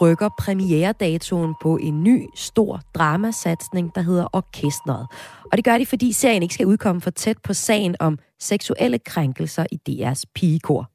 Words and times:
Rykker 0.00 0.28
premieredatoen 0.38 1.54
på 1.62 1.76
en 1.76 2.04
ny, 2.04 2.26
stor 2.34 2.80
dramasatsning, 2.94 3.94
der 3.94 4.00
hedder 4.00 4.26
Orkestret. 4.32 5.06
Og 5.52 5.56
det 5.56 5.64
gør 5.64 5.78
de, 5.78 5.86
fordi 5.86 6.12
serien 6.12 6.42
ikke 6.42 6.54
skal 6.54 6.66
udkomme 6.66 7.00
for 7.00 7.10
tæt 7.10 7.38
på 7.44 7.54
sagen 7.54 7.96
om 8.00 8.18
seksuelle 8.40 8.98
krænkelser 8.98 9.66
i 9.72 9.80
DR's 9.88 10.22
pigekor. 10.34 10.90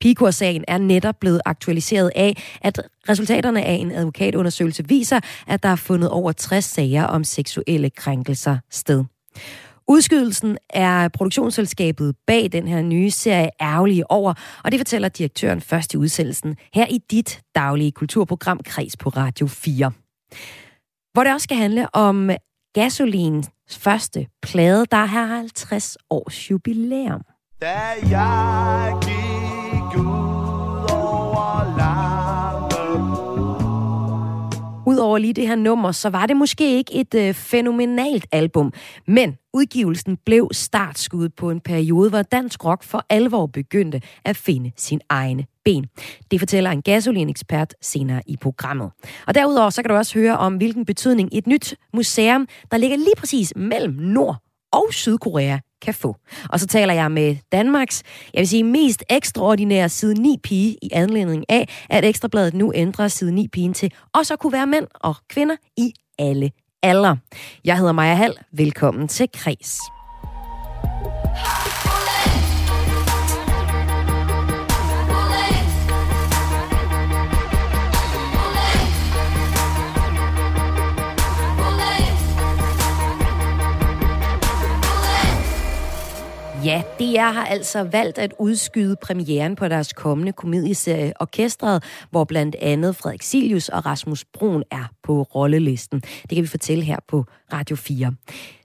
Pigekor-sagen 0.00 0.64
er 0.68 0.78
netop 0.78 1.14
blevet 1.20 1.40
aktualiseret 1.44 2.10
af, 2.14 2.42
at 2.62 2.80
resultaterne 3.08 3.64
af 3.64 3.72
en 3.72 3.90
advokatundersøgelse 3.90 4.88
viser, 4.88 5.20
at 5.46 5.62
der 5.62 5.68
er 5.68 5.76
fundet 5.76 6.10
over 6.10 6.32
60 6.32 6.64
sager 6.64 7.04
om 7.04 7.24
seksuelle 7.24 7.90
krænkelser 7.90 8.58
sted. 8.70 9.04
Udskydelsen 9.88 10.58
er 10.70 11.08
produktionsselskabet 11.08 12.14
bag 12.26 12.52
den 12.52 12.68
her 12.68 12.82
nye 12.82 13.10
serie 13.10 13.50
ærgerlige 13.60 14.10
over, 14.10 14.34
og 14.64 14.72
det 14.72 14.80
fortæller 14.80 15.08
direktøren 15.08 15.60
først 15.60 15.94
i 15.94 15.96
udsendelsen 15.96 16.56
her 16.74 16.86
i 16.86 16.98
dit 17.10 17.40
daglige 17.54 17.92
kulturprogram 17.92 18.60
Kreds 18.64 18.96
på 18.96 19.08
Radio 19.08 19.46
4. 19.46 19.92
Hvor 21.12 21.24
det 21.24 21.32
også 21.32 21.44
skal 21.44 21.56
handle 21.56 21.94
om 21.94 22.30
Gasolins 22.74 23.48
første 23.70 24.26
plade, 24.42 24.86
der 24.90 25.04
har 25.04 25.26
50 25.26 25.96
års 26.10 26.50
jubilæum. 26.50 27.22
Da 27.62 27.78
jeg 28.10 28.92
gik 29.02 29.35
Udover 34.96 35.18
lige 35.18 35.32
det 35.32 35.48
her 35.48 35.54
nummer, 35.54 35.92
så 35.92 36.10
var 36.10 36.26
det 36.26 36.36
måske 36.36 36.76
ikke 36.76 36.94
et 36.94 37.14
øh, 37.14 37.34
fænomenalt 37.34 38.26
album, 38.32 38.72
men 39.06 39.36
udgivelsen 39.54 40.16
blev 40.26 40.48
startskud 40.52 41.28
på 41.28 41.50
en 41.50 41.60
periode, 41.60 42.10
hvor 42.10 42.22
dansk 42.22 42.64
rock 42.64 42.82
for 42.82 43.06
alvor 43.10 43.46
begyndte 43.46 44.00
at 44.24 44.36
finde 44.36 44.72
sin 44.76 45.00
egne 45.08 45.46
ben. 45.64 45.86
Det 46.30 46.40
fortæller 46.40 46.70
en 46.70 46.82
gasolinekspert 46.82 47.74
senere 47.82 48.22
i 48.26 48.36
programmet. 48.36 48.90
Og 49.26 49.34
derudover 49.34 49.70
så 49.70 49.82
kan 49.82 49.88
du 49.88 49.96
også 49.96 50.18
høre 50.18 50.36
om, 50.36 50.56
hvilken 50.56 50.84
betydning 50.84 51.28
et 51.32 51.46
nyt 51.46 51.74
museum, 51.94 52.48
der 52.70 52.76
ligger 52.76 52.96
lige 52.96 53.16
præcis 53.16 53.52
mellem 53.56 53.94
Nord 53.94 54.36
og 54.72 54.86
Sydkorea, 54.90 55.58
kan 55.82 55.94
få. 55.94 56.16
Og 56.48 56.60
så 56.60 56.66
taler 56.66 56.94
jeg 56.94 57.12
med 57.12 57.36
Danmarks, 57.52 58.02
jeg 58.34 58.40
vil 58.40 58.48
sige, 58.48 58.64
mest 58.64 59.04
ekstraordinære 59.10 59.88
side 59.88 60.14
9 60.22 60.36
pige 60.42 60.76
i 60.82 60.90
anledning 60.92 61.44
af, 61.48 61.86
at 61.90 62.04
Ekstrabladet 62.04 62.54
nu 62.54 62.72
ændrer 62.74 63.08
side 63.08 63.32
9 63.32 63.48
pigen 63.48 63.74
til 63.74 63.92
også 64.14 64.34
at 64.34 64.38
kunne 64.40 64.52
være 64.52 64.66
mænd 64.66 64.86
og 64.94 65.14
kvinder 65.28 65.56
i 65.76 65.92
alle 66.18 66.50
alder. 66.82 67.16
Jeg 67.64 67.78
hedder 67.78 67.92
Maja 67.92 68.14
Hall. 68.14 68.34
Velkommen 68.52 69.08
til 69.08 69.28
Kres. 69.34 69.78
Ja, 86.66 86.82
DR 86.98 87.32
har 87.32 87.46
altså 87.46 87.82
valgt 87.82 88.18
at 88.18 88.34
udskyde 88.38 88.96
premieren 89.02 89.56
på 89.56 89.68
deres 89.68 89.92
kommende 89.92 90.32
komedieserie 90.32 91.12
Orkestret, 91.20 91.84
hvor 92.10 92.24
blandt 92.24 92.56
andet 92.60 92.96
Frederik 92.96 93.22
Silius 93.22 93.68
og 93.68 93.86
Rasmus 93.86 94.24
Brun 94.24 94.62
er 94.70 94.84
på 95.02 95.22
rollelisten. 95.22 96.00
Det 96.00 96.30
kan 96.30 96.42
vi 96.42 96.46
fortælle 96.46 96.84
her 96.84 96.98
på 97.08 97.24
Radio 97.52 97.76
4. 97.76 98.12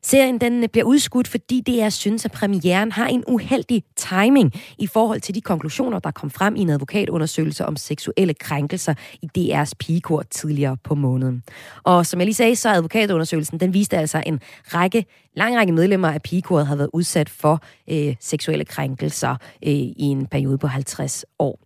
Serien 0.03 0.37
den 0.37 0.63
øh, 0.63 0.69
bliver 0.69 0.85
udskudt, 0.85 1.27
fordi 1.27 1.63
DR 1.67 1.89
synes, 1.89 2.25
at 2.25 2.31
premieren 2.31 2.91
har 2.91 3.07
en 3.07 3.23
uheldig 3.27 3.83
timing 3.95 4.53
i 4.77 4.87
forhold 4.87 5.21
til 5.21 5.35
de 5.35 5.41
konklusioner, 5.41 5.99
der 5.99 6.11
kom 6.11 6.29
frem 6.29 6.55
i 6.55 6.59
en 6.59 6.69
advokatundersøgelse 6.69 7.65
om 7.65 7.75
seksuelle 7.75 8.33
krænkelser 8.33 8.93
i 9.21 9.29
DR's 9.37 9.71
pigekor 9.79 10.21
tidligere 10.21 10.77
på 10.83 10.95
måneden. 10.95 11.43
Og 11.83 12.05
som 12.05 12.19
jeg 12.19 12.25
lige 12.25 12.35
sagde, 12.35 12.55
så 12.55 12.69
advokatundersøgelsen, 12.69 13.59
den 13.59 13.73
viste 13.73 13.97
altså 13.97 14.23
en 14.25 14.39
række, 14.63 15.05
lang 15.35 15.57
række 15.57 15.73
medlemmer 15.73 16.07
af 16.07 16.21
pigekoret 16.21 16.67
har 16.67 16.75
været 16.75 16.89
udsat 16.93 17.29
for 17.29 17.61
øh, 17.89 18.15
seksuelle 18.19 18.65
krænkelser 18.65 19.31
øh, 19.67 19.73
i 19.73 19.95
en 19.97 20.25
periode 20.25 20.57
på 20.57 20.67
50 20.67 21.25
år. 21.39 21.59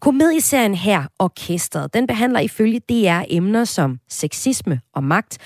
Komedieserien 0.00 0.74
her, 0.74 1.04
Orkestret, 1.18 1.94
den 1.94 2.06
behandler 2.06 2.40
ifølge 2.40 2.80
DR 2.80 3.22
emner 3.28 3.64
som 3.64 3.98
sexisme 4.08 4.80
og 4.94 5.04
magt, 5.04 5.38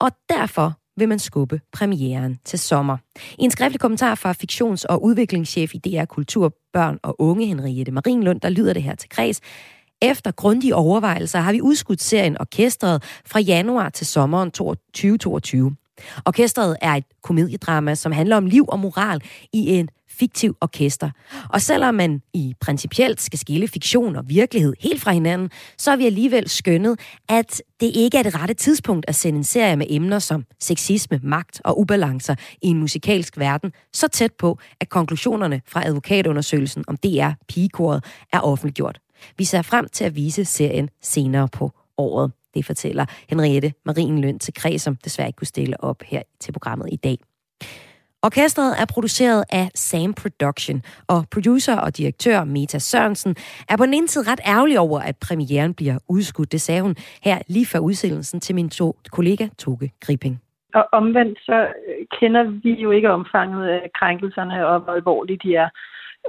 og 0.00 0.10
derfor 0.28 0.72
vil 0.96 1.08
man 1.08 1.18
skubbe 1.18 1.60
premieren 1.72 2.38
til 2.44 2.58
sommer. 2.58 2.96
I 3.38 3.42
en 3.42 3.50
skriftlig 3.50 3.80
kommentar 3.80 4.14
fra 4.14 4.32
fiktions- 4.32 4.84
og 4.88 5.04
udviklingschef 5.04 5.74
i 5.74 5.78
DR 5.78 6.04
Kultur, 6.04 6.54
Børn 6.72 6.98
og 7.02 7.20
Unge, 7.20 7.46
Henriette 7.46 7.92
Marinlund, 7.92 8.40
der 8.40 8.48
lyder 8.48 8.72
det 8.72 8.82
her 8.82 8.94
til 8.94 9.08
kreds. 9.08 9.40
Efter 10.02 10.30
grundige 10.30 10.74
overvejelser 10.74 11.38
har 11.38 11.52
vi 11.52 11.60
udskudt 11.60 12.02
serien 12.02 12.40
Orkestret 12.40 13.02
fra 13.26 13.40
januar 13.40 13.88
til 13.88 14.06
sommeren 14.06 14.50
2022. 14.50 15.76
Orkestret 16.26 16.76
er 16.82 16.92
et 16.92 17.04
komediedrama, 17.22 17.94
som 17.94 18.12
handler 18.12 18.36
om 18.36 18.46
liv 18.46 18.64
og 18.68 18.78
moral 18.78 19.22
i 19.52 19.70
en 19.70 19.88
fiktiv 20.18 20.56
orkester. 20.60 21.10
Og 21.48 21.60
selvom 21.60 21.94
man 21.94 22.22
i 22.34 22.54
principielt 22.60 23.20
skal 23.20 23.38
skille 23.38 23.68
fiktion 23.68 24.16
og 24.16 24.28
virkelighed 24.28 24.74
helt 24.80 25.02
fra 25.02 25.12
hinanden, 25.12 25.50
så 25.78 25.90
har 25.90 25.96
vi 25.96 26.06
alligevel 26.06 26.48
skønnet, 26.48 27.00
at 27.28 27.62
det 27.80 27.96
ikke 27.96 28.18
er 28.18 28.22
det 28.22 28.34
rette 28.34 28.54
tidspunkt 28.54 29.04
at 29.08 29.14
sende 29.14 29.36
en 29.36 29.44
serie 29.44 29.76
med 29.76 29.86
emner 29.90 30.18
som 30.18 30.44
sexisme, 30.60 31.20
magt 31.22 31.60
og 31.64 31.80
ubalancer 31.80 32.34
i 32.62 32.66
en 32.66 32.80
musikalsk 32.80 33.38
verden 33.38 33.72
så 33.92 34.08
tæt 34.08 34.32
på, 34.32 34.58
at 34.80 34.88
konklusionerne 34.88 35.60
fra 35.66 35.86
advokatundersøgelsen 35.86 36.84
om 36.88 36.96
DR 36.96 37.30
Pigekoret 37.48 38.04
er 38.32 38.40
offentliggjort. 38.40 38.98
Vi 39.38 39.44
ser 39.44 39.62
frem 39.62 39.88
til 39.92 40.04
at 40.04 40.16
vise 40.16 40.44
serien 40.44 40.90
senere 41.02 41.48
på 41.48 41.72
året. 41.98 42.32
Det 42.54 42.64
fortæller 42.66 43.06
Henriette 43.28 43.72
Marienløn 43.86 44.38
til 44.38 44.54
Kreds, 44.54 44.82
som 44.82 44.96
desværre 44.96 45.28
ikke 45.28 45.36
kunne 45.36 45.46
stille 45.46 45.84
op 45.84 46.02
her 46.02 46.22
til 46.40 46.52
programmet 46.52 46.88
i 46.92 46.96
dag. 46.96 47.18
Orkestret 48.22 48.72
er 48.82 48.86
produceret 48.94 49.44
af 49.52 49.66
Sam 49.74 50.14
Production, 50.22 50.82
og 51.08 51.20
producer 51.34 51.76
og 51.84 51.96
direktør 51.96 52.44
Meta 52.44 52.78
Sørensen 52.78 53.34
er 53.70 53.76
på 53.76 53.84
den 53.86 53.94
ene 53.94 54.08
side 54.08 54.30
ret 54.32 54.40
ærgerlig 54.46 54.78
over, 54.78 55.00
at 55.00 55.16
premieren 55.28 55.74
bliver 55.74 55.98
udskudt. 56.08 56.52
Det 56.52 56.60
sagde 56.60 56.82
hun 56.82 56.94
her 57.22 57.38
lige 57.48 57.66
før 57.66 57.78
udsendelsen 57.78 58.40
til 58.40 58.54
min 58.54 58.70
to 58.70 58.96
kollega 59.12 59.46
Toge 59.58 59.90
Gripping. 60.06 60.40
Og 60.74 60.88
omvendt 60.92 61.38
så 61.38 61.58
øh, 61.62 62.06
kender 62.20 62.44
vi 62.62 62.72
jo 62.72 62.90
ikke 62.90 63.10
omfanget 63.10 63.68
af 63.68 63.90
krænkelserne 63.94 64.66
og 64.66 64.80
hvor 64.80 64.92
alvorlige 64.92 65.40
de 65.44 65.54
er. 65.54 65.68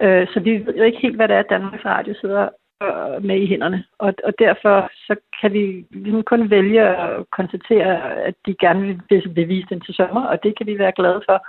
Øh, 0.01 0.27
så 0.33 0.39
vi 0.39 0.51
ved 0.65 0.73
jo 0.77 0.83
ikke 0.83 1.01
helt, 1.01 1.15
hvad 1.15 1.27
det 1.27 1.35
er, 1.35 1.41
Danmarks 1.41 1.85
Radio 1.85 2.13
sidder 2.21 2.49
øh, 2.83 3.23
med 3.23 3.37
i 3.41 3.47
hænderne. 3.47 3.83
Og, 3.99 4.13
og 4.23 4.33
derfor 4.39 4.91
så 5.07 5.15
kan 5.41 5.53
vi 5.53 5.85
ligesom 5.91 6.23
kun 6.23 6.49
vælge 6.49 6.81
at 6.81 7.25
konstatere, 7.31 8.13
at 8.27 8.35
de 8.45 8.55
gerne 8.59 8.81
vil 9.09 9.29
bevise 9.35 9.67
den 9.69 9.81
til 9.81 9.93
sommer, 9.93 10.23
og 10.25 10.43
det 10.43 10.57
kan 10.57 10.67
vi 10.67 10.79
være 10.79 10.97
glade 10.99 11.21
for 11.29 11.47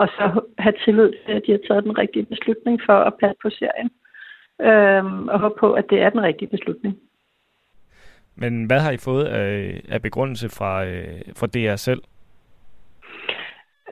og 0.00 0.08
så 0.08 0.40
have 0.58 0.74
tillid 0.84 1.10
til, 1.24 1.32
at 1.32 1.42
de 1.46 1.52
har 1.52 1.60
taget 1.68 1.84
den 1.84 1.98
rigtige 1.98 2.26
beslutning 2.26 2.80
for 2.86 2.98
at 3.08 3.14
passe 3.20 3.36
på 3.42 3.50
serien. 3.50 3.90
Øhm, 4.68 5.28
og 5.28 5.40
håbe 5.40 5.54
på, 5.60 5.72
at 5.72 5.84
det 5.90 6.02
er 6.02 6.10
den 6.10 6.22
rigtige 6.22 6.48
beslutning. 6.48 6.98
Men 8.36 8.64
hvad 8.64 8.80
har 8.80 8.90
I 8.90 8.96
fået 8.96 9.24
af, 9.24 9.82
af 9.88 10.02
begrundelse 10.02 10.48
fra, 10.48 10.84
øh, 10.84 11.20
fra 11.36 11.46
DR 11.46 11.76
selv? 11.76 12.02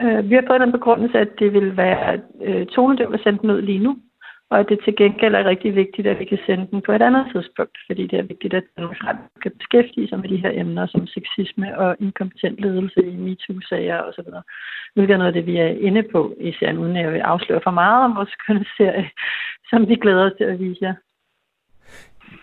Øh, 0.00 0.30
vi 0.30 0.34
har 0.34 0.44
fået 0.46 0.60
den 0.60 0.72
begrundelse, 0.72 1.18
at 1.18 1.28
det 1.38 1.52
vil 1.52 1.76
være 1.76 2.20
øh, 2.42 2.66
tonedøv 2.66 3.12
at 3.14 3.20
sende 3.20 3.38
den 3.38 3.50
ud 3.50 3.62
lige 3.62 3.78
nu 3.78 3.98
og 4.54 4.60
at 4.60 4.68
det 4.68 4.78
til 4.84 4.96
gengæld 4.96 5.34
er 5.34 5.44
rigtig 5.44 5.74
vigtigt, 5.74 6.06
at 6.06 6.18
vi 6.18 6.24
kan 6.24 6.38
sende 6.46 6.66
den 6.70 6.80
på 6.86 6.92
et 6.92 7.02
andet 7.02 7.26
tidspunkt, 7.32 7.76
fordi 7.86 8.02
det 8.06 8.18
er 8.18 8.30
vigtigt, 8.32 8.54
at 8.54 8.64
Danmarks 8.76 9.04
Radio 9.08 9.24
kan 9.42 9.52
beskæftige 9.58 10.08
sig 10.08 10.18
med 10.20 10.28
de 10.28 10.42
her 10.44 10.52
emner 10.62 10.86
som 10.86 11.06
sexisme 11.06 11.78
og 11.78 11.96
inkompetent 12.00 12.60
ledelse 12.60 13.00
i 13.12 13.16
MeToo-sager 13.24 13.98
osv., 14.08 14.30
hvilket 14.94 15.14
er 15.14 15.18
noget 15.18 15.32
af 15.32 15.36
det, 15.38 15.46
vi 15.46 15.56
er 15.56 15.70
inde 15.88 16.02
på 16.12 16.34
i 16.40 16.52
serien, 16.58 16.78
uden 16.78 16.96
at 16.96 17.04
jeg 17.04 17.12
vil 17.12 17.20
afsløre 17.20 17.60
for 17.64 17.70
meget 17.70 18.04
om 18.04 18.16
vores 18.16 18.34
kønne 18.46 18.66
serie, 18.76 19.10
som 19.70 19.88
vi 19.88 19.94
glæder 19.94 20.24
os 20.26 20.36
til 20.38 20.44
at 20.44 20.60
vise 20.60 20.80
jer. 20.82 20.94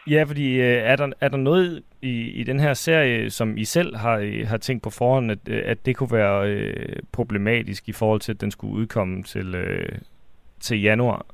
Ja, 0.09 0.23
fordi 0.23 0.47
øh, 0.59 0.81
er, 0.91 0.95
der, 0.95 1.07
er 1.21 1.29
der 1.29 1.37
noget 1.37 1.83
i, 2.01 2.13
i 2.41 2.43
den 2.43 2.59
her 2.59 2.73
serie, 2.73 3.29
som 3.29 3.57
I 3.57 3.65
selv 3.65 3.95
har, 3.95 4.17
øh, 4.17 4.47
har 4.47 4.57
tænkt 4.57 4.83
på 4.83 4.89
forhånd, 4.89 5.31
at, 5.31 5.39
øh, 5.49 5.61
at 5.65 5.85
det 5.85 5.95
kunne 5.95 6.11
være 6.11 6.49
øh, 6.51 6.95
problematisk 7.11 7.89
i 7.89 7.91
forhold 7.91 8.19
til, 8.19 8.31
at 8.33 8.41
den 8.41 8.51
skulle 8.51 8.73
udkomme 8.73 9.23
til, 9.23 9.55
øh, 9.55 9.99
til 10.59 10.81
januar? 10.81 11.25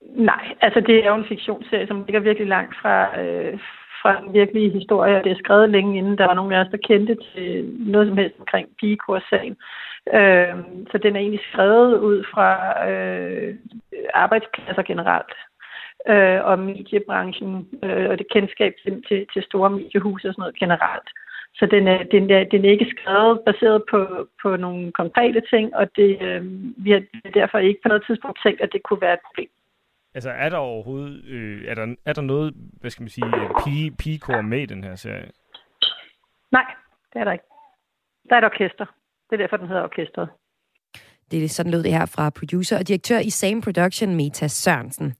Nej, 0.00 0.54
altså 0.60 0.80
det 0.80 1.04
er 1.04 1.08
jo 1.08 1.14
en 1.14 1.28
fiktionsserie, 1.28 1.86
som 1.86 2.04
ligger 2.04 2.20
virkelig 2.20 2.48
langt 2.48 2.76
fra, 2.82 3.20
øh, 3.20 3.58
fra 4.02 4.20
den 4.20 4.32
virkelige 4.32 4.70
historie, 4.70 5.16
og 5.16 5.24
det 5.24 5.32
er 5.32 5.42
skrevet 5.44 5.70
længe 5.70 5.98
inden 5.98 6.18
der 6.18 6.26
var 6.26 6.34
nogen 6.34 6.52
af 6.52 6.60
os, 6.60 6.70
der 6.70 6.86
kendte 6.88 7.16
til 7.34 7.64
noget 7.78 8.08
som 8.08 8.16
helst 8.16 8.36
omkring 8.38 8.68
pigekursagen. 8.80 9.56
Øh, 10.14 10.54
så 10.90 10.98
den 10.98 11.16
er 11.16 11.20
egentlig 11.20 11.44
skrevet 11.52 11.98
ud 11.98 12.24
fra 12.32 12.48
øh, 12.90 13.54
arbejdspladser 14.14 14.82
generelt 14.82 15.34
øh, 16.08 16.44
og 16.44 16.58
mediebranchen 16.58 17.68
øh, 17.82 18.10
og 18.10 18.18
det 18.18 18.26
kendskab 18.32 18.72
til, 18.82 19.02
til, 19.08 19.26
til 19.32 19.42
store 19.42 19.70
mediehuse 19.70 20.28
og 20.28 20.34
sådan 20.34 20.42
noget 20.42 20.58
generelt. 20.58 21.08
Så 21.54 21.66
den 21.66 21.88
er, 21.88 22.02
den, 22.02 22.30
er, 22.30 22.44
den 22.44 22.64
er 22.64 22.70
ikke 22.70 22.94
skrevet 22.96 23.40
baseret 23.46 23.82
på, 23.90 24.28
på 24.42 24.56
nogle 24.56 24.92
konkrete 24.92 25.42
ting, 25.50 25.76
og 25.76 25.96
det, 25.96 26.22
øh, 26.22 26.42
vi 26.84 26.90
har 26.90 27.02
derfor 27.34 27.58
ikke 27.58 27.80
på 27.82 27.88
noget 27.88 28.04
tidspunkt 28.06 28.38
tænkt, 28.42 28.60
at 28.60 28.70
det 28.72 28.82
kunne 28.82 29.00
være 29.00 29.14
et 29.14 29.26
problem. 29.26 29.50
Altså 30.14 30.30
er 30.30 30.48
der 30.48 30.56
overhovedet, 30.56 31.24
øh, 31.24 31.64
er, 31.68 31.74
der, 31.74 31.94
er 32.06 32.12
der 32.12 32.22
noget, 32.22 32.54
hvad 32.80 32.90
skal 32.90 33.02
man 33.02 33.08
sige, 33.08 33.32
pige, 33.64 33.90
pigekor 33.90 34.40
med 34.40 34.60
i 34.62 34.66
den 34.66 34.84
her 34.84 34.94
serie? 34.94 35.30
Nej, 36.52 36.66
det 37.12 37.20
er 37.20 37.24
der 37.24 37.32
ikke. 37.32 37.44
Der 38.28 38.34
er 38.34 38.38
et 38.38 38.44
orkester. 38.44 38.86
Det 39.30 39.32
er 39.32 39.36
derfor, 39.36 39.56
den 39.56 39.68
hedder 39.68 39.82
orkestret. 39.82 40.28
Det 41.30 41.44
er 41.44 41.48
sådan 41.48 41.72
lød 41.72 41.82
det 41.82 41.92
her 41.92 42.06
fra 42.06 42.30
producer 42.30 42.78
og 42.78 42.88
direktør 42.88 43.18
i 43.18 43.30
Same 43.30 43.62
Production, 43.62 44.16
Meta 44.16 44.48
Sørensen. 44.48 45.14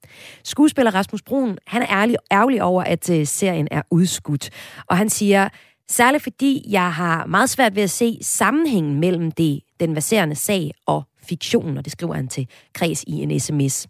Skuespiller 0.44 0.94
Rasmus 0.94 1.22
Brun, 1.22 1.58
han 1.66 1.82
er 1.82 1.86
ærlig, 1.90 2.16
ærgerlig 2.32 2.62
over, 2.62 2.82
at 2.82 3.10
uh, 3.10 3.16
serien 3.25 3.69
er 3.70 3.82
udskudt. 3.90 4.50
Og 4.86 4.96
han 4.96 5.08
siger, 5.08 5.48
særligt 5.90 6.23
fordi 6.23 6.64
jeg 6.69 6.93
har 6.93 7.26
meget 7.26 7.50
svært 7.50 7.76
ved 7.76 7.82
at 7.82 7.90
se 7.90 8.19
sammenhængen 8.23 9.00
mellem 9.00 9.31
det, 9.31 9.61
den 9.81 9.94
verserende 9.94 10.35
sag 10.35 10.73
og 10.87 11.02
fiktionen, 11.23 11.79
og 11.79 11.85
det 11.85 11.93
skriver 11.93 12.14
han 12.14 12.29
til 12.29 12.49
Kreds 12.75 13.05
i 13.06 13.12
en 13.12 13.40
sms. 13.40 13.87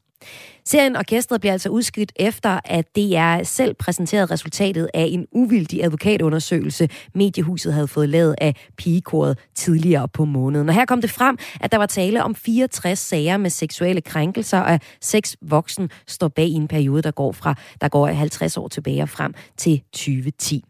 Serien 0.64 0.96
Orkestret 0.96 1.40
bliver 1.40 1.52
altså 1.52 1.68
udskidt 1.68 2.12
efter, 2.16 2.60
at 2.64 2.96
DR 2.96 3.42
selv 3.42 3.74
præsenterede 3.74 4.26
resultatet 4.26 4.88
af 4.94 5.08
en 5.10 5.26
uvildig 5.32 5.84
advokatundersøgelse, 5.84 6.88
mediehuset 7.14 7.72
havde 7.72 7.88
fået 7.88 8.08
lavet 8.08 8.34
af 8.38 8.54
pigekoret 8.76 9.38
tidligere 9.54 10.08
på 10.08 10.24
måneden. 10.24 10.68
Og 10.68 10.74
her 10.74 10.84
kom 10.84 11.00
det 11.00 11.10
frem, 11.10 11.38
at 11.60 11.72
der 11.72 11.78
var 11.78 11.86
tale 11.86 12.24
om 12.24 12.34
64 12.34 12.98
sager 12.98 13.36
med 13.36 13.50
seksuelle 13.50 14.00
krænkelser, 14.00 14.60
og 14.60 14.80
seks 15.00 15.36
voksen 15.42 15.90
står 16.06 16.28
bag 16.28 16.46
i 16.46 16.52
en 16.52 16.68
periode, 16.68 17.02
der 17.02 17.10
går 17.10 17.32
fra 17.32 17.54
der 17.80 17.88
går 17.88 18.06
50 18.06 18.56
år 18.56 18.68
tilbage 18.68 19.02
og 19.02 19.08
frem 19.08 19.34
til 19.56 19.82
2010. 19.92 20.64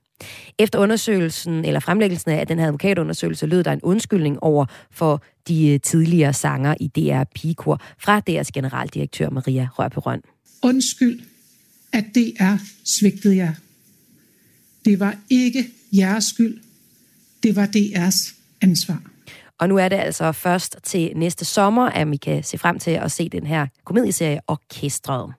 Efter 0.58 0.78
undersøgelsen, 0.78 1.64
eller 1.64 1.80
fremlæggelsen 1.80 2.30
af 2.30 2.46
den 2.46 2.58
her 2.58 2.66
advokatundersøgelse, 2.66 3.46
lød 3.46 3.64
der 3.64 3.72
en 3.72 3.80
undskyldning 3.82 4.42
over 4.42 4.66
for 4.90 5.22
de 5.48 5.68
øh, 5.68 5.80
tidligere 5.80 6.32
sanger 6.32 6.74
i 6.80 6.86
DR 6.86 7.24
Pigekor 7.34 7.80
fra 7.98 8.22
DR's 8.30 8.50
generaldirektør 8.54 9.30
Maria 9.30 9.68
Rørperøn. 9.72 10.22
Undskyld, 10.62 11.20
at 11.92 12.04
DR 12.14 12.56
svigtede 12.98 13.36
jer. 13.36 13.52
Det 14.84 15.00
var 15.00 15.16
ikke 15.30 15.66
jeres 15.92 16.24
skyld. 16.24 16.58
Det 17.42 17.56
var 17.56 17.66
DR's 17.66 18.34
ansvar. 18.60 19.02
Og 19.58 19.68
nu 19.68 19.76
er 19.76 19.88
det 19.88 19.96
altså 19.96 20.32
først 20.32 20.76
til 20.82 21.12
næste 21.16 21.44
sommer, 21.44 21.82
at 21.82 22.10
vi 22.10 22.16
kan 22.16 22.42
se 22.42 22.58
frem 22.58 22.78
til 22.78 22.90
at 22.90 23.12
se 23.12 23.28
den 23.28 23.46
her 23.46 23.66
komedieserie 23.84 24.40
Orkestret. 24.46 25.32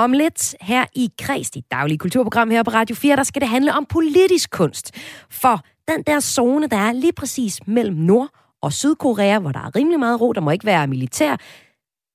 Om 0.00 0.12
lidt 0.12 0.54
her 0.60 0.84
i 0.94 1.10
Kreds, 1.18 1.50
dit 1.50 1.70
daglige 1.70 1.98
kulturprogram 1.98 2.50
her 2.50 2.62
på 2.62 2.70
Radio 2.70 2.96
4, 2.96 3.16
der 3.16 3.22
skal 3.22 3.40
det 3.40 3.48
handle 3.48 3.72
om 3.72 3.86
politisk 3.86 4.50
kunst. 4.50 4.94
For 5.30 5.60
den 5.88 6.02
der 6.02 6.20
zone, 6.20 6.68
der 6.68 6.76
er 6.76 6.92
lige 6.92 7.12
præcis 7.12 7.66
mellem 7.66 7.96
Nord- 7.96 8.28
og 8.62 8.72
Sydkorea, 8.72 9.38
hvor 9.38 9.52
der 9.52 9.60
er 9.60 9.76
rimelig 9.76 9.98
meget 9.98 10.20
ro, 10.20 10.32
der 10.32 10.40
må 10.40 10.50
ikke 10.50 10.64
være 10.64 10.86
militær, 10.86 11.36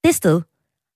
det 0.04 0.16
sted 0.16 0.42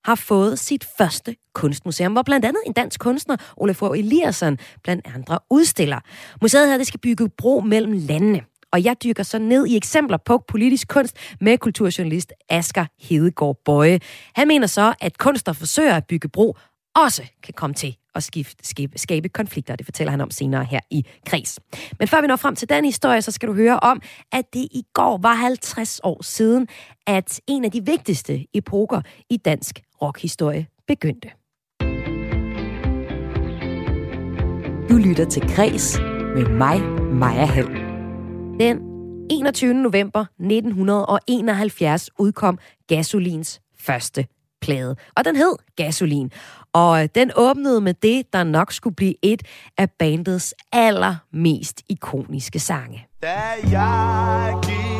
har 0.05 0.15
fået 0.15 0.59
sit 0.59 0.87
første 0.97 1.35
kunstmuseum, 1.53 2.11
hvor 2.11 2.21
blandt 2.21 2.45
andet 2.45 2.61
en 2.65 2.73
dansk 2.73 2.99
kunstner, 2.99 3.37
Olaf 3.57 3.81
Eliasson, 3.81 4.57
blandt 4.83 5.07
andre 5.15 5.39
udstiller. 5.49 5.99
Museet 6.41 6.67
her 6.67 6.77
det 6.77 6.87
skal 6.87 6.99
bygge 6.99 7.29
bro 7.29 7.59
mellem 7.59 7.93
landene. 7.93 8.41
Og 8.71 8.83
jeg 8.83 8.95
dykker 9.03 9.23
så 9.23 9.39
ned 9.39 9.67
i 9.67 9.77
eksempler 9.77 10.17
på 10.17 10.43
politisk 10.47 10.87
kunst 10.87 11.17
med 11.41 11.57
kulturjournalist 11.57 12.33
Asger 12.49 12.85
Hedegaard 12.99 13.57
Bøje. 13.65 13.99
Han 14.35 14.47
mener 14.47 14.67
så, 14.67 14.93
at 15.01 15.17
kunster 15.17 15.53
forsøger 15.53 15.95
at 15.95 16.07
bygge 16.07 16.29
bro 16.29 16.55
også 17.03 17.23
kan 17.43 17.53
komme 17.53 17.73
til 17.73 17.97
at 18.15 18.23
skifte, 18.23 18.67
skabe, 18.67 18.97
skabe 18.97 19.29
konflikter. 19.29 19.75
Det 19.75 19.85
fortæller 19.85 20.11
han 20.11 20.21
om 20.21 20.31
senere 20.31 20.63
her 20.63 20.79
i 20.91 21.05
Kreds. 21.25 21.59
Men 21.99 22.07
før 22.07 22.21
vi 22.21 22.27
når 22.27 22.35
frem 22.35 22.55
til 22.55 22.69
den 22.69 22.85
historie, 22.85 23.21
så 23.21 23.31
skal 23.31 23.49
du 23.49 23.53
høre 23.53 23.79
om, 23.79 24.01
at 24.31 24.53
det 24.53 24.59
i 24.71 24.83
går 24.93 25.17
var 25.17 25.33
50 25.33 25.99
år 26.03 26.23
siden, 26.23 26.67
at 27.07 27.41
en 27.47 27.65
af 27.65 27.71
de 27.71 27.85
vigtigste 27.85 28.45
epoker 28.53 29.01
i 29.29 29.37
dansk 29.37 29.81
rockhistorie 30.01 30.67
begyndte. 30.87 31.29
Du 34.89 34.97
lytter 34.97 35.25
til 35.29 35.41
Kreds 35.41 35.99
med 36.35 36.45
mig, 36.45 36.81
Maja 37.13 37.45
Hall. 37.45 37.67
Den 38.59 38.77
21. 39.31 39.73
november 39.73 40.25
1971 40.39 42.09
udkom 42.19 42.59
Gasolins 42.87 43.61
første 43.79 44.27
plade, 44.61 44.95
og 45.17 45.25
den 45.25 45.35
hed 45.35 45.55
Gasolin. 45.75 46.31
Og 46.73 47.03
øh, 47.03 47.09
den 47.15 47.31
åbnede 47.35 47.81
med 47.81 47.93
det, 47.93 48.33
der 48.33 48.43
nok 48.43 48.71
skulle 48.71 48.95
blive 48.95 49.15
et 49.21 49.43
af 49.77 49.91
bandets 49.91 50.55
allermest 50.71 51.81
ikoniske 51.89 52.59
sange. 52.59 53.07
Da 53.21 53.39
jeg 53.71 54.55
gik 54.63 54.98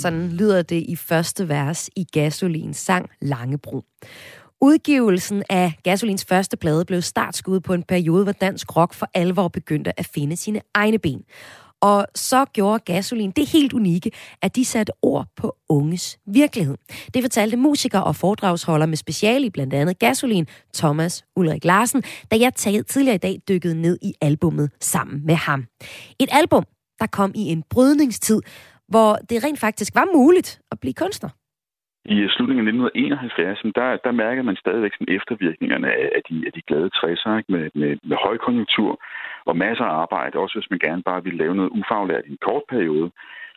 Sådan 0.00 0.28
lyder 0.28 0.62
det 0.62 0.84
i 0.88 0.96
første 0.96 1.48
vers 1.48 1.90
i 1.96 2.04
Gasolins 2.12 2.76
sang 2.76 3.10
Langebro. 3.20 3.84
Udgivelsen 4.60 5.42
af 5.50 5.72
Gasolins 5.84 6.24
første 6.24 6.56
plade 6.56 6.84
blev 6.84 7.02
startskud 7.02 7.60
på 7.60 7.74
en 7.74 7.82
periode, 7.82 8.22
hvor 8.22 8.32
dansk 8.32 8.76
rock 8.76 8.94
for 8.94 9.10
alvor 9.14 9.48
begyndte 9.48 10.00
at 10.00 10.06
finde 10.06 10.36
sine 10.36 10.60
egne 10.74 10.98
ben. 10.98 11.22
Og 11.80 12.06
så 12.14 12.44
gjorde 12.44 12.92
Gasolin 12.92 13.30
det 13.30 13.48
helt 13.48 13.72
unikke, 13.72 14.10
at 14.42 14.56
de 14.56 14.64
satte 14.64 14.92
ord 15.02 15.26
på 15.36 15.56
unges 15.68 16.18
virkelighed. 16.26 16.76
Det 17.14 17.22
fortalte 17.22 17.56
musiker 17.56 17.98
og 17.98 18.16
foredragsholder 18.16 18.86
med 18.86 18.96
speciale 18.96 19.46
i 19.46 19.50
blandt 19.50 19.74
andet 19.74 19.98
Gasolin, 19.98 20.46
Thomas 20.74 21.24
Ulrik 21.36 21.64
Larsen, 21.64 22.02
da 22.30 22.36
jeg 22.40 22.54
tidligere 22.54 23.14
i 23.14 23.18
dag 23.18 23.40
dykkede 23.48 23.80
ned 23.80 23.98
i 24.02 24.12
albummet 24.20 24.70
sammen 24.80 25.26
med 25.26 25.34
ham. 25.34 25.64
Et 26.18 26.28
album, 26.32 26.64
der 26.98 27.06
kom 27.06 27.32
i 27.34 27.40
en 27.40 27.62
brydningstid, 27.70 28.40
hvor 28.92 29.10
det 29.30 29.44
rent 29.44 29.60
faktisk 29.66 29.92
var 29.94 30.06
muligt 30.16 30.50
at 30.72 30.80
blive 30.80 30.94
kunstner. 31.02 31.30
I 32.04 32.16
slutningen 32.34 32.66
af 32.66 32.72
1971, 32.72 33.74
der, 33.78 33.88
der 34.06 34.12
mærker 34.24 34.42
man 34.42 34.56
stadigvæk 34.56 34.92
sådan 34.94 35.14
eftervirkningerne 35.16 35.88
af 36.16 36.22
de, 36.28 36.36
af 36.46 36.52
de 36.52 36.62
glade 36.68 36.90
60'er 36.98 37.32
ikke? 37.38 37.52
Med, 37.54 37.64
med, 37.80 37.92
med 38.08 38.16
højkonjunktur 38.26 38.92
og 39.50 39.56
masser 39.56 39.84
af 39.84 39.96
arbejde, 40.04 40.38
også 40.38 40.54
hvis 40.58 40.70
man 40.70 40.84
gerne 40.86 41.02
bare 41.02 41.24
ville 41.24 41.38
lave 41.42 41.54
noget 41.54 41.74
ufaglært 41.78 42.26
i 42.26 42.32
en 42.32 42.44
kort 42.48 42.62
periode, 42.68 43.10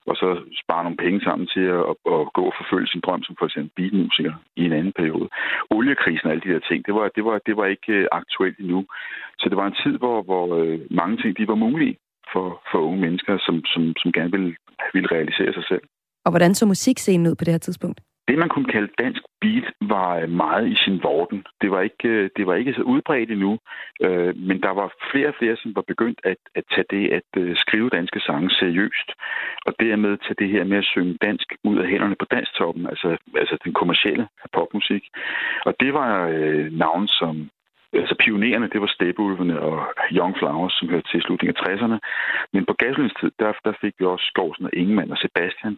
og 0.09 0.15
så 0.21 0.29
spare 0.63 0.83
nogle 0.83 1.03
penge 1.05 1.21
sammen 1.27 1.47
til 1.53 1.65
at, 1.77 1.83
at, 1.91 1.95
at 2.15 2.23
gå 2.37 2.43
og 2.49 2.55
forfølge 2.61 2.87
sin 2.91 3.05
drøm 3.05 3.23
som 3.23 3.35
for 3.39 3.45
eksempel 3.45 3.71
bilmusiker 3.79 4.33
i 4.55 4.61
en 4.65 4.77
anden 4.79 4.93
periode. 4.99 5.27
Oliekrisen 5.75 6.25
og 6.27 6.31
alle 6.31 6.45
de 6.45 6.53
der 6.53 6.67
ting, 6.69 6.85
det 6.87 6.93
var, 6.93 7.05
det 7.15 7.23
var, 7.25 7.37
det 7.47 7.55
var 7.57 7.65
ikke 7.65 7.93
øh, 7.93 8.07
aktuelt 8.11 8.57
endnu. 8.59 8.85
Så 9.39 9.45
det 9.49 9.57
var 9.57 9.67
en 9.67 9.79
tid, 9.83 9.95
hvor, 9.97 10.21
hvor 10.21 10.45
øh, 10.59 10.79
mange 10.91 11.17
ting 11.17 11.37
de 11.37 11.47
var 11.47 11.55
mulige 11.65 11.97
for, 12.33 12.47
for 12.71 12.79
unge 12.79 13.01
mennesker, 13.05 13.37
som, 13.45 13.55
som, 13.65 13.93
som 14.01 14.11
gerne 14.11 14.31
ville, 14.31 14.55
ville 14.93 15.11
realisere 15.11 15.53
sig 15.53 15.65
selv. 15.67 15.83
Og 16.25 16.31
hvordan 16.31 16.55
så 16.55 16.65
musikscenen 16.65 17.27
ud 17.27 17.35
på 17.35 17.43
det 17.43 17.53
her 17.53 17.65
tidspunkt? 17.67 17.99
Det, 18.27 18.37
man 18.37 18.49
kunne 18.49 18.65
kalde 18.75 18.91
dansk 18.99 19.21
beat, 19.41 19.67
var 19.81 20.27
meget 20.27 20.67
i 20.67 20.75
sin 20.75 20.99
vorden. 21.03 21.43
Det 21.61 21.71
var 21.71 21.81
ikke, 21.81 22.29
det 22.37 22.47
var 22.47 22.55
ikke 22.55 22.73
så 22.73 22.81
udbredt 22.81 23.31
endnu, 23.31 23.59
øh, 24.01 24.37
men 24.37 24.61
der 24.61 24.69
var 24.69 24.93
flere 25.11 25.27
og 25.27 25.35
flere, 25.39 25.57
som 25.57 25.75
var 25.75 25.83
begyndt 25.87 26.19
at, 26.23 26.37
at 26.55 26.63
tage 26.73 26.89
det 26.89 27.05
at 27.17 27.29
uh, 27.41 27.55
skrive 27.55 27.89
danske 27.89 28.19
sange 28.19 28.49
seriøst, 28.49 29.09
og 29.65 29.73
dermed 29.79 30.17
tage 30.17 30.39
det 30.39 30.49
her 30.49 30.63
med 30.63 30.77
at 30.77 30.89
synge 30.93 31.17
dansk 31.21 31.47
ud 31.63 31.77
af 31.77 31.87
hænderne 31.87 32.15
på 32.19 32.25
danstoppen, 32.31 32.87
altså, 32.87 33.17
altså 33.35 33.57
den 33.63 33.73
kommercielle 33.73 34.27
popmusik. 34.53 35.03
Og 35.65 35.73
det 35.79 35.93
var 35.93 36.27
øh, 36.27 36.71
navn 36.71 37.07
som 37.07 37.49
Altså 38.01 38.15
pionerende, 38.25 38.71
det 38.73 38.81
var 38.81 38.91
Stæbeulvene 38.95 39.55
og 39.69 39.77
Young 40.17 40.33
Flowers, 40.39 40.73
som 40.77 40.89
hørte 40.89 41.07
til 41.11 41.21
slutningen 41.21 41.55
af 41.55 41.61
60'erne. 41.65 41.97
Men 42.53 42.61
på 42.69 42.73
Gasolins 42.81 43.15
tid, 43.19 43.31
der, 43.39 43.51
der 43.65 43.73
fik 43.81 43.93
vi 43.99 44.05
også 44.05 44.25
Skovsen 44.31 44.65
og 44.65 44.73
Ingemann 44.81 45.11
og 45.15 45.17
Sebastian 45.23 45.75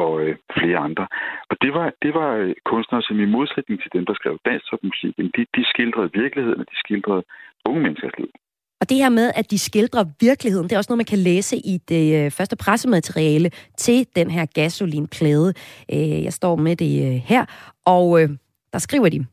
og 0.00 0.10
øh, 0.22 0.36
flere 0.58 0.78
andre. 0.88 1.06
Og 1.50 1.56
det 1.62 1.70
var, 1.76 1.86
det 2.04 2.12
var 2.14 2.30
øh, 2.42 2.54
kunstnere, 2.64 3.02
som 3.02 3.20
i 3.20 3.32
modsætning 3.36 3.76
til 3.82 3.90
dem, 3.96 4.04
der 4.06 4.14
skrev 4.14 4.34
dansk 4.48 4.66
musik, 4.82 5.12
de, 5.36 5.42
de 5.56 5.64
skildrede 5.72 6.10
virkeligheden, 6.22 6.60
og 6.62 6.66
de 6.72 6.78
skildrede 6.84 7.22
unge 7.68 7.80
menneskers 7.82 8.18
liv. 8.18 8.30
Og 8.80 8.88
det 8.90 8.96
her 8.96 9.08
med, 9.08 9.32
at 9.34 9.50
de 9.50 9.58
skildrer 9.58 10.04
virkeligheden, 10.20 10.64
det 10.68 10.72
er 10.72 10.78
også 10.78 10.90
noget, 10.90 11.04
man 11.04 11.12
kan 11.14 11.24
læse 11.30 11.56
i 11.56 11.74
det 11.92 12.06
øh, 12.18 12.30
første 12.30 12.56
pressemateriale 12.56 13.50
til 13.84 14.06
den 14.16 14.30
her 14.30 14.46
gasolinplade. 14.46 15.48
Øh, 15.94 16.22
jeg 16.26 16.32
står 16.32 16.56
med 16.56 16.76
det 16.76 17.20
her, 17.20 17.44
og 17.86 18.20
der 18.72 18.78
skriver 18.78 19.08
de, 19.08 19.26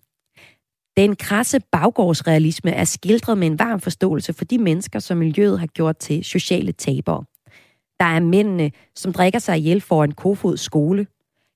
den 0.97 1.15
krasse 1.15 1.59
baggårdsrealisme 1.71 2.71
er 2.71 2.83
skildret 2.83 3.37
med 3.37 3.47
en 3.47 3.59
varm 3.59 3.79
forståelse 3.79 4.33
for 4.33 4.45
de 4.45 4.57
mennesker, 4.57 4.99
som 4.99 5.17
miljøet 5.17 5.59
har 5.59 5.67
gjort 5.67 5.97
til 5.97 6.23
sociale 6.23 6.71
tabere. 6.71 7.23
Der 7.99 8.05
er 8.05 8.19
mændene, 8.19 8.71
som 8.95 9.13
drikker 9.13 9.39
sig 9.39 9.57
ihjel 9.57 9.83
en 9.91 10.11
Kofods 10.11 10.61
skole. 10.61 11.07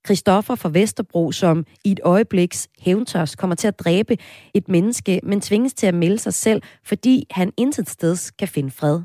Christoffer 0.06 0.56
fra 0.56 0.70
Vesterbro, 0.70 1.32
som 1.32 1.66
i 1.86 1.92
et 1.92 2.00
øjebliks 2.04 2.68
hævntørs 2.80 3.36
kommer 3.36 3.56
til 3.56 3.68
at 3.68 3.80
dræbe 3.80 4.18
et 4.54 4.70
menneske, 4.70 5.20
men 5.24 5.42
tvinges 5.42 5.74
til 5.74 5.88
at 5.88 5.94
melde 5.94 6.18
sig 6.18 6.34
selv, 6.34 6.62
fordi 6.86 7.26
han 7.32 7.54
intet 7.58 7.90
sted 7.90 8.32
kan 8.38 8.48
finde 8.48 8.72
fred. 8.72 9.02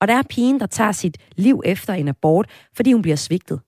Og 0.00 0.08
der 0.08 0.14
er 0.14 0.22
pigen, 0.30 0.60
der 0.60 0.66
tager 0.66 0.92
sit 0.92 1.18
liv 1.36 1.62
efter 1.64 1.94
en 1.94 2.08
abort, 2.08 2.50
fordi 2.76 2.92
hun 2.92 3.02
bliver 3.02 3.16
svigtet. 3.16 3.60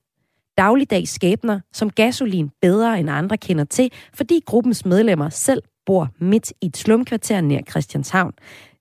Dagligdags 0.59 1.11
skæbner, 1.11 1.61
som 1.73 1.91
gasolin 1.91 2.51
bedre 2.61 3.01
end 3.01 3.11
andre 3.11 3.37
kender 3.37 3.65
til, 3.65 3.93
fordi 4.15 4.41
gruppens 4.47 4.85
medlemmer 4.85 5.29
selv 5.29 5.63
bor 5.87 6.09
midt 6.19 6.53
i 6.63 6.67
et 6.67 6.77
slumkvarter 6.77 7.41
nær 7.41 7.61
Christianshavn, 7.71 8.33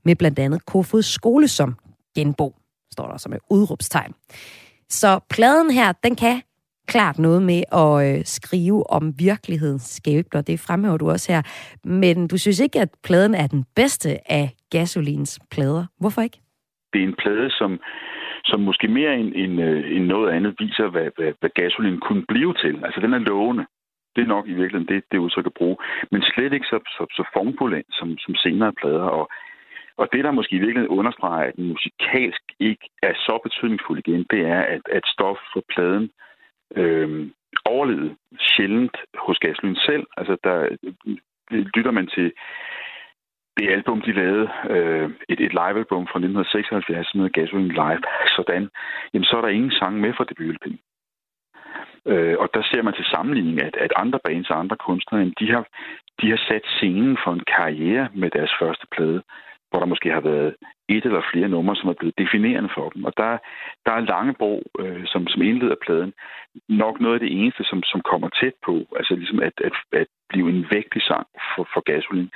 med 0.06 0.16
blandt 0.16 0.40
andet 0.40 0.66
Kofods 0.66 1.06
skole 1.06 1.48
som 1.48 1.76
genbo, 2.16 2.56
står 2.92 3.08
der 3.08 3.18
som 3.18 3.34
et 3.34 3.40
udråbstegn. 3.50 4.14
Så 4.90 5.20
pladen 5.30 5.72
her, 5.72 5.92
den 5.92 6.16
kan 6.16 6.42
klart 6.88 7.20
noget 7.20 7.42
med 7.52 7.62
at 7.84 7.94
øh, 8.08 8.26
skrive 8.26 8.90
om 8.90 9.04
virkelighedens 9.20 9.88
skæbner. 9.98 10.42
Det 10.42 10.60
fremhæver 10.60 10.98
du 10.98 11.10
også 11.10 11.32
her. 11.34 11.42
Men 11.84 12.28
du 12.28 12.38
synes 12.38 12.60
ikke, 12.60 12.80
at 12.80 12.90
pladen 13.04 13.36
er 13.36 13.48
den 13.48 13.64
bedste 13.76 14.10
af 14.32 14.46
Gasolins 14.72 15.40
plader. 15.52 15.86
Hvorfor 16.00 16.22
ikke? 16.22 16.40
Det 16.94 17.00
er 17.04 17.08
en 17.08 17.16
plade, 17.24 17.50
som, 17.50 17.80
som 18.44 18.60
måske 18.60 18.88
mere 18.88 19.14
end, 19.20 19.32
end, 19.36 19.62
øh, 19.62 19.96
end 19.96 20.06
noget 20.06 20.30
andet 20.36 20.56
viser, 20.60 20.88
hvad, 20.90 21.08
hvad, 21.18 21.32
hvad 21.40 21.50
Gasolin 21.60 22.00
kunne 22.00 22.26
blive 22.28 22.54
til. 22.54 22.76
Altså, 22.86 23.00
den 23.02 23.14
er 23.14 23.18
lovende. 23.18 23.66
Det 24.16 24.22
er 24.22 24.34
nok 24.36 24.48
i 24.48 24.54
virkeligheden 24.54 24.96
det, 24.96 25.04
det 25.12 25.18
udtryk 25.18 25.46
at 25.46 25.54
bruge. 25.54 25.78
Men 26.12 26.22
slet 26.22 26.54
ikke 26.54 26.66
så, 26.66 26.80
så, 26.86 27.04
så 27.18 27.24
formfuldt 27.34 27.86
som, 27.92 28.18
som 28.18 28.36
senere 28.36 28.74
plader. 28.74 29.10
Og, 29.20 29.30
og 29.98 30.08
det, 30.14 30.24
der 30.24 30.32
måske 30.32 30.56
i 30.56 30.60
virkeligheden 30.66 30.98
understreger, 30.98 31.48
at 31.48 31.56
den 31.56 31.68
musikalsk 31.68 32.44
ikke 32.60 32.90
er 33.04 33.14
så 33.14 33.40
betydningsfuld 33.44 34.00
igen, 34.00 34.26
det 34.32 34.42
er, 34.42 34.62
at, 34.62 34.82
at 34.92 35.04
stof 35.06 35.38
for 35.54 35.64
pladen 35.74 36.12
øh, 36.76 37.30
overlevede 37.66 38.16
sjældent 38.40 38.98
hos 39.26 39.40
Gaslyn 39.40 39.76
selv. 39.76 40.06
Altså, 40.18 40.38
der 40.44 40.58
øh, 41.52 41.66
lytter 41.76 41.92
man 41.92 42.08
til 42.08 42.34
det 43.58 43.70
album, 43.70 44.02
de 44.02 44.12
lavede, 44.12 44.50
øh, 44.70 45.10
et, 45.30 45.40
et 45.40 45.54
live-album 45.60 46.04
fra 46.12 46.20
1976, 46.20 47.08
som 47.08 47.20
hedder 47.20 47.40
Gasoline 47.42 47.74
Live, 47.82 48.04
sådan, 48.36 48.70
jamen 49.14 49.26
så 49.26 49.38
er 49.38 49.42
der 49.42 49.58
ingen 49.58 49.72
sang 49.72 50.00
med 50.00 50.14
fra 50.14 50.26
debut 50.30 50.58
Øh, 52.08 52.36
og 52.40 52.50
der 52.54 52.64
ser 52.64 52.82
man 52.82 52.94
til 52.94 53.06
sammenligning, 53.06 53.62
at, 53.62 53.76
at 53.76 53.94
andre 53.96 54.20
bands 54.24 54.50
og 54.50 54.60
andre 54.60 54.78
kunstnere, 54.78 55.32
de 55.40 55.52
har, 55.52 55.66
de 56.22 56.30
har 56.30 56.42
sat 56.48 56.66
scenen 56.66 57.18
for 57.24 57.32
en 57.34 57.46
karriere 57.58 58.10
med 58.14 58.30
deres 58.30 58.54
første 58.62 58.88
plade, 58.96 59.22
hvor 59.70 59.80
der 59.80 59.86
måske 59.86 60.10
har 60.12 60.22
været 60.22 60.56
et 60.90 61.04
eller 61.06 61.22
flere 61.34 61.50
numre, 61.50 61.76
som 61.76 61.90
er 61.90 62.00
blevet 62.00 62.18
definerende 62.18 62.70
for 62.76 62.90
dem. 62.90 63.04
Og 63.04 63.14
der, 63.18 63.38
der 63.86 63.92
er 63.92 64.08
Langebro, 64.12 64.64
øh, 64.80 65.04
som, 65.06 65.28
som 65.28 65.42
indleder 65.42 65.76
pladen, 65.86 66.14
nok 66.70 67.00
noget 67.00 67.14
af 67.14 67.20
det 67.20 67.32
eneste, 67.40 67.64
som, 67.64 67.84
som 67.84 68.02
kommer 68.02 68.30
tæt 68.30 68.54
på, 68.66 68.76
altså 68.98 69.16
ligesom 69.16 69.40
at, 69.40 69.54
at, 69.68 69.74
at 69.92 70.08
blive 70.30 70.50
en 70.50 70.66
vægtig 70.72 71.02
sang 71.02 71.28
for, 71.56 71.68
for 71.74 71.82
gasolin. 71.92 72.30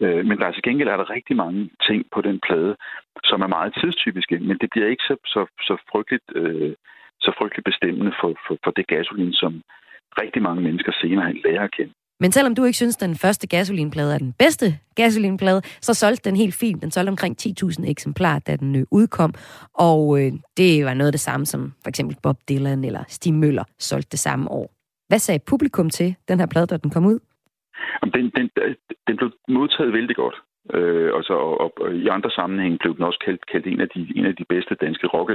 Øh, 0.00 0.24
men 0.26 0.38
der 0.38 0.46
er 0.46 0.52
til 0.52 0.62
gengæld 0.62 0.88
er 0.88 0.96
der 0.96 1.10
rigtig 1.10 1.36
mange 1.36 1.70
ting 1.86 2.04
på 2.14 2.20
den 2.20 2.40
plade, 2.46 2.76
som 3.24 3.40
er 3.42 3.46
meget 3.56 3.74
tidstypiske, 3.80 4.38
men 4.38 4.58
det 4.58 4.68
bliver 4.70 4.88
ikke 4.88 5.04
så, 5.10 5.16
så, 5.24 5.46
så 5.60 5.74
frygteligt 5.90 6.28
øh, 6.34 6.74
så 7.24 7.30
frygteligt 7.38 7.68
bestemmende 7.70 8.12
for, 8.20 8.30
for, 8.46 8.54
for 8.64 8.70
det 8.70 8.86
gasolin, 8.86 9.32
som 9.32 9.52
rigtig 10.22 10.42
mange 10.42 10.62
mennesker 10.62 10.92
senere 11.00 11.26
hen 11.26 11.38
lærer 11.44 11.64
at 11.64 11.74
kende. 11.76 11.92
Men 12.22 12.32
selvom 12.32 12.54
du 12.54 12.64
ikke 12.64 12.76
synes, 12.76 12.96
at 12.96 13.08
den 13.08 13.16
første 13.16 13.46
gasolinplade 13.46 14.14
er 14.14 14.18
den 14.18 14.34
bedste 14.38 14.66
gasolinplade, 14.96 15.60
så 15.80 15.94
solgte 15.94 16.30
den 16.30 16.36
helt 16.36 16.54
fint. 16.54 16.82
Den 16.82 16.90
solgte 16.90 17.10
omkring 17.10 17.36
10.000 17.42 17.90
eksemplarer, 17.90 18.38
da 18.38 18.56
den 18.56 18.76
øh, 18.76 18.84
udkom. 18.90 19.34
Og 19.74 20.00
øh, 20.20 20.32
det 20.56 20.84
var 20.84 20.94
noget 20.94 21.08
af 21.08 21.12
det 21.12 21.20
samme, 21.20 21.46
som 21.46 21.72
for 21.82 21.88
eksempel 21.88 22.16
Bob 22.22 22.36
Dylan 22.48 22.84
eller 22.84 23.04
Stig 23.08 23.34
Møller 23.34 23.64
solgte 23.78 24.10
det 24.10 24.18
samme 24.18 24.50
år. 24.50 24.66
Hvad 25.08 25.18
sagde 25.18 25.40
publikum 25.50 25.90
til 25.90 26.14
den 26.28 26.38
her 26.40 26.46
plade, 26.46 26.66
da 26.66 26.76
den 26.76 26.90
kom 26.90 27.06
ud? 27.06 27.18
Den, 28.02 28.30
den, 28.36 28.50
den 29.06 29.16
blev 29.16 29.30
modtaget 29.48 29.92
vældig 29.92 30.16
godt. 30.16 30.34
Øh, 30.70 31.14
og, 31.14 31.24
så, 31.24 31.34
og, 31.34 31.72
og 31.80 31.94
i 31.94 32.08
andre 32.08 32.30
sammenhænge 32.30 32.78
blev 32.78 32.96
den 32.96 33.04
også 33.04 33.18
kaldt, 33.24 33.46
kaldt 33.46 33.66
en, 33.66 33.80
af 33.80 33.88
de, 33.88 34.12
en 34.16 34.26
af 34.26 34.36
de 34.36 34.44
bedste 34.48 34.74
danske 34.74 35.06
rock 35.06 35.30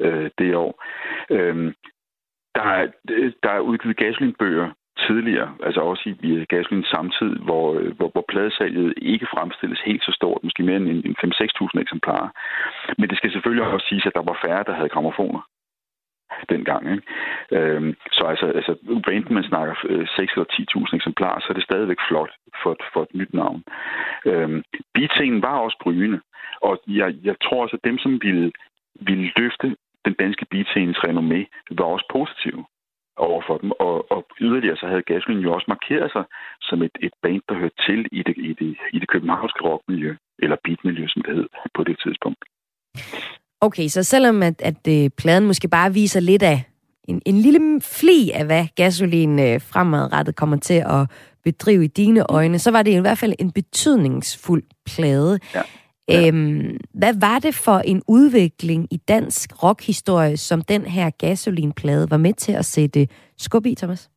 øh, 0.00 0.30
det 0.38 0.54
år. 0.54 0.84
Øh, 1.30 1.72
der, 2.54 2.62
er, 2.62 2.86
der 3.42 3.50
er 3.50 3.60
udgivet 3.60 3.96
gasolinbøger 3.96 4.70
tidligere, 5.06 5.54
altså 5.62 5.80
også 5.80 6.14
i 6.22 6.44
gasolin 6.44 6.84
samtid, 6.84 7.36
hvor, 7.46 7.74
øh, 7.78 7.96
hvor, 7.96 8.08
hvor 8.12 8.24
pladesalget 8.28 8.94
ikke 8.96 9.26
fremstilles 9.34 9.80
helt 9.80 10.04
så 10.04 10.12
stort, 10.12 10.44
måske 10.44 10.62
mere 10.62 10.76
end 10.76 11.16
5-6.000 11.74 11.80
eksemplarer. 11.80 12.28
Men 12.98 13.08
det 13.10 13.16
skal 13.18 13.32
selvfølgelig 13.32 13.66
også 13.66 13.86
siges, 13.88 14.06
at 14.06 14.14
der 14.14 14.22
var 14.22 14.38
færre, 14.44 14.64
der 14.66 14.74
havde 14.74 14.94
gramofoner 14.94 15.42
dengang. 16.48 16.82
Ikke? 16.92 17.04
Øhm, 17.56 17.94
så 18.12 18.22
altså, 18.32 18.46
altså 18.46 18.72
enten 19.12 19.34
man 19.34 19.44
snakker 19.44 19.74
øh, 19.88 20.06
6 20.16 20.32
eller 20.32 20.48
10.000 20.88 20.96
eksemplarer, 20.96 21.40
så 21.40 21.46
er 21.50 21.54
det 21.54 21.64
stadigvæk 21.64 22.00
flot 22.08 22.32
for, 22.62 22.76
for 22.92 23.02
et 23.02 23.14
nyt 23.14 23.34
navn. 23.34 23.62
Øhm, 24.26 24.62
bitingen 24.94 25.42
var 25.42 25.58
også 25.58 25.78
brygende, 25.82 26.20
og 26.62 26.82
jeg, 26.86 27.14
jeg 27.22 27.36
tror 27.42 27.62
også, 27.62 27.76
at 27.76 27.84
dem, 27.88 27.98
som 27.98 28.12
ville, 28.22 28.52
ville 29.00 29.32
løfte 29.36 29.76
den 30.04 30.14
danske 30.14 30.46
beatings 30.50 30.98
renommé, 30.98 31.40
var 31.70 31.84
også 31.84 32.06
positive 32.12 32.64
over 33.16 33.42
for 33.46 33.58
dem. 33.58 33.70
Og, 33.70 34.12
og 34.12 34.26
yderligere 34.40 34.76
så 34.76 34.86
havde 34.86 35.02
Gasolin 35.02 35.46
jo 35.46 35.52
også 35.54 35.64
markeret 35.68 36.12
sig 36.12 36.24
som 36.60 36.82
et, 36.82 36.96
et 37.00 37.14
band, 37.22 37.42
der 37.48 37.54
hørte 37.54 37.82
til 37.86 38.08
i 38.12 38.22
det, 38.22 38.36
i 38.36 38.52
det, 38.52 38.76
i 38.92 38.98
det 38.98 39.08
københavnske 39.08 39.64
rockmiljø, 39.64 40.16
eller 40.38 40.56
beatmiljø, 40.64 41.06
som 41.08 41.22
det 41.22 41.34
hed 41.34 41.48
på 41.74 41.84
det 41.84 41.96
tidspunkt. 42.04 42.44
Okay, 43.66 43.88
så 43.88 44.02
selvom 44.02 44.42
at, 44.42 44.62
at 44.62 44.88
øh, 44.88 45.10
pladen 45.18 45.46
måske 45.46 45.68
bare 45.68 45.92
viser 45.92 46.20
lidt 46.20 46.42
af 46.42 46.64
en, 47.08 47.22
en 47.26 47.38
lille 47.38 47.80
fli 47.80 48.30
af, 48.34 48.46
hvad 48.46 48.64
gasolin 48.76 49.38
øh, 49.38 49.60
fremadrettet 49.60 50.36
kommer 50.36 50.56
til 50.56 50.80
at 50.86 51.02
bedrive 51.44 51.84
i 51.84 51.86
dine 51.86 52.22
øjne, 52.30 52.58
så 52.58 52.70
var 52.70 52.82
det 52.82 52.90
i 52.90 53.00
hvert 53.00 53.18
fald 53.18 53.34
en 53.38 53.52
betydningsfuld 53.52 54.62
plade. 54.86 55.38
Ja. 55.54 55.62
Ja. 56.08 56.28
Øhm, 56.28 56.76
hvad 56.94 57.14
var 57.20 57.38
det 57.38 57.54
for 57.66 57.78
en 57.78 58.02
udvikling 58.08 58.88
i 58.90 58.96
dansk 58.96 59.62
rockhistorie, 59.62 60.36
som 60.36 60.62
den 60.62 60.82
her 60.82 61.10
gasolinplade 61.10 62.10
var 62.10 62.16
med 62.16 62.34
til 62.34 62.52
at 62.52 62.64
sætte 62.64 63.08
skub 63.38 63.66
i, 63.66 63.74
Thomas? 63.74 64.10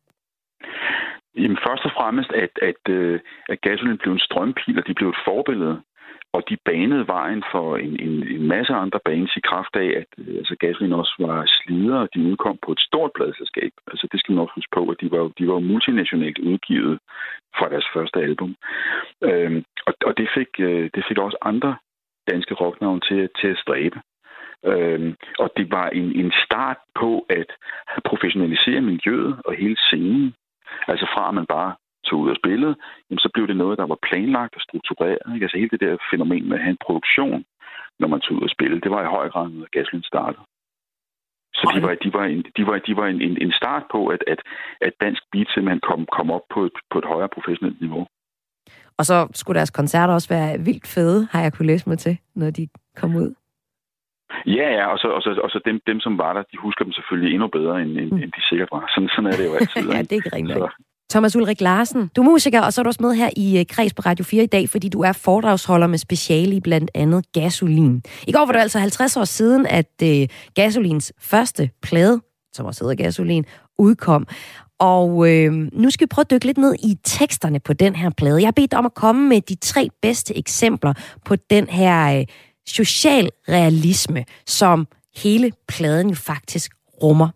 Jamen 1.36 1.58
først 1.66 1.84
og 1.84 1.92
fremmest, 1.98 2.30
at, 2.32 2.50
at, 2.70 2.92
øh, 2.94 3.20
at 3.48 3.60
gasolin 3.60 3.98
blev 4.02 4.12
en 4.12 4.26
strømpil, 4.28 4.78
og 4.78 4.86
de 4.86 4.94
blev 4.94 5.08
et 5.08 5.22
forbillede 5.24 5.76
og 6.36 6.42
de 6.48 6.56
banede 6.64 7.06
vejen 7.06 7.42
for 7.52 7.76
en, 7.76 8.00
en, 8.06 8.14
en 8.36 8.48
masse 8.48 8.72
andre 8.72 9.00
bands 9.04 9.36
i 9.36 9.40
kraft 9.40 9.76
af, 9.76 9.88
at 10.00 10.10
øh, 10.18 10.36
altså, 10.40 10.56
Gatlin 10.60 10.92
også 10.92 11.14
var 11.18 11.44
slider, 11.46 11.98
og 11.98 12.08
de 12.14 12.28
udkom 12.30 12.58
på 12.64 12.72
et 12.72 12.80
stort 12.80 13.10
pladselskab. 13.14 13.72
Altså 13.90 14.08
det 14.12 14.20
skal 14.20 14.32
man 14.32 14.42
også 14.42 14.54
huske 14.54 14.74
på, 14.76 14.82
at 14.92 14.96
de 15.00 15.10
var, 15.10 15.22
de 15.38 15.48
var 15.48 15.58
multinationalt 15.58 16.38
udgivet 16.38 16.98
fra 17.58 17.68
deres 17.68 17.88
første 17.94 18.18
album. 18.28 18.56
Øhm, 19.28 19.64
og 19.86 19.94
og 20.08 20.12
det, 20.18 20.28
fik, 20.36 20.50
øh, 20.58 20.90
det 20.94 21.04
fik 21.08 21.18
også 21.18 21.38
andre 21.42 21.76
danske 22.30 22.54
rocknavne 22.54 23.00
til, 23.00 23.28
til 23.40 23.48
at 23.48 23.58
stræbe. 23.64 23.98
Øhm, 24.64 25.16
og 25.38 25.48
det 25.56 25.70
var 25.70 25.88
en, 25.88 26.08
en 26.22 26.32
start 26.44 26.78
på 27.00 27.26
at 27.30 27.50
professionalisere 28.04 28.80
miljøet 28.80 29.40
og 29.44 29.54
hele 29.54 29.76
scenen. 29.76 30.34
Altså 30.88 31.06
fra 31.14 31.28
at 31.28 31.34
man 31.34 31.46
bare 31.46 31.74
tog 32.06 32.18
ud 32.22 32.30
og 32.34 32.40
spillede, 32.42 32.74
jamen, 33.06 33.24
så 33.24 33.30
blev 33.34 33.46
det 33.48 33.56
noget, 33.56 33.78
der 33.78 33.86
var 33.92 33.98
planlagt 34.08 34.54
og 34.58 34.62
struktureret. 34.68 35.26
Ikke? 35.34 35.44
Altså 35.44 35.58
hele 35.58 35.72
det 35.74 35.80
der 35.80 36.06
fænomen 36.12 36.48
med 36.48 36.56
at 36.56 36.64
have 36.64 36.74
en 36.76 36.84
produktion, 36.86 37.44
når 38.00 38.08
man 38.08 38.20
tog 38.20 38.36
ud 38.36 38.42
og 38.48 38.54
spillede, 38.56 38.80
det 38.84 38.90
var 38.90 39.02
i 39.02 39.14
høj 39.16 39.26
grad 39.32 39.48
noget, 39.48 39.70
Gaslin 39.70 40.02
startede. 40.02 40.44
Så 41.58 41.64
de 41.74 41.82
var, 41.82 41.94
de 42.04 42.12
var, 42.18 42.24
en, 42.24 42.42
de 42.56 42.66
var, 42.66 42.78
de 42.78 42.96
var 42.96 43.06
en, 43.06 43.20
en, 43.26 43.36
en 43.42 43.52
start 43.52 43.84
på, 43.92 44.06
at, 44.14 44.22
at, 44.26 44.40
at 44.80 44.92
dansk 45.00 45.22
beat 45.32 45.48
simpelthen 45.50 45.80
kom, 45.88 46.06
kom 46.16 46.30
op 46.30 46.46
på 46.54 46.64
et, 46.64 46.76
på 46.90 46.98
et 46.98 47.04
højere 47.04 47.28
professionelt 47.36 47.80
niveau. 47.80 48.06
Og 48.98 49.04
så 49.04 49.28
skulle 49.32 49.56
deres 49.56 49.70
koncerter 49.70 50.14
også 50.14 50.28
være 50.28 50.58
vildt 50.58 50.86
fede, 50.94 51.28
har 51.30 51.40
jeg 51.42 51.52
kunne 51.52 51.66
læse 51.66 51.88
mig 51.88 51.98
til, 51.98 52.18
når 52.34 52.50
de 52.50 52.68
kom 52.96 53.16
ud. 53.16 53.34
Ja, 54.46 54.68
ja, 54.78 54.86
og 54.92 54.98
så, 54.98 55.08
og 55.08 55.22
så, 55.22 55.40
og 55.44 55.50
så 55.50 55.60
dem, 55.64 55.80
dem, 55.86 56.00
som 56.00 56.18
var 56.18 56.32
der, 56.32 56.42
de 56.42 56.56
husker 56.58 56.84
dem 56.84 56.92
selvfølgelig 56.92 57.34
endnu 57.34 57.48
bedre, 57.48 57.82
end, 57.82 57.90
end, 57.90 58.10
mm. 58.12 58.22
end 58.22 58.32
de 58.32 58.48
sikkert 58.48 58.68
var. 58.72 58.84
Sådan, 58.94 59.08
sådan 59.08 59.30
er 59.32 59.36
det 59.40 59.46
jo 59.48 59.54
altid. 59.54 59.88
ja, 59.94 59.98
det 60.02 60.12
er 60.12 60.20
ikke 60.20 60.36
rigtigt. 60.36 60.58
Så, 60.58 60.68
Thomas 61.10 61.36
Ulrik 61.36 61.60
Larsen, 61.60 62.10
du 62.16 62.20
er 62.20 62.24
musiker, 62.24 62.60
og 62.60 62.72
så 62.72 62.80
er 62.80 62.82
du 62.82 62.88
også 62.88 63.02
med 63.02 63.14
her 63.14 63.30
i 63.36 63.58
øh, 63.58 63.66
Kreds 63.66 63.94
på 63.94 64.02
Radio 64.06 64.24
4 64.24 64.42
i 64.42 64.46
dag, 64.46 64.68
fordi 64.68 64.88
du 64.88 65.00
er 65.00 65.12
foredragsholder 65.12 65.86
med 65.86 65.98
speciale 65.98 66.56
i 66.56 66.60
blandt 66.60 66.90
andet 66.94 67.32
gasolin. 67.32 68.02
I 68.26 68.32
går 68.32 68.46
var 68.46 68.52
det 68.52 68.60
altså 68.60 68.78
50 68.78 69.16
år 69.16 69.24
siden, 69.24 69.66
at 69.66 69.92
øh, 70.02 70.28
gasolins 70.54 71.12
første 71.20 71.70
plade, 71.82 72.20
som 72.52 72.66
også 72.66 72.84
hedder 72.84 73.04
Gasolin, 73.04 73.44
udkom. 73.78 74.26
Og 74.78 75.32
øh, 75.32 75.52
nu 75.72 75.90
skal 75.90 76.04
vi 76.04 76.08
prøve 76.08 76.22
at 76.22 76.30
dykke 76.30 76.46
lidt 76.46 76.58
ned 76.58 76.74
i 76.74 76.98
teksterne 77.04 77.60
på 77.60 77.72
den 77.72 77.94
her 77.94 78.10
plade. 78.10 78.40
Jeg 78.40 78.46
har 78.46 78.52
bedt 78.52 78.70
dig 78.70 78.78
om 78.78 78.86
at 78.86 78.94
komme 78.94 79.28
med 79.28 79.40
de 79.40 79.54
tre 79.54 79.88
bedste 80.02 80.38
eksempler 80.38 80.92
på 81.24 81.36
den 81.36 81.68
her 81.68 82.18
øh, 82.18 82.26
social 82.66 83.30
realisme, 83.48 84.24
som 84.46 84.86
hele 85.16 85.52
pladen 85.68 86.08
jo 86.08 86.14
faktisk 86.14 86.75
rummer. 87.02 87.28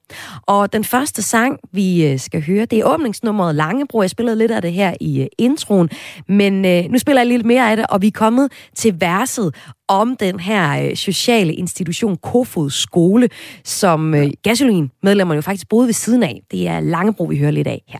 Og 0.46 0.72
den 0.72 0.84
første 0.84 1.22
sang, 1.22 1.58
vi 1.72 2.06
øh, 2.06 2.18
skal 2.18 2.42
høre, 2.46 2.64
det 2.64 2.78
er 2.78 2.84
åbningsnummeret 2.84 3.54
Langebro. 3.54 4.02
Jeg 4.02 4.10
spillede 4.10 4.38
lidt 4.38 4.50
af 4.50 4.62
det 4.62 4.72
her 4.72 4.94
i 5.00 5.20
øh, 5.20 5.26
introen, 5.38 5.90
men 6.28 6.64
øh, 6.64 6.84
nu 6.90 6.98
spiller 6.98 7.20
jeg 7.22 7.28
lidt 7.28 7.46
mere 7.46 7.70
af 7.70 7.76
det, 7.76 7.86
og 7.88 8.02
vi 8.02 8.06
er 8.06 8.10
kommet 8.14 8.52
til 8.74 9.00
verset 9.00 9.54
om 9.88 10.16
den 10.16 10.40
her 10.40 10.94
sociale 10.94 11.54
institution, 11.54 12.16
Kofod 12.16 12.70
Skole, 12.70 13.28
som 13.64 14.14
gasolin-medlemmerne 14.42 15.36
jo 15.36 15.42
faktisk 15.42 15.68
boede 15.68 15.86
ved 15.86 15.94
siden 15.94 16.22
af. 16.22 16.40
Det 16.50 16.68
er 16.68 16.80
Langebro, 16.80 17.24
vi 17.24 17.38
hører 17.38 17.50
lidt 17.50 17.66
af 17.66 17.82
her. 17.88 17.98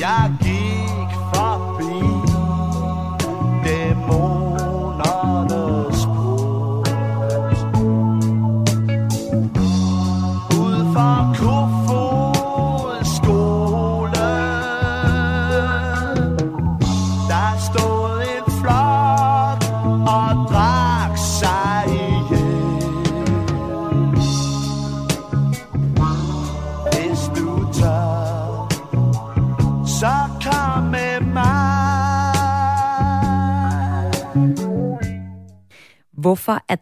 Jeg 0.00 0.32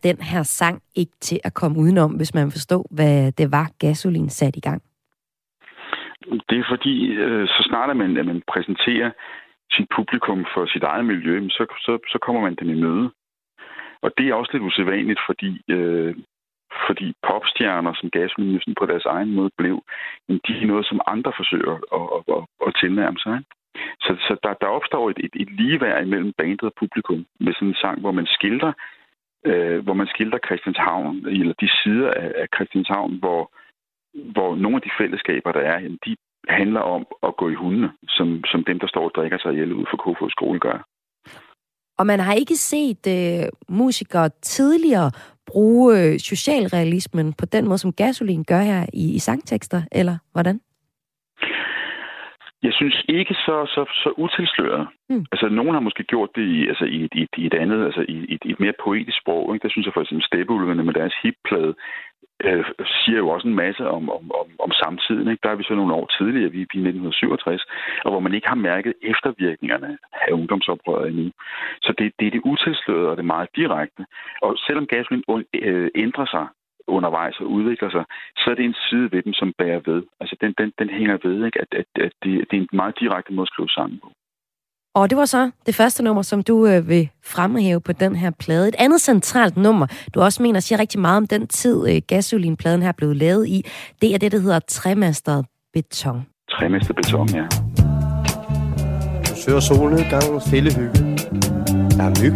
den 0.02 0.18
her 0.20 0.42
sang 0.42 0.82
ikke 0.94 1.16
til 1.20 1.40
at 1.44 1.54
komme 1.54 1.78
udenom, 1.78 2.10
hvis 2.16 2.34
man 2.34 2.50
forstår, 2.50 2.86
hvad 2.90 3.32
det 3.32 3.52
var, 3.52 3.70
gasolin 3.78 4.28
sat 4.28 4.56
i 4.56 4.60
gang? 4.60 4.82
Det 6.48 6.58
er 6.58 6.64
fordi, 6.68 7.06
øh, 7.06 7.48
så 7.48 7.60
snart 7.68 7.90
at 7.90 7.96
man, 7.96 8.16
at 8.16 8.26
man 8.26 8.42
præsenterer 8.52 9.10
sit 9.72 9.88
publikum 9.96 10.46
for 10.54 10.66
sit 10.66 10.82
eget 10.82 11.04
miljø, 11.04 11.48
så, 11.48 11.66
så, 11.80 11.98
så 12.12 12.18
kommer 12.22 12.42
man 12.42 12.54
den 12.54 12.70
i 12.70 12.80
møde. 12.80 13.10
Og 14.02 14.10
det 14.18 14.28
er 14.28 14.34
også 14.34 14.50
lidt 14.52 14.62
usædvanligt, 14.62 15.20
fordi, 15.26 15.62
øh, 15.68 16.16
fordi 16.86 17.12
popstjerner, 17.28 17.92
som 17.94 18.10
gasolin 18.10 18.74
på 18.78 18.86
deres 18.86 19.04
egen 19.04 19.34
måde 19.34 19.50
blev, 19.58 19.82
de 20.28 20.52
er 20.62 20.66
noget, 20.66 20.86
som 20.86 21.00
andre 21.06 21.32
forsøger 21.36 21.74
at, 21.98 22.06
at, 22.16 22.22
at, 22.36 22.42
at 22.66 22.74
tilnærme 22.80 23.18
sig. 23.18 23.38
Så, 24.00 24.12
så 24.26 24.36
der, 24.42 24.54
der 24.62 24.66
opstår 24.66 25.10
et, 25.10 25.18
et, 25.26 25.34
et 25.42 25.50
ligeværd 25.60 26.02
imellem 26.06 26.32
bandet 26.38 26.62
og 26.62 26.72
publikum 26.78 27.26
med 27.40 27.52
sådan 27.54 27.68
en 27.68 27.74
sang, 27.74 28.00
hvor 28.00 28.12
man 28.12 28.26
skildrer 28.26 28.72
øh, 29.46 29.78
hvor 29.84 29.94
man 29.94 30.06
skildrer 30.06 30.38
Christianshavn, 30.46 31.26
eller 31.26 31.54
de 31.60 31.68
sider 31.82 32.10
af, 32.10 32.32
af 32.42 32.46
Christianshavn, 32.54 33.18
hvor, 33.18 33.52
hvor 34.34 34.56
nogle 34.56 34.76
af 34.76 34.82
de 34.82 34.96
fællesskaber, 35.00 35.52
der 35.52 35.60
er, 35.60 35.78
de 36.06 36.16
handler 36.48 36.80
om 36.80 37.06
at 37.22 37.36
gå 37.36 37.48
i 37.50 37.54
hundene, 37.54 37.90
som, 38.08 38.44
som 38.44 38.64
dem, 38.64 38.78
der 38.78 38.88
står 38.88 39.04
og 39.04 39.12
drikker 39.16 39.38
sig 39.38 39.52
ihjel 39.52 39.72
ud 39.72 39.86
for 39.90 39.96
Kofod 39.96 40.30
skole 40.30 40.60
gør. 40.60 40.78
Og 41.98 42.06
man 42.06 42.20
har 42.20 42.34
ikke 42.34 42.56
set 42.56 43.06
øh, 43.08 43.48
musikere 43.68 44.28
tidligere 44.42 45.10
bruge 45.46 46.00
øh, 46.00 46.18
socialrealismen 46.18 47.32
på 47.32 47.46
den 47.46 47.64
måde, 47.64 47.78
som 47.78 47.92
Gasolin 47.92 48.44
gør 48.44 48.60
her 48.60 48.86
i, 48.92 49.14
i 49.14 49.18
sangtekster, 49.18 49.82
eller 49.92 50.16
hvordan? 50.32 50.60
Jeg 52.62 52.72
synes 52.72 53.04
ikke 53.08 53.34
så, 53.34 53.56
så, 53.74 53.82
så 54.02 54.10
utilsløret. 54.16 54.88
Mm. 55.08 55.24
Altså, 55.32 55.48
nogen 55.48 55.74
har 55.74 55.80
måske 55.80 56.04
gjort 56.04 56.30
det 56.34 56.46
i, 56.56 56.68
altså, 56.68 56.84
i, 56.84 57.08
i, 57.14 57.26
i 57.36 57.46
et 57.46 57.54
andet, 57.54 57.84
altså 57.84 58.04
i, 58.08 58.16
i, 58.32 58.38
i 58.44 58.50
et 58.50 58.60
mere 58.60 58.72
poetisk 58.84 59.18
sprog. 59.20 59.54
Ikke? 59.54 59.64
Der 59.64 59.72
synes 59.72 59.86
jeg 59.86 59.94
for 59.94 60.00
eksempel 60.00 60.26
Steppeulvene 60.26 60.84
med 60.84 60.94
deres 60.94 61.14
hipplade 61.22 61.74
øh, 62.44 62.64
siger 63.02 63.18
jo 63.18 63.28
også 63.28 63.48
en 63.48 63.54
masse 63.54 63.88
om, 63.88 64.10
om, 64.10 64.32
om, 64.40 64.46
om 64.58 64.72
samtiden. 64.72 65.28
Ikke? 65.28 65.40
Der 65.42 65.50
er 65.50 65.54
vi 65.60 65.64
så 65.64 65.74
nogle 65.74 65.94
år 65.94 66.06
tidligere, 66.18 66.50
vi 66.50 66.58
er 66.58 66.66
i 66.74 66.88
1967, 66.88 67.66
og 68.04 68.10
hvor 68.10 68.20
man 68.20 68.34
ikke 68.34 68.48
har 68.48 68.64
mærket 68.70 68.94
eftervirkningerne 69.02 69.98
af 70.12 70.32
ungdomsoprøret 70.32 71.08
endnu. 71.08 71.30
Så 71.82 71.94
det, 71.98 72.12
det 72.18 72.26
er 72.26 72.30
det 72.30 72.42
utilslørede 72.44 73.10
og 73.10 73.16
det 73.16 73.24
meget 73.24 73.48
direkte. 73.56 74.06
Og 74.42 74.58
selvom 74.66 74.86
gasolin 74.86 75.22
øh, 75.54 75.90
ændrer 75.94 76.26
sig 76.26 76.46
undervejs 76.96 77.36
og 77.40 77.46
udvikler 77.56 77.90
sig, 77.90 78.04
så 78.36 78.50
er 78.50 78.54
det 78.54 78.64
en 78.64 78.78
side 78.88 79.06
ved 79.12 79.22
dem, 79.22 79.32
som 79.32 79.52
bærer 79.58 79.80
ved. 79.90 80.02
Altså 80.20 80.36
den, 80.40 80.54
den, 80.58 80.72
den 80.78 80.88
hænger 80.98 81.16
ved, 81.26 81.46
ikke? 81.46 81.60
At, 81.64 81.70
at, 81.80 81.88
at 82.06 82.12
det, 82.22 82.32
det 82.48 82.56
er 82.56 82.62
en 82.62 82.68
meget 82.72 82.94
direkte 83.00 83.32
måde 83.32 83.48
at 83.48 83.52
skrive 83.52 83.68
sammen 83.68 83.98
på. 84.02 84.08
Og 84.94 85.10
det 85.10 85.18
var 85.18 85.24
så 85.24 85.50
det 85.66 85.74
første 85.74 86.04
nummer, 86.04 86.22
som 86.22 86.42
du 86.42 86.66
øh, 86.66 86.88
vil 86.88 87.08
fremhæve 87.24 87.80
på 87.80 87.92
den 87.92 88.16
her 88.16 88.30
plade. 88.30 88.68
Et 88.68 88.74
andet 88.78 89.00
centralt 89.00 89.56
nummer, 89.56 89.86
du 90.14 90.20
også 90.20 90.42
mener 90.42 90.60
siger 90.60 90.78
rigtig 90.78 91.00
meget 91.00 91.16
om 91.16 91.26
den 91.26 91.46
tid, 91.46 91.88
øh, 91.90 92.02
gasolinpladen 92.08 92.82
her 92.82 92.92
blev 92.92 93.14
lavet 93.14 93.48
i, 93.48 93.62
det 94.02 94.14
er 94.14 94.18
det, 94.18 94.32
der 94.32 94.38
hedder 94.38 94.58
træmasteret 94.58 95.46
beton. 95.72 96.26
Træmasteret 96.50 96.96
beton, 96.96 97.28
ja. 97.34 97.46
Du 99.28 99.34
søger 99.36 99.60
solnedgangens 99.60 100.50
fællehygge. 100.50 100.98
Der 101.96 102.04
er 102.10 102.14
myg. 102.22 102.34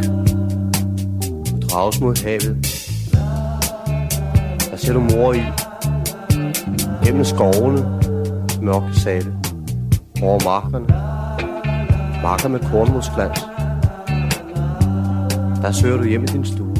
Du 1.51 1.67
drages 1.69 2.01
mod 2.01 2.25
havet 2.27 2.82
ser 4.83 4.93
du 4.93 5.01
mor 5.01 5.33
i. 5.33 5.43
Gennem 7.05 7.25
skovene, 7.25 8.01
mørke 8.63 9.01
sale. 9.01 9.37
Over 10.23 10.45
markerne. 10.45 10.87
Marker 12.23 12.49
med 12.49 12.61
kornmodsglans. 12.61 13.41
Der 15.63 15.73
søger 15.73 15.97
du 15.97 16.05
hjem 16.05 16.23
i 16.23 16.27
din 16.27 16.45
stue. 16.45 16.75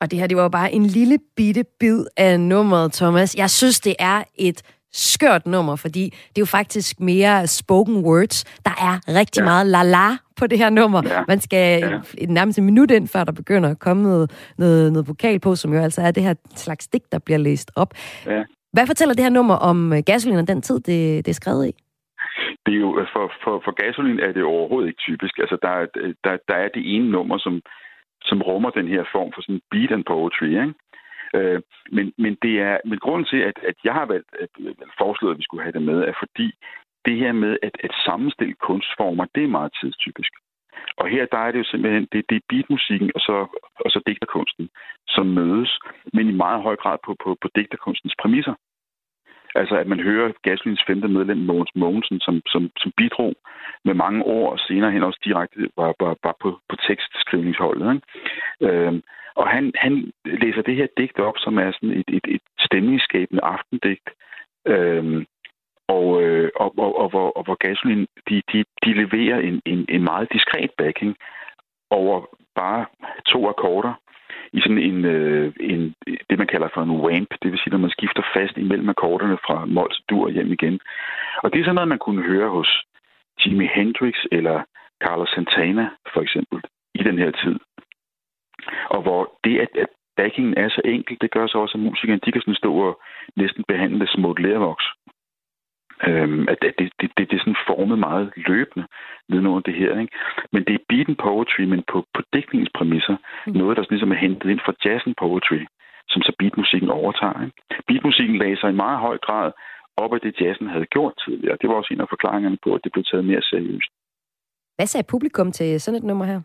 Og 0.00 0.10
det 0.10 0.18
her, 0.18 0.26
det 0.26 0.36
var 0.36 0.42
jo 0.42 0.48
bare 0.48 0.72
en 0.72 0.86
lille 0.86 1.18
bitte 1.36 1.64
bid 1.80 2.04
af 2.16 2.40
nummeret, 2.40 2.92
Thomas. 2.92 3.34
Jeg 3.34 3.50
synes, 3.50 3.80
det 3.80 3.96
er 3.98 4.22
et 4.34 4.62
skørt 4.92 5.46
nummer, 5.46 5.76
fordi 5.76 6.04
det 6.04 6.36
er 6.36 6.40
jo 6.40 6.46
faktisk 6.46 7.00
mere 7.00 7.46
spoken 7.46 7.96
words. 8.04 8.44
Der 8.64 8.70
er 8.70 9.14
rigtig 9.14 9.40
ja. 9.40 9.44
meget 9.44 9.66
la-la 9.66 10.31
på 10.42 10.46
det 10.46 10.58
her 10.58 10.70
nummer. 10.80 11.00
Ja. 11.04 11.20
Man 11.32 11.40
skal 11.46 11.66
ja. 11.80 12.26
nærmest 12.38 12.58
en 12.58 12.64
minut 12.70 12.90
ind, 12.90 13.06
før 13.14 13.22
der 13.24 13.34
begynder 13.42 13.68
at 13.70 13.78
komme 13.86 14.02
noget, 14.02 14.26
noget, 14.58 14.92
noget 14.92 15.08
vokal 15.12 15.36
på, 15.40 15.50
som 15.60 15.72
jo 15.74 15.80
altså 15.86 16.00
er 16.02 16.10
det 16.10 16.22
her 16.22 16.34
slags 16.64 16.84
digt, 16.92 17.12
der 17.12 17.18
bliver 17.26 17.38
læst 17.38 17.68
op. 17.82 17.90
Ja. 18.26 18.42
Hvad 18.74 18.86
fortæller 18.86 19.14
det 19.14 19.24
her 19.26 19.36
nummer 19.38 19.56
om 19.70 19.92
øh, 19.92 20.02
gasolin 20.06 20.38
og 20.38 20.48
den 20.48 20.62
tid, 20.62 20.78
det, 20.88 21.00
det 21.24 21.30
er 21.32 21.40
skrevet 21.42 21.64
i? 21.70 21.72
Det 22.66 22.72
er 22.74 22.80
jo, 22.86 22.90
for, 23.14 23.26
for, 23.44 23.54
for 23.64 23.72
gasolin 23.82 24.20
er 24.26 24.32
det 24.32 24.42
overhovedet 24.54 24.88
ikke 24.88 25.04
typisk. 25.08 25.34
Altså, 25.38 25.56
der, 25.66 25.74
der, 26.24 26.34
der 26.48 26.56
er 26.64 26.68
det 26.76 26.94
ene 26.94 27.10
nummer, 27.10 27.38
som, 27.38 27.54
som 28.28 28.42
rummer 28.42 28.70
den 28.70 28.88
her 28.94 29.04
form 29.14 29.30
for 29.34 29.42
sådan 29.42 29.62
beat 29.70 29.92
and 29.96 30.04
poetry, 30.12 30.50
ikke? 30.62 30.74
Øh, 31.38 31.60
men, 31.96 32.06
men, 32.22 32.32
det 32.44 32.54
er, 32.68 32.76
men 32.84 32.98
grunden 33.04 33.26
til, 33.32 33.40
at, 33.50 33.56
at 33.70 33.76
jeg 33.84 33.94
har 33.98 34.06
valgt 34.12 34.30
at, 34.44 34.50
at 34.84 34.90
foreslået, 35.02 35.34
at 35.34 35.38
vi 35.38 35.46
skulle 35.46 35.64
have 35.66 35.76
det 35.78 35.82
med, 35.90 35.98
er 36.00 36.16
fordi 36.24 36.48
det 37.06 37.16
her 37.16 37.32
med 37.32 37.58
at, 37.62 37.76
at 37.84 37.92
sammenstille 38.04 38.54
kunstformer, 38.54 39.26
det 39.34 39.44
er 39.44 39.56
meget 39.58 39.72
tidstypisk. 39.80 40.32
Og 40.96 41.08
her 41.08 41.26
der 41.26 41.38
er 41.38 41.50
det 41.52 41.58
jo 41.58 41.64
simpelthen, 41.64 42.08
det, 42.12 42.24
det 42.28 42.36
er 42.36 42.48
beatmusikken 42.48 43.10
og 43.14 43.20
så, 43.20 43.36
og 43.84 43.90
så 43.90 44.00
digterkunsten, 44.06 44.68
som 45.08 45.26
mødes, 45.26 45.78
men 46.12 46.28
i 46.28 46.32
meget 46.32 46.62
høj 46.62 46.76
grad 46.76 46.98
på, 47.04 47.16
på, 47.24 47.36
på 47.40 47.48
digterkunstens 47.56 48.14
præmisser. 48.20 48.54
Altså 49.54 49.76
at 49.76 49.86
man 49.86 50.00
hører 50.00 50.32
Gaslins 50.42 50.84
femte 50.86 51.08
medlem, 51.08 51.38
Mogens 51.38 51.70
Mogensen, 51.74 52.20
som, 52.20 52.42
som, 52.46 52.70
som 52.76 52.92
bidrog 52.96 53.34
med 53.84 53.94
mange 53.94 54.22
ord, 54.24 54.52
og 54.52 54.58
senere 54.58 54.92
hen 54.92 55.02
også 55.02 55.20
direkte 55.24 55.68
var, 55.76 55.94
var, 56.00 56.16
var 56.22 56.36
på, 56.42 56.60
på 56.68 56.76
tekstskrivningsholdet. 56.86 57.94
Ikke? 57.94 58.06
Øhm, 58.66 59.02
og 59.34 59.48
han, 59.48 59.72
han 59.74 60.12
læser 60.24 60.62
det 60.62 60.76
her 60.76 60.86
digt 60.96 61.18
op, 61.18 61.34
som 61.38 61.58
er 61.58 61.72
sådan 61.72 61.90
et, 62.00 62.08
et, 62.08 62.26
et 62.28 62.40
stemningsskabende 62.58 63.42
aftendigt. 63.42 64.10
Øhm, 64.66 65.24
og, 65.88 66.22
øh, 66.22 66.50
og, 66.56 66.78
og, 66.78 66.98
og, 66.98 67.08
hvor, 67.08 67.30
og 67.30 67.44
hvor 67.44 67.54
Gasolin, 67.54 68.06
de, 68.28 68.42
de, 68.52 68.64
de 68.84 68.92
leverer 68.92 69.38
en, 69.40 69.62
en, 69.64 69.86
en 69.88 70.02
meget 70.04 70.32
diskret 70.32 70.70
backing 70.78 71.16
over 71.90 72.26
bare 72.54 72.86
to 73.26 73.48
akkorder 73.48 73.92
i 74.52 74.60
sådan 74.60 74.78
en, 74.78 75.04
øh, 75.04 75.52
en, 75.60 75.94
det, 76.30 76.38
man 76.38 76.46
kalder 76.46 76.68
for 76.74 76.82
en 76.82 77.00
ramp, 77.06 77.30
det 77.42 77.50
vil 77.50 77.58
sige, 77.58 77.70
når 77.70 77.78
man 77.78 77.90
skifter 77.90 78.22
fast 78.34 78.56
imellem 78.56 78.88
akkorderne 78.88 79.38
fra 79.46 79.64
mol 79.64 79.90
til 79.92 80.04
dur 80.10 80.28
hjem 80.28 80.52
igen. 80.52 80.80
Og 81.42 81.52
det 81.52 81.60
er 81.60 81.64
sådan 81.64 81.74
noget, 81.74 81.88
man 81.88 82.04
kunne 82.06 82.22
høre 82.22 82.48
hos 82.48 82.82
Jimi 83.40 83.66
Hendrix 83.74 84.14
eller 84.32 84.62
Carlos 85.04 85.30
Santana, 85.30 85.88
for 86.12 86.20
eksempel, 86.20 86.60
i 86.94 87.02
den 87.02 87.18
her 87.18 87.30
tid. 87.30 87.56
Og 88.90 89.02
hvor 89.02 89.38
det, 89.44 89.58
at, 89.58 89.68
at 89.74 89.86
backingen 90.16 90.54
er 90.56 90.68
så 90.68 90.80
enkelt, 90.84 91.22
det 91.22 91.30
gør 91.30 91.46
så 91.46 91.58
også, 91.58 91.78
at 91.78 91.84
musikerne 91.84 92.20
de 92.24 92.32
kan 92.32 92.40
sådan 92.40 92.62
stå 92.62 92.72
og 92.74 93.00
næsten 93.36 93.64
behandle 93.68 94.06
små 94.06 94.34
lærvoks. 94.34 94.84
Øhm, 96.08 96.48
at 96.52 96.58
det, 96.62 96.70
det, 96.78 96.86
det, 97.00 97.10
det 97.30 97.36
er 97.36 97.44
sådan 97.44 97.64
formet 97.70 97.98
meget 97.98 98.32
løbende 98.36 98.86
nedenunder 99.28 99.60
det 99.60 99.74
her. 99.74 100.00
Ikke? 100.00 100.14
Men 100.52 100.64
det 100.66 100.74
er 100.74 100.86
beat 100.88 101.08
and 101.08 101.16
poetry, 101.16 101.62
men 101.72 101.82
på, 101.92 101.98
på 102.14 102.20
dækningens 102.32 102.72
præmisser. 102.76 103.16
Mm. 103.46 103.52
Noget, 103.52 103.76
der 103.76 103.84
ligesom 103.90 104.12
er 104.12 104.20
hentet 104.24 104.50
ind 104.50 104.60
fra 104.64 104.74
jazz 104.84 105.02
and 105.06 105.14
poetry, 105.24 105.60
som 106.12 106.22
så 106.22 106.32
beatmusikken 106.38 106.90
overtager. 106.90 107.44
Ikke? 107.44 107.56
Beatmusikken 107.88 108.36
lagde 108.38 108.56
sig 108.60 108.70
i 108.70 108.80
meget 108.84 108.98
høj 108.98 109.18
grad 109.18 109.52
op 109.96 110.14
af 110.14 110.20
det, 110.20 110.40
jazzen 110.40 110.68
havde 110.68 110.86
gjort 110.86 111.14
tidligere. 111.24 111.56
Det 111.60 111.68
var 111.68 111.74
også 111.74 111.94
en 111.94 112.00
af 112.00 112.08
forklaringerne 112.08 112.58
på, 112.64 112.74
at 112.74 112.80
det 112.84 112.92
blev 112.92 113.04
taget 113.04 113.24
mere 113.24 113.42
seriøst. 113.42 113.90
Hvad 114.76 114.86
sagde 114.86 115.06
publikum 115.10 115.52
til 115.52 115.80
sådan 115.80 115.98
et 115.98 116.04
nummer 116.04 116.24
her? 116.24 116.40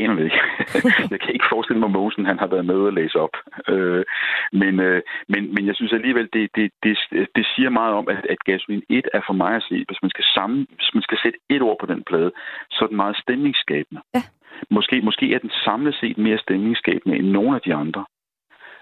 Aner 0.00 0.14
det 0.14 0.24
ikke. 0.24 0.40
jeg 1.12 1.20
kan 1.20 1.34
ikke 1.34 1.52
forestille 1.52 1.80
mig, 1.80 1.86
at 1.86 1.92
Mosen 1.92 2.26
han 2.26 2.38
har 2.38 2.46
været 2.46 2.66
med 2.66 2.86
at 2.86 2.94
læse 2.94 3.16
op. 3.18 3.34
Øh, 3.68 4.04
men, 4.52 4.80
øh, 4.80 5.02
men, 5.28 5.54
men 5.54 5.66
jeg 5.66 5.74
synes 5.76 5.92
alligevel, 5.92 6.28
det, 6.32 6.50
det, 6.56 6.72
det, 6.82 6.98
det 7.36 7.46
siger 7.54 7.70
meget 7.70 7.94
om, 7.94 8.08
at, 8.08 8.26
at 8.32 8.44
Gasolin 8.44 8.82
1 8.88 9.08
er 9.12 9.20
for 9.26 9.32
mig 9.32 9.52
at 9.56 9.66
se, 9.68 9.84
hvis 9.88 10.02
man 10.02 10.10
skal 10.10 10.24
sammen, 10.34 10.66
hvis 10.76 10.94
man 10.94 11.02
skal 11.02 11.18
sætte 11.22 11.38
et 11.48 11.62
ord 11.62 11.78
på 11.80 11.86
den 11.86 12.02
plade, 12.02 12.30
så 12.70 12.84
er 12.84 12.88
den 12.88 12.96
meget 12.96 13.16
stemningsskabende. 13.16 14.02
Ja. 14.14 14.22
Måske, 14.70 15.00
måske 15.00 15.34
er 15.34 15.38
den 15.38 15.52
samlet 15.64 15.94
set 16.00 16.18
mere 16.18 16.38
stemningsskabende 16.38 17.16
end 17.18 17.28
nogen 17.28 17.54
af 17.54 17.60
de 17.60 17.74
andre. 17.74 18.04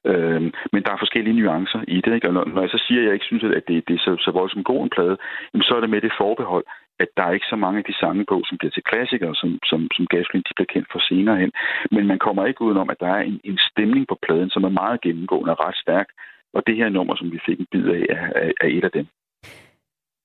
Øhm, 0.05 0.53
men 0.73 0.83
der 0.85 0.93
er 0.93 1.03
forskellige 1.05 1.41
nuancer 1.41 1.81
i 1.89 2.01
det. 2.01 2.15
Ikke? 2.15 2.29
Og 2.29 2.35
når, 2.35 2.45
når 2.45 2.61
jeg 2.61 2.71
så 2.71 2.85
siger, 2.87 3.01
at 3.01 3.07
jeg 3.07 3.15
ikke 3.15 3.31
synes, 3.31 3.45
at 3.45 3.69
det, 3.69 3.89
det 3.89 3.95
er 3.95 3.99
så, 3.99 4.17
så 4.21 4.31
voldsomt 4.31 4.65
god 4.65 4.83
en 4.83 4.95
plade, 4.97 5.17
jamen, 5.55 5.63
så 5.63 5.75
er 5.77 5.81
det 5.81 5.91
med 5.91 6.01
det 6.01 6.13
forbehold, 6.19 6.65
at 7.03 7.09
der 7.17 7.25
er 7.27 7.33
ikke 7.37 7.53
så 7.53 7.59
mange 7.65 7.79
af 7.79 7.87
de 7.89 7.99
sange 8.03 8.25
på, 8.31 8.37
som 8.49 8.59
bliver 8.59 8.75
til 8.75 8.89
klassikere, 8.91 9.35
som, 9.41 9.51
som, 9.71 9.81
som 9.97 10.05
Gasolin 10.13 10.47
de 10.49 10.57
bliver 10.57 10.73
kendt 10.75 10.89
for 10.93 11.01
senere 11.11 11.37
hen. 11.43 11.53
Men 11.95 12.05
man 12.13 12.19
kommer 12.27 12.43
ikke 12.47 12.63
udenom, 12.67 12.91
at 12.95 13.01
der 13.05 13.11
er 13.17 13.23
en, 13.31 13.41
en 13.51 13.59
stemning 13.71 14.05
på 14.09 14.17
pladen, 14.25 14.51
som 14.55 14.63
er 14.69 14.79
meget 14.83 14.99
gennemgående 15.07 15.53
og 15.55 15.61
ret 15.67 15.79
stærk. 15.85 16.09
Og 16.57 16.63
det 16.67 16.77
her 16.81 16.89
nummer, 16.89 17.15
som 17.17 17.29
vi 17.35 17.39
fik 17.47 17.59
en 17.61 17.67
bid 17.73 17.87
af, 17.97 18.03
er, 18.17 18.25
er, 18.65 18.69
et 18.77 18.85
af 18.85 18.93
dem. 18.99 19.07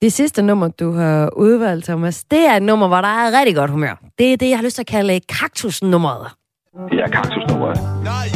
Det 0.01 0.11
sidste 0.13 0.41
nummer, 0.49 0.67
du 0.81 0.91
har 0.91 1.29
udvalgt, 1.45 1.85
Thomas, 1.85 2.23
det 2.23 2.43
er 2.49 2.55
et 2.55 2.63
nummer, 2.69 2.87
hvor 2.87 3.01
der 3.01 3.13
er 3.21 3.39
rigtig 3.39 3.55
godt 3.55 3.71
humør. 3.71 3.95
Det 4.19 4.33
er 4.33 4.37
det, 4.37 4.49
jeg 4.49 4.57
har 4.57 4.63
lyst 4.63 4.75
til 4.75 4.87
at 4.87 4.93
kalde 4.97 5.19
kaktusnummeret. 5.39 6.27
Ja, 6.99 7.07
kaktusnummeret. 7.17 7.77
Når 8.07 8.34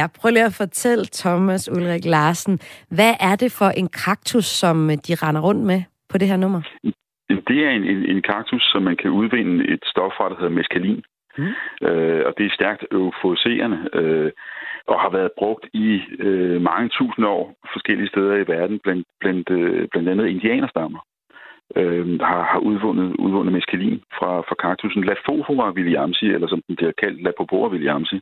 Ja, 0.00 0.06
prøv 0.20 0.30
lige 0.30 0.50
at 0.52 0.60
fortælle 0.64 1.04
Thomas 1.22 1.68
Ulrik 1.76 2.04
Larsen, 2.04 2.54
hvad 2.96 3.14
er 3.20 3.36
det 3.42 3.50
for 3.58 3.70
en 3.80 3.88
kaktus, 4.04 4.44
som 4.44 4.90
øh, 4.90 4.96
de 5.06 5.12
render 5.22 5.40
rundt 5.40 5.62
med 5.70 5.80
på 6.10 6.18
det 6.18 6.28
her 6.28 6.36
nummer? 6.36 6.60
Det 7.48 7.58
er 7.66 7.70
en, 7.70 7.84
en, 7.92 8.00
en 8.12 8.22
kaktus, 8.22 8.62
som 8.72 8.82
man 8.82 8.96
kan 8.96 9.10
udvinde 9.10 9.68
et 9.74 9.82
stof 9.92 10.12
fra, 10.16 10.28
der 10.28 10.36
hedder 10.36 10.58
meskalin. 10.60 11.02
Mm. 11.38 11.52
Øh, 11.88 12.22
og 12.26 12.32
det 12.38 12.46
er 12.46 12.54
stærkt 12.58 12.82
euforiserende 12.92 13.78
øh, 13.92 14.30
og 14.86 15.00
har 15.00 15.10
været 15.10 15.30
brugt 15.38 15.64
i 15.72 16.00
øh, 16.18 16.60
mange 16.62 16.88
tusind 16.98 17.26
år 17.26 17.54
forskellige 17.72 18.08
steder 18.08 18.34
i 18.36 18.48
verden, 18.54 18.78
blandt, 18.84 19.06
blandt, 19.20 19.50
øh, 19.50 19.88
blandt 19.92 20.08
andet 20.08 20.26
indianerstammer 20.26 21.00
øh, 21.76 22.20
har, 22.20 22.42
har 22.52 22.58
udvundet, 22.58 23.16
udvundet 23.24 23.52
meskalin 23.52 24.00
fra, 24.18 24.30
fra 24.48 24.54
kaktusen 24.64 25.04
Lafofora 25.04 25.70
williamsi, 25.70 26.26
eller 26.26 26.48
som 26.48 26.62
den 26.66 26.76
bliver 26.76 26.92
kaldt 27.02 27.22
Lapopora 27.22 27.68
williamsi. 27.68 28.20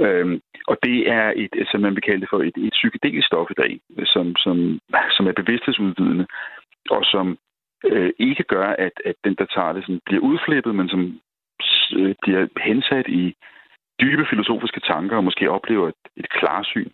Øhm, 0.00 0.40
og 0.66 0.76
det 0.82 1.10
er 1.10 1.32
et, 1.36 1.66
som 1.70 1.80
man 1.80 1.94
vil 1.94 2.02
kalde 2.02 2.20
det 2.20 2.30
for 2.30 2.38
et, 2.38 2.56
et 2.56 2.72
psykedelisk 2.72 3.26
stof 3.26 3.50
i 3.50 3.60
dag, 3.62 3.80
som, 4.04 4.36
som, 4.36 4.80
som 5.16 5.26
er 5.26 5.32
bevidsthedsudvidende, 5.32 6.26
og 6.90 7.04
som 7.04 7.38
øh, 7.84 8.12
ikke 8.18 8.42
gør, 8.42 8.68
at, 8.86 8.92
at 9.04 9.14
den, 9.24 9.34
der 9.34 9.46
tager 9.46 9.72
det, 9.72 9.82
sådan, 9.82 10.00
bliver 10.06 10.22
udflippet, 10.22 10.74
men 10.74 10.88
som 10.88 11.20
øh, 11.98 12.14
bliver 12.22 12.46
hensat 12.60 13.06
i 13.08 13.34
dybe 14.00 14.26
filosofiske 14.30 14.80
tanker, 14.80 15.16
og 15.16 15.24
måske 15.24 15.50
oplever 15.50 15.88
et, 15.88 16.02
et 16.16 16.28
klarsyn. 16.30 16.90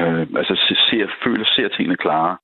Øh, 0.00 0.26
altså 0.40 0.54
ser, 0.90 1.06
føler, 1.24 1.44
ser 1.44 1.68
tingene 1.68 1.96
klare. 1.96 2.36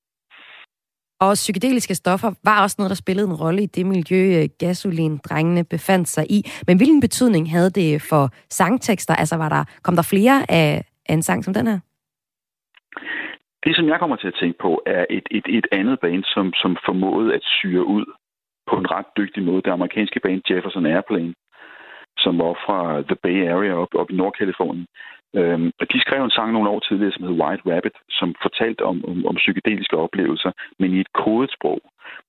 Og 1.25 1.33
psykedeliske 1.35 1.95
stoffer 1.95 2.31
var 2.45 2.63
også 2.63 2.77
noget, 2.79 2.91
der 2.91 3.03
spillede 3.05 3.27
en 3.29 3.41
rolle 3.43 3.63
i 3.63 3.67
det 3.67 3.87
miljø, 3.87 4.23
øh, 4.39 4.49
gasolindrengene 4.59 5.21
drengene 5.29 5.65
befandt 5.65 6.09
sig 6.09 6.25
i. 6.31 6.39
Men 6.67 6.77
hvilken 6.77 7.01
betydning 7.01 7.51
havde 7.51 7.71
det 7.71 8.03
for 8.11 8.25
sangtekster? 8.49 9.15
Altså, 9.15 9.37
var 9.37 9.49
der, 9.49 9.65
kom 9.83 9.95
der 9.97 10.11
flere 10.15 10.37
af, 10.49 10.85
af 11.09 11.15
en 11.15 11.23
sang 11.23 11.45
som 11.45 11.55
den 11.55 11.67
her? 11.67 11.79
Det, 13.65 13.77
som 13.77 13.89
jeg 13.89 13.99
kommer 13.99 14.17
til 14.17 14.29
at 14.29 14.39
tænke 14.41 14.59
på, 14.59 14.83
er 14.87 15.05
et, 15.11 15.27
et, 15.31 15.47
et 15.49 15.67
andet 15.73 16.01
band, 16.01 16.25
som, 16.25 16.53
som 16.63 16.77
formåede 16.87 17.35
at 17.35 17.45
syre 17.45 17.85
ud 17.85 18.07
på 18.71 18.77
en 18.77 18.91
ret 18.91 19.11
dygtig 19.17 19.43
måde. 19.43 19.63
Det 19.63 19.71
amerikanske 19.71 20.21
band 20.21 20.41
Jefferson 20.51 20.87
Airplane, 20.87 21.35
som 22.19 22.39
var 22.39 22.53
fra 22.67 22.79
The 23.11 23.19
Bay 23.23 23.49
Area 23.55 23.75
op, 23.75 23.93
op 23.95 24.11
i 24.11 24.17
Nordkalifornien. 24.17 24.87
Øhm, 25.39 25.73
og 25.81 25.93
de 25.93 26.01
skrev 26.01 26.25
en 26.25 26.31
sang 26.31 26.53
nogle 26.53 26.71
år 26.71 26.81
tidligere, 26.81 27.13
som 27.13 27.25
hed 27.25 27.41
White 27.41 27.63
Rabbit, 27.71 27.97
som 28.11 28.35
fortalte 28.43 28.83
om, 28.85 29.05
om, 29.05 29.27
om 29.27 29.35
psykedeliske 29.35 29.97
oplevelser, 29.97 30.53
men 30.79 30.95
i 30.95 31.01
et 31.01 31.13
kodet 31.13 31.51
sprog. 31.53 31.81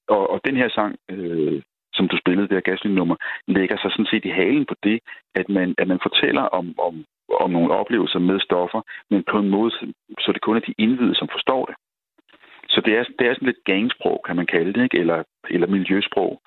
Og, 0.09 0.29
og 0.29 0.41
den 0.45 0.55
her 0.57 0.69
sang, 0.69 0.95
øh, 1.09 1.61
som 1.93 2.07
du 2.07 2.17
spillede, 2.17 2.47
det 2.47 2.57
her 2.57 2.69
gasolin-nummer, 2.71 3.15
lægger 3.47 3.77
sig 3.77 3.91
sådan 3.91 4.11
set 4.11 4.25
i 4.25 4.37
halen 4.39 4.65
på 4.65 4.75
det, 4.83 4.99
at 5.35 5.49
man, 5.49 5.75
at 5.77 5.87
man 5.87 5.99
fortæller 6.03 6.41
om, 6.41 6.75
om, 6.79 7.05
om 7.39 7.49
nogle 7.51 7.73
oplevelser 7.73 8.19
med 8.19 8.39
stoffer, 8.39 8.81
men 9.09 9.23
på 9.31 9.37
en 9.39 9.49
måde, 9.49 9.71
så 10.19 10.31
det 10.33 10.41
kun 10.41 10.55
er 10.55 10.59
de 10.59 10.73
indvidede, 10.77 11.15
som 11.15 11.27
forstår 11.31 11.65
det. 11.65 11.75
Så 12.69 12.81
det 12.85 12.93
er, 12.97 13.03
det 13.19 13.27
er 13.27 13.33
sådan 13.33 13.45
lidt 13.45 13.63
gangsprog, 13.65 14.23
kan 14.25 14.35
man 14.35 14.45
kalde 14.45 14.73
det, 14.73 14.83
ikke? 14.83 14.99
Eller, 14.99 15.23
eller 15.49 15.67
miljøsprog. 15.67 16.41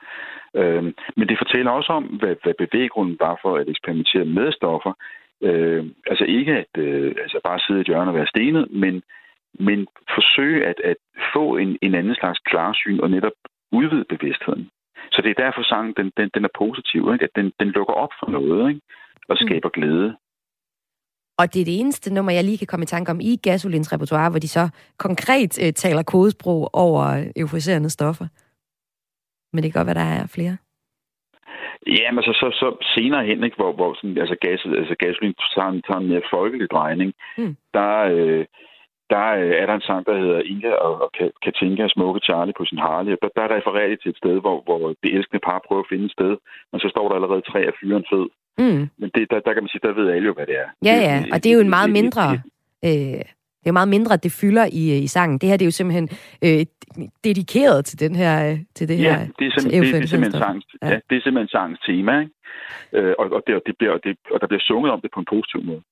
Øhm, 0.56 0.94
men 1.16 1.28
det 1.28 1.38
fortæller 1.38 1.70
også 1.70 1.92
om, 1.92 2.04
hvad, 2.04 2.34
hvad 2.42 2.54
bevæggrunden 2.58 3.16
var 3.20 3.38
for 3.42 3.56
at 3.56 3.68
eksperimentere 3.68 4.24
med 4.24 4.52
stoffer, 4.52 4.92
Øh, 5.46 5.84
altså 6.06 6.24
ikke 6.24 6.52
at 6.52 6.72
øh, 6.78 7.14
altså 7.24 7.40
bare 7.44 7.60
sidde 7.60 7.80
i 7.80 7.84
et 7.84 7.86
hjørne 7.86 8.10
og 8.10 8.14
være 8.14 8.32
stenet, 8.34 8.64
men, 8.70 9.02
men 9.68 9.86
forsøge 10.14 10.66
at, 10.66 10.78
at 10.84 10.96
få 11.34 11.56
en, 11.56 11.78
en 11.82 11.94
anden 11.94 12.14
slags 12.14 12.38
klarsyn 12.38 13.00
og 13.00 13.10
netop 13.10 13.36
udvide 13.72 14.04
bevidstheden. 14.14 14.68
Så 15.12 15.22
det 15.22 15.30
er 15.30 15.42
derfor 15.44 15.62
sangen, 15.62 15.94
den, 15.96 16.12
den, 16.16 16.30
den 16.34 16.44
er 16.44 16.52
positiv, 16.58 17.12
ikke? 17.12 17.24
at 17.24 17.34
den, 17.36 17.52
den 17.60 17.68
lukker 17.68 17.94
op 17.94 18.12
for 18.20 18.30
noget 18.30 18.68
ikke? 18.68 18.80
og 19.28 19.36
mm. 19.40 19.46
skaber 19.46 19.68
mm. 19.68 19.76
glæde. 19.80 20.16
Og 21.38 21.54
det 21.54 21.60
er 21.60 21.64
det 21.64 21.80
eneste 21.80 22.14
nummer, 22.14 22.32
jeg 22.32 22.44
lige 22.44 22.58
kan 22.58 22.66
komme 22.66 22.82
i 22.82 22.86
tanke 22.86 23.10
om 23.10 23.20
i 23.20 23.36
Gasolins 23.36 23.92
repertoire, 23.92 24.30
hvor 24.30 24.38
de 24.38 24.48
så 24.48 24.68
konkret 24.98 25.66
øh, 25.66 25.72
taler 25.72 26.02
kodesprog 26.02 26.70
over 26.72 27.24
euforiserende 27.36 27.90
stoffer. 27.90 28.26
Men 29.52 29.62
det 29.62 29.72
kan 29.72 29.78
godt 29.80 29.86
være, 29.86 30.04
der 30.04 30.22
er 30.22 30.26
flere. 30.26 30.56
Ja, 31.86 32.12
men 32.12 32.22
så, 32.24 32.32
så, 32.32 32.48
så 32.60 32.86
senere 32.94 33.26
hen, 33.26 33.44
ikke, 33.44 33.56
hvor, 33.56 33.72
hvor 33.72 33.94
sådan, 33.94 34.18
altså, 34.18 34.36
gas, 34.40 34.60
altså 34.64 34.94
gasolin 34.98 35.34
tager 35.54 35.68
en, 35.68 35.82
tager 35.82 36.00
en 36.00 36.08
mere 36.08 36.30
folkelig 36.30 36.70
drejning, 36.70 37.12
mm. 37.38 37.56
der, 37.74 37.94
øh, 38.14 38.44
der 39.10 39.26
øh, 39.42 39.54
er 39.60 39.66
der 39.66 39.74
en 39.74 39.88
sang, 39.88 40.06
der 40.06 40.18
hedder 40.22 40.40
Inga 40.40 40.72
og, 40.86 41.02
og 41.02 41.10
Katinka 41.42 41.88
smukke 41.88 42.20
Charlie 42.24 42.58
på 42.58 42.64
sin 42.64 42.78
Harley. 42.78 43.16
Der, 43.22 43.28
der 43.36 43.42
er 43.42 43.56
refereret 43.56 44.00
til 44.02 44.10
et 44.10 44.16
sted, 44.16 44.40
hvor, 44.40 44.62
hvor 44.66 44.78
det 45.02 45.14
elskende 45.16 45.46
par 45.48 45.64
prøver 45.66 45.82
at 45.82 45.90
finde 45.92 46.04
et 46.04 46.16
sted, 46.18 46.36
men 46.72 46.80
så 46.80 46.88
står 46.88 47.08
der 47.08 47.14
allerede 47.14 47.42
tre 47.50 47.60
af 47.60 47.74
fyren 47.80 48.04
fed. 48.12 48.26
Mm. 48.58 48.82
Men 49.00 49.08
det, 49.14 49.30
der, 49.30 49.40
der 49.40 49.52
kan 49.52 49.62
man 49.62 49.72
sige, 49.72 49.84
der 49.86 49.92
ved 50.00 50.10
alle 50.10 50.26
jo, 50.26 50.34
hvad 50.34 50.46
det 50.46 50.56
er. 50.64 50.68
Ja, 50.88 50.96
ja, 51.08 51.16
og 51.32 51.36
det 51.42 51.48
er 51.50 51.54
jo 51.54 51.60
en 51.60 51.76
meget 51.76 51.90
mindre... 51.90 52.24
Øh, 52.84 53.24
det 53.64 53.70
er 53.70 53.72
meget 53.80 53.88
mindre, 53.88 54.14
at 54.14 54.22
det 54.22 54.32
fylder 54.32 54.64
i, 54.72 54.98
i 54.98 55.06
sangen. 55.06 55.38
Det 55.38 55.48
her 55.48 55.56
det 55.56 55.64
er 55.64 55.66
jo 55.66 55.78
simpelthen 55.80 56.08
øh, 56.44 56.66
dedikeret 57.24 57.84
til 57.84 58.00
den 58.00 58.16
her 58.16 58.50
øh, 58.50 58.58
til 58.74 58.88
det 58.88 58.98
ja, 58.98 59.02
her. 59.02 59.26
det 59.38 59.46
er 59.46 59.52
simpelthen, 59.60 59.82
det, 59.84 59.94
det 59.94 60.02
er 60.02 60.06
simpelthen 60.06 60.40
sangens, 60.42 60.66
ja. 60.82 60.88
ja. 60.88 60.98
det 61.10 61.16
er 61.16 61.22
simpelthen 61.22 61.48
sangens 61.48 61.80
tema, 61.86 62.20
ikke? 62.20 62.32
Øh, 62.92 63.14
og, 63.18 63.24
og, 63.36 63.42
det, 63.46 63.54
og, 63.54 63.62
det 63.66 63.74
bliver, 63.78 63.92
og, 63.92 64.00
det, 64.04 64.16
og 64.30 64.40
der 64.40 64.46
bliver 64.46 64.60
sunget 64.60 64.92
om 64.92 65.00
det 65.00 65.10
på 65.14 65.20
en 65.20 65.26
positiv 65.30 65.60
måde. 65.70 65.82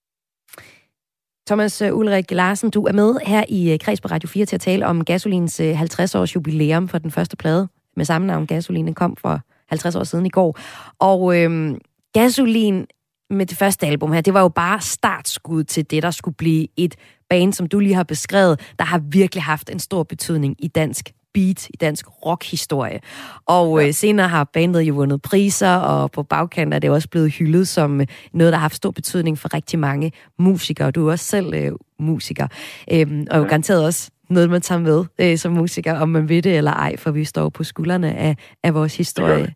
Thomas 1.49 1.83
øh, 1.83 1.97
Ulrik 1.99 2.31
Larsen, 2.31 2.71
du 2.71 2.83
er 2.85 2.93
med 2.93 3.11
her 3.27 3.45
i 3.49 3.73
øh, 3.73 3.79
Kreds 3.79 4.01
på 4.01 4.09
Radio 4.09 4.29
4 4.29 4.45
til 4.45 4.57
at 4.57 4.61
tale 4.61 4.87
om 4.87 5.05
Gasolins 5.05 5.61
50-års 5.61 6.35
jubilæum 6.35 6.89
for 6.89 6.99
den 6.99 7.11
første 7.11 7.37
plade 7.37 7.69
med 7.97 8.05
samme 8.05 8.27
navn. 8.27 8.47
Gasolin 8.47 8.95
kom 8.95 9.17
for 9.17 9.41
50 9.69 9.97
år 9.97 10.05
siden 10.05 10.27
i 10.27 10.31
går. 10.31 10.59
Og 10.99 11.21
øhm, 11.39 11.79
Gasolin 12.15 12.87
med 13.33 13.47
det 13.47 13.59
første 13.59 13.87
album 13.87 14.13
her, 14.13 14.21
det 14.21 14.35
var 14.35 14.41
jo 14.41 14.49
bare 14.49 14.81
startskud 14.81 15.65
til 15.65 15.91
det, 15.91 16.03
der 16.03 16.11
skulle 16.11 16.35
blive 16.35 16.67
et 16.77 16.97
band, 17.31 17.53
som 17.53 17.67
du 17.67 17.79
lige 17.79 17.95
har 17.95 18.03
beskrevet, 18.03 18.61
der 18.79 18.85
har 18.85 18.99
virkelig 18.99 19.43
haft 19.43 19.71
en 19.71 19.79
stor 19.79 20.03
betydning 20.03 20.57
i 20.59 20.69
dansk 20.69 21.13
beat, 21.35 21.69
i 21.69 21.77
dansk 21.81 22.07
rockhistorie. 22.27 23.01
Og 23.47 23.81
ja. 23.81 23.87
øh, 23.87 23.95
senere 23.95 24.29
har 24.29 24.45
bandet 24.45 24.81
jo 24.81 24.95
vundet 24.95 25.23
priser, 25.23 25.75
og 25.75 26.11
på 26.11 26.23
bagkant 26.23 26.75
er 26.75 26.79
det 26.79 26.91
også 26.91 27.09
blevet 27.09 27.33
hyldet 27.33 27.69
som 27.69 28.01
øh, 28.01 28.07
noget, 28.33 28.53
der 28.53 28.59
har 28.59 28.63
haft 28.63 28.77
stor 28.77 28.91
betydning 28.91 29.39
for 29.39 29.55
rigtig 29.55 29.79
mange 29.79 30.13
musikere. 30.39 30.91
Du 30.91 31.09
er 31.09 31.13
også 31.13 31.25
selv 31.25 31.55
øh, 31.55 31.73
musiker, 31.99 32.47
øhm, 32.93 33.27
og 33.31 33.37
jo 33.37 33.43
ja. 33.43 33.49
garanteret 33.49 33.85
også 33.85 34.11
noget, 34.31 34.51
man 34.51 34.61
tager 34.61 34.79
med 34.79 35.05
øh, 35.19 35.39
som 35.39 35.53
musiker, 35.53 35.95
om 35.95 36.09
man 36.09 36.29
ved 36.29 36.43
det 36.43 36.57
eller 36.57 36.73
ej, 36.73 36.97
for 36.97 37.11
vi 37.11 37.25
står 37.25 37.49
på 37.49 37.65
skuldrene 37.65 38.15
af, 38.15 38.37
af 38.63 38.75
vores 38.75 38.97
historie. 38.97 39.55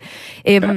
Øhm, 0.49 0.65
ja. 0.65 0.75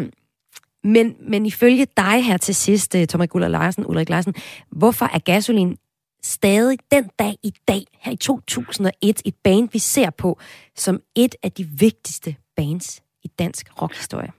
Men, 0.84 1.16
men 1.20 1.46
ifølge 1.46 1.86
dig 1.98 2.26
her 2.26 2.38
til 2.38 2.56
sidst, 2.56 2.96
øh, 2.96 3.08
Thomas 3.08 3.28
Guller 3.28 3.48
Larsen, 3.48 3.86
Ulrik 3.88 4.10
Larsen, 4.10 4.34
hvorfor 4.72 5.06
er 5.06 5.20
gasolin 5.20 5.78
stadig 6.22 6.78
den 6.92 7.10
dag 7.20 7.34
i 7.44 7.52
dag, 7.68 7.84
her 8.04 8.12
i 8.12 8.16
2001, 8.16 9.22
et 9.26 9.36
band, 9.44 9.70
vi 9.74 9.80
ser 9.80 10.10
på 10.22 10.40
som 10.76 11.00
et 11.16 11.36
af 11.44 11.52
de 11.52 11.64
vigtigste 11.80 12.36
bands 12.58 13.04
i 13.24 13.28
dansk 13.40 13.82
rockhistorie? 13.82 14.32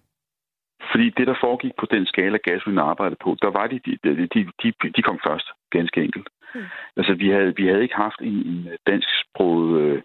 Fordi 0.92 1.10
det, 1.10 1.26
der 1.26 1.34
foregik 1.40 1.72
på 1.80 1.86
den 1.90 2.06
skala, 2.06 2.38
gasolin 2.44 2.78
arbejdede 2.78 3.20
på, 3.24 3.36
der 3.42 3.50
var 3.50 3.66
de, 3.66 3.78
de, 3.86 3.92
de, 4.34 4.40
de, 4.62 4.72
de 4.96 5.02
kom 5.02 5.18
først, 5.26 5.48
ganske 5.70 6.02
enkelt. 6.04 6.28
Mm. 6.54 6.60
Altså, 6.96 7.14
vi 7.14 7.28
havde, 7.28 7.52
vi 7.56 7.66
havde 7.66 7.82
ikke 7.82 7.94
haft 7.94 8.20
en, 8.20 8.38
en 8.52 8.68
dansksproget 8.86 9.80
øh, 9.80 10.02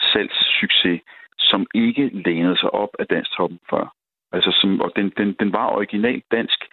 salgssucces, 0.00 1.00
som 1.38 1.66
ikke 1.74 2.04
lænede 2.26 2.58
sig 2.58 2.70
op 2.74 2.92
af 2.98 3.06
danstoppen 3.06 3.58
før. 3.70 3.94
Altså, 4.32 4.58
som, 4.60 4.80
og 4.80 4.92
den, 4.96 5.12
den, 5.16 5.36
den 5.40 5.52
var 5.52 5.66
originalt 5.66 6.24
dansk 6.30 6.64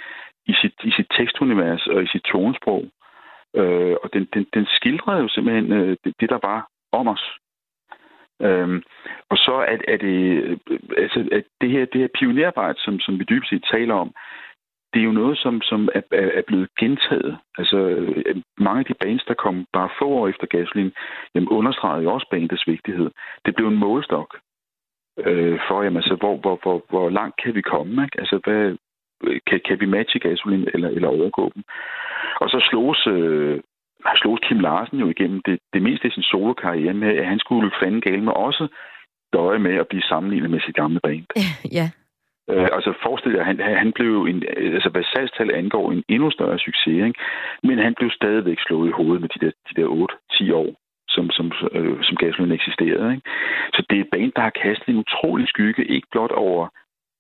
i 0.46 0.54
sit, 0.62 0.74
i 0.84 0.92
sit 0.92 1.08
tekstunivers 1.18 1.88
og 1.88 2.04
i 2.04 2.08
sit 2.08 2.22
tonesprog. 2.22 2.84
Øh, 3.56 3.96
og 4.04 4.14
den, 4.14 4.28
den, 4.34 4.46
den 4.54 4.66
skildrede 4.66 5.22
jo 5.22 5.28
simpelthen 5.28 5.72
øh, 5.72 5.98
det, 6.04 6.14
det, 6.20 6.30
der 6.30 6.40
var 6.44 6.68
om 6.92 7.08
os. 7.08 7.26
Øhm, 8.42 8.84
og 9.30 9.38
så 9.38 9.54
er, 9.72 9.78
er 9.88 9.98
det, 9.98 10.44
øh, 10.44 10.58
altså, 10.98 11.30
at 11.32 11.44
det 11.62 11.70
her, 11.70 11.86
det 11.86 12.02
her 12.02 12.08
pionerarbejde, 12.20 12.80
som, 12.80 13.00
som 13.00 13.20
vi 13.20 13.24
dybest 13.30 13.50
set 13.50 13.66
taler 13.72 13.96
om, 13.96 14.14
det 14.94 15.00
er 15.00 15.04
jo 15.04 15.12
noget, 15.12 15.38
som, 15.38 15.62
som 15.62 15.90
er, 15.96 16.02
er 16.12 16.42
blevet 16.48 16.70
gentaget. 16.80 17.38
Altså, 17.58 17.78
øh, 17.78 18.36
mange 18.58 18.80
af 18.80 18.86
de 18.86 18.94
bands, 18.94 19.24
der 19.24 19.34
kom 19.34 19.66
bare 19.74 19.90
få 20.00 20.08
år 20.08 20.28
efter 20.28 20.48
gasolin, 20.48 20.92
jamen, 21.36 21.50
understregede 21.50 22.04
jo 22.04 22.14
også 22.14 22.28
bandets 22.32 22.68
vigtighed. 22.68 23.10
Det 23.46 23.56
blev 23.56 23.68
en 23.68 23.84
målestok 23.86 24.38
øh, 25.18 25.60
for, 25.68 25.84
jamen, 25.84 25.98
altså, 25.98 26.16
hvor, 26.16 26.38
hvor, 26.38 26.60
hvor, 26.64 26.86
hvor 26.90 27.10
langt 27.10 27.36
kan 27.44 27.56
vi 27.56 27.62
komme? 27.62 28.04
Ikke? 28.04 28.20
Altså, 28.20 28.40
hvad, 28.44 28.78
kan, 29.48 29.60
kan 29.68 29.80
vi 29.80 29.86
matche 29.86 30.20
gasolin 30.20 30.68
eller, 30.74 30.90
eller 30.90 31.08
overgå 31.08 31.52
dem? 31.56 31.64
Og 32.42 32.50
så 32.50 32.68
slås, 32.70 33.08
øh, 33.08 33.60
slås 34.16 34.40
Kim 34.44 34.60
Larsen 34.60 35.00
jo 35.00 35.08
igennem 35.10 35.42
det, 35.46 35.60
det 35.74 35.82
meste 35.82 36.06
af 36.06 36.12
sin 36.12 36.24
solokarriere 36.24 36.94
med, 36.94 37.18
at 37.18 37.26
han 37.26 37.40
skulle 37.40 37.72
fanden 37.82 38.02
gale 38.02 38.24
med 38.24 38.34
også 38.34 38.68
døje 39.34 39.60
med 39.60 39.76
at 39.76 39.88
blive 39.88 40.02
sammenlignet 40.02 40.50
med 40.52 40.60
sit 40.60 40.76
gamle 40.76 41.00
band. 41.04 41.26
Ja. 41.78 41.88
Øh, 42.50 42.70
altså 42.72 42.94
forestil 43.04 43.32
jer, 43.32 43.44
han, 43.44 43.60
han 43.60 43.92
blev 43.96 44.26
en, 44.32 44.44
altså 44.78 44.90
hvad 44.90 45.04
salgstal 45.04 45.52
angår 45.52 45.92
en 45.92 46.04
endnu 46.10 46.32
større 46.32 46.60
succes, 46.60 47.06
ikke? 47.08 47.20
men 47.64 47.78
han 47.80 47.94
blev 47.98 48.10
stadigvæk 48.12 48.58
slået 48.60 48.90
i 48.90 48.92
hovedet 48.98 49.22
med 49.22 49.30
de 49.30 49.46
der, 49.46 49.52
de 49.70 49.82
der 49.82 49.88
8-10 50.32 50.54
år, 50.54 50.70
som, 51.16 51.26
som, 51.38 51.46
øh, 51.78 51.98
som 52.08 52.16
gasolin 52.22 52.58
eksisterede. 52.60 53.08
Ikke? 53.16 53.30
Så 53.76 53.80
det 53.90 53.96
er 53.98 54.04
et 54.04 54.14
band, 54.16 54.32
der 54.36 54.44
har 54.48 54.60
kastet 54.64 54.90
en 54.90 55.04
utrolig 55.06 55.48
skygge, 55.48 55.92
ikke 55.96 56.08
blot 56.12 56.34
over, 56.46 56.64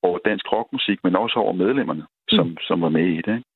over 0.07 0.17
dansk 0.29 0.45
rockmusik, 0.53 0.99
men 1.03 1.15
også 1.15 1.35
over 1.43 1.53
medlemmerne, 1.63 2.03
som, 2.29 2.47
mm. 2.47 2.57
som 2.67 2.81
var 2.81 2.89
med 2.89 3.07
i 3.17 3.21
det. 3.27 3.35
Ikke? 3.37 3.49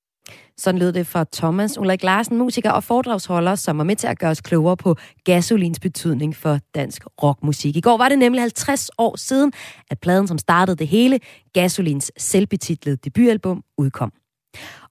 Sådan 0.58 0.80
lød 0.80 0.92
det 0.92 1.08
fra 1.08 1.26
Thomas 1.34 1.78
Ulrik 1.78 2.04
Larsen, 2.04 2.38
musiker 2.38 2.72
og 2.72 2.84
foredragsholder, 2.84 3.56
som 3.56 3.78
var 3.78 3.84
med 3.84 3.96
til 3.96 4.08
at 4.08 4.20
gøre 4.20 4.30
os 4.30 4.42
klogere 4.42 4.78
på 4.78 4.96
gasolins 5.24 5.80
betydning 5.80 6.36
for 6.36 6.58
dansk 6.76 7.02
rockmusik. 7.24 7.76
I 7.76 7.82
går 7.82 7.98
var 7.98 8.10
det 8.10 8.20
nemlig 8.20 8.42
50 8.42 8.90
år 8.98 9.16
siden, 9.16 9.52
at 9.92 10.00
pladen, 10.00 10.28
som 10.28 10.38
startede 10.38 10.78
det 10.78 10.88
hele, 10.88 11.20
Gasolins 11.54 12.12
selvbetitlede 12.18 12.98
debutalbum, 12.98 13.64
udkom. 13.78 14.12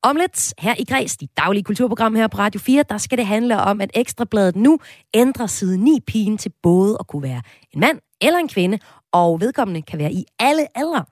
Om 0.06 0.16
lidt 0.16 0.54
her 0.58 0.74
i 0.78 0.84
Græs, 0.84 1.16
dit 1.16 1.30
daglige 1.36 1.64
kulturprogram 1.64 2.14
her 2.14 2.26
på 2.26 2.38
Radio 2.38 2.60
4, 2.60 2.84
der 2.88 2.98
skal 2.98 3.18
det 3.18 3.26
handle 3.26 3.60
om, 3.60 3.80
at 3.80 3.90
Ekstrabladet 3.94 4.56
nu 4.56 4.78
ændrer 5.14 5.46
side 5.46 5.78
9 5.78 6.00
pigen 6.06 6.38
til 6.38 6.52
både 6.62 6.96
at 7.00 7.06
kunne 7.06 7.22
være 7.22 7.42
en 7.74 7.80
mand 7.80 7.98
eller 8.20 8.38
en 8.38 8.48
kvinde, 8.48 8.78
og 9.12 9.40
vedkommende 9.40 9.82
kan 9.82 9.98
være 9.98 10.12
i 10.12 10.24
alle 10.38 10.78
aldre. 10.78 11.04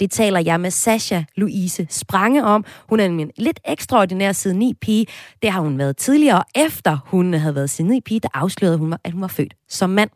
Det 0.00 0.10
taler 0.10 0.40
jeg 0.40 0.60
med 0.60 0.70
Sasha 0.70 1.22
Louise 1.36 1.86
Sprange 1.90 2.44
om. 2.44 2.64
Hun 2.88 3.00
er 3.00 3.04
en 3.04 3.30
lidt 3.36 3.60
ekstraordinær 3.64 4.32
side 4.32 4.54
9 4.54 4.74
pige. 4.80 5.06
Det 5.42 5.50
har 5.50 5.60
hun 5.60 5.78
været 5.78 5.96
tidligere, 5.96 6.42
efter 6.54 6.98
hun 7.06 7.34
havde 7.34 7.54
været 7.54 7.70
side 7.70 7.88
9 7.88 8.00
pige, 8.00 8.20
der 8.20 8.28
afslørede 8.34 8.78
hun, 8.78 8.94
at 9.04 9.12
hun 9.12 9.20
var 9.20 9.28
født 9.28 9.54
som 9.68 9.90
mand. 9.90 10.10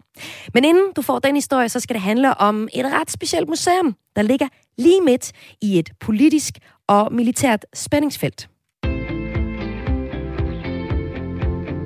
Men 0.55 0.65
inden 0.65 0.93
du 0.97 1.03
får 1.03 1.19
den 1.19 1.35
historie, 1.35 1.69
så 1.69 1.81
skal 1.81 1.95
det 1.95 2.03
handle 2.03 2.35
om 2.35 2.69
et 2.73 2.87
ret 2.87 3.11
specielt 3.11 3.49
museum, 3.49 3.97
der 4.17 4.23
ligger 4.23 4.49
lige 4.79 5.01
midt 5.01 5.33
i 5.63 5.79
et 5.79 5.91
politisk 6.01 6.59
og 6.93 7.13
militært 7.13 7.67
spændingsfelt. 7.75 8.49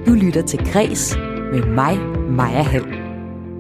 Du 0.07 0.13
lytter 0.13 0.43
til 0.47 0.73
Græs 0.73 1.17
med 1.53 1.65
mig, 1.65 1.99
Maja 2.31 2.63
Hall. 2.63 2.85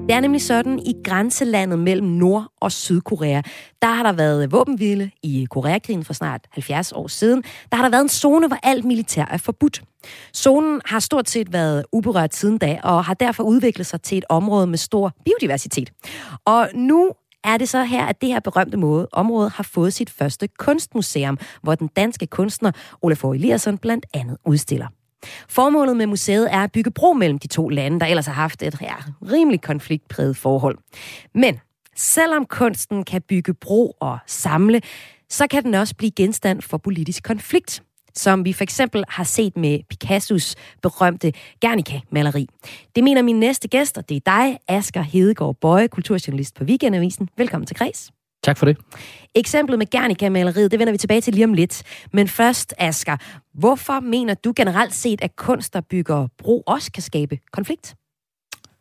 Det 0.08 0.14
er 0.14 0.20
nemlig 0.20 0.42
sådan, 0.42 0.78
i 0.78 0.94
grænselandet 1.04 1.78
mellem 1.78 2.06
Nord- 2.06 2.52
og 2.60 2.72
Sydkorea, 2.72 3.42
der 3.82 3.88
har 3.88 4.02
der 4.02 4.12
været 4.12 4.52
våbenhvile 4.52 5.10
i 5.22 5.46
Koreakrigen 5.50 6.04
for 6.04 6.12
snart 6.12 6.40
70 6.50 6.92
år 6.92 7.08
siden. 7.08 7.42
Der 7.72 7.76
har 7.76 7.84
der 7.84 7.90
været 7.90 8.02
en 8.02 8.08
zone, 8.08 8.46
hvor 8.46 8.58
alt 8.62 8.84
militær 8.84 9.24
er 9.24 9.36
forbudt. 9.36 9.82
Zonen 10.36 10.80
har 10.84 11.00
stort 11.00 11.28
set 11.28 11.52
været 11.52 11.84
uberørt 11.92 12.34
siden 12.34 12.58
da, 12.58 12.80
og 12.82 13.04
har 13.04 13.14
derfor 13.14 13.42
udviklet 13.42 13.86
sig 13.86 14.02
til 14.02 14.18
et 14.18 14.24
område 14.28 14.66
med 14.66 14.78
stor 14.78 15.12
biodiversitet. 15.24 15.90
Og 16.44 16.68
nu 16.74 17.10
er 17.46 17.56
det 17.56 17.68
så 17.68 17.84
her, 17.84 18.06
at 18.06 18.20
det 18.20 18.28
her 18.28 18.40
berømte 18.40 18.76
måde, 18.76 19.08
område 19.12 19.48
har 19.48 19.62
fået 19.62 19.92
sit 19.92 20.10
første 20.10 20.48
kunstmuseum, 20.58 21.38
hvor 21.62 21.74
den 21.74 21.88
danske 21.96 22.26
kunstner 22.26 22.70
Olafur 23.02 23.34
Eliasson 23.34 23.78
blandt 23.78 24.06
andet 24.14 24.36
udstiller. 24.44 24.86
Formålet 25.48 25.96
med 25.96 26.06
museet 26.06 26.54
er 26.54 26.60
at 26.60 26.72
bygge 26.72 26.90
bro 26.90 27.12
mellem 27.12 27.38
de 27.38 27.48
to 27.48 27.68
lande, 27.68 28.00
der 28.00 28.06
ellers 28.06 28.26
har 28.26 28.32
haft 28.32 28.62
et 28.62 28.80
ja, 28.80 28.94
rimelig 29.32 29.60
konfliktpræget 29.60 30.36
forhold. 30.36 30.78
Men 31.34 31.60
selvom 31.96 32.46
kunsten 32.46 33.04
kan 33.04 33.22
bygge 33.22 33.54
bro 33.54 33.96
og 34.00 34.18
samle, 34.26 34.80
så 35.28 35.46
kan 35.46 35.64
den 35.64 35.74
også 35.74 35.94
blive 35.96 36.10
genstand 36.10 36.62
for 36.62 36.76
politisk 36.76 37.22
konflikt 37.22 37.82
som 38.16 38.44
vi 38.44 38.52
for 38.52 38.62
eksempel 38.62 39.04
har 39.08 39.24
set 39.24 39.56
med 39.56 39.80
Picassos 39.90 40.54
berømte 40.82 41.32
Guernica-maleri. 41.60 42.46
Det 42.96 43.04
mener 43.04 43.22
min 43.22 43.40
næste 43.40 43.68
gæst, 43.68 43.98
og 43.98 44.08
det 44.08 44.16
er 44.16 44.20
dig, 44.26 44.58
Asger 44.68 45.02
Hedegaard 45.02 45.56
Bøje, 45.60 45.88
kulturjournalist 45.88 46.54
på 46.54 46.64
Weekendavisen. 46.64 47.28
Velkommen 47.36 47.66
til 47.66 47.76
Græs. 47.76 48.10
Tak 48.42 48.58
for 48.58 48.66
det. 48.66 48.76
Eksemplet 49.34 49.78
med 49.78 49.86
Guernica-maleriet, 49.90 50.70
det 50.70 50.78
vender 50.78 50.92
vi 50.92 50.98
tilbage 50.98 51.20
til 51.20 51.34
lige 51.34 51.44
om 51.44 51.54
lidt. 51.54 51.82
Men 52.12 52.28
først, 52.28 52.74
Asger, 52.78 53.16
hvorfor 53.54 54.00
mener 54.00 54.34
du 54.34 54.52
generelt 54.56 54.94
set, 54.94 55.22
at 55.22 55.36
kunst, 55.36 55.74
der 55.74 55.80
bygger 55.80 56.28
bro, 56.38 56.62
også 56.66 56.92
kan 56.92 57.02
skabe 57.02 57.38
konflikt? 57.52 57.94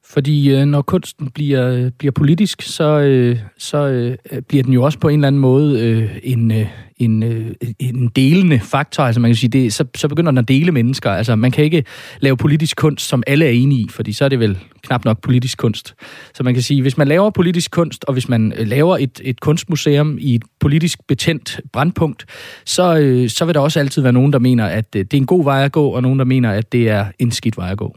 Fordi 0.10 0.56
øh, 0.56 0.66
når 0.66 0.82
kunsten 0.82 1.30
bliver, 1.30 1.70
øh, 1.70 1.92
bliver 1.92 2.12
politisk, 2.12 2.62
så, 2.62 3.00
øh, 3.00 3.40
så 3.58 3.78
øh, 3.78 4.42
bliver 4.48 4.64
den 4.64 4.74
jo 4.74 4.84
også 4.84 5.00
på 5.00 5.10
en 5.10 5.20
eller 5.20 5.28
anden 5.28 5.42
måde 5.42 5.80
øh, 5.82 6.20
en, 6.24 6.52
øh, 6.52 6.68
en, 6.98 7.24
øh, 7.24 7.52
en 7.80 8.08
delende 8.08 8.60
faktor. 8.60 9.04
Altså 9.04 9.22
man 9.22 9.30
kan 9.30 9.36
sige, 9.36 9.50
det, 9.50 9.74
så, 9.74 9.86
så 9.96 10.08
begynder 10.08 10.32
den 10.32 10.38
at 10.38 10.48
dele 10.48 10.72
mennesker. 10.72 11.12
Altså 11.12 11.36
man 11.36 11.52
kan 11.52 11.64
ikke 11.64 11.84
lave 12.20 12.38
politisk 12.38 12.78
kunst, 12.78 13.08
som 13.08 13.24
alle 13.28 13.46
er 13.46 13.50
enige 13.50 13.82
i, 13.82 13.88
fordi 13.90 14.14
så 14.14 14.26
er 14.26 14.30
det 14.30 14.40
vel 14.40 14.58
knap 14.82 15.06
nok 15.06 15.22
politisk 15.22 15.58
kunst. 15.58 15.96
Så 16.34 16.44
man 16.44 16.54
kan 16.54 16.64
sige, 16.64 16.82
hvis 16.82 16.98
man 16.98 17.08
laver 17.08 17.30
politisk 17.30 17.72
kunst, 17.72 18.06
og 18.08 18.14
hvis 18.14 18.30
man 18.30 18.54
øh, 18.58 18.68
laver 18.68 18.98
et, 18.98 19.22
et 19.24 19.40
kunstmuseum 19.40 20.18
i 20.22 20.36
et 20.36 20.44
politisk 20.60 21.00
betændt 21.08 21.62
brandpunkt, 21.74 22.26
så, 22.66 22.98
øh, 22.98 23.30
så 23.30 23.46
vil 23.46 23.54
der 23.54 23.62
også 23.62 23.80
altid 23.80 24.02
være 24.02 24.14
nogen, 24.14 24.34
der 24.34 24.40
mener, 24.40 24.66
at 24.66 24.96
øh, 24.96 25.04
det 25.04 25.14
er 25.14 25.18
en 25.18 25.26
god 25.26 25.44
vej 25.44 25.66
at 25.66 25.72
gå, 25.72 25.88
og 25.88 26.02
nogen, 26.02 26.20
der 26.20 26.26
mener, 26.26 26.52
at 26.52 26.72
det 26.72 26.90
er 26.90 27.06
en 27.20 27.32
skidt 27.32 27.58
vej 27.58 27.72
at 27.72 27.78
gå. 27.78 27.96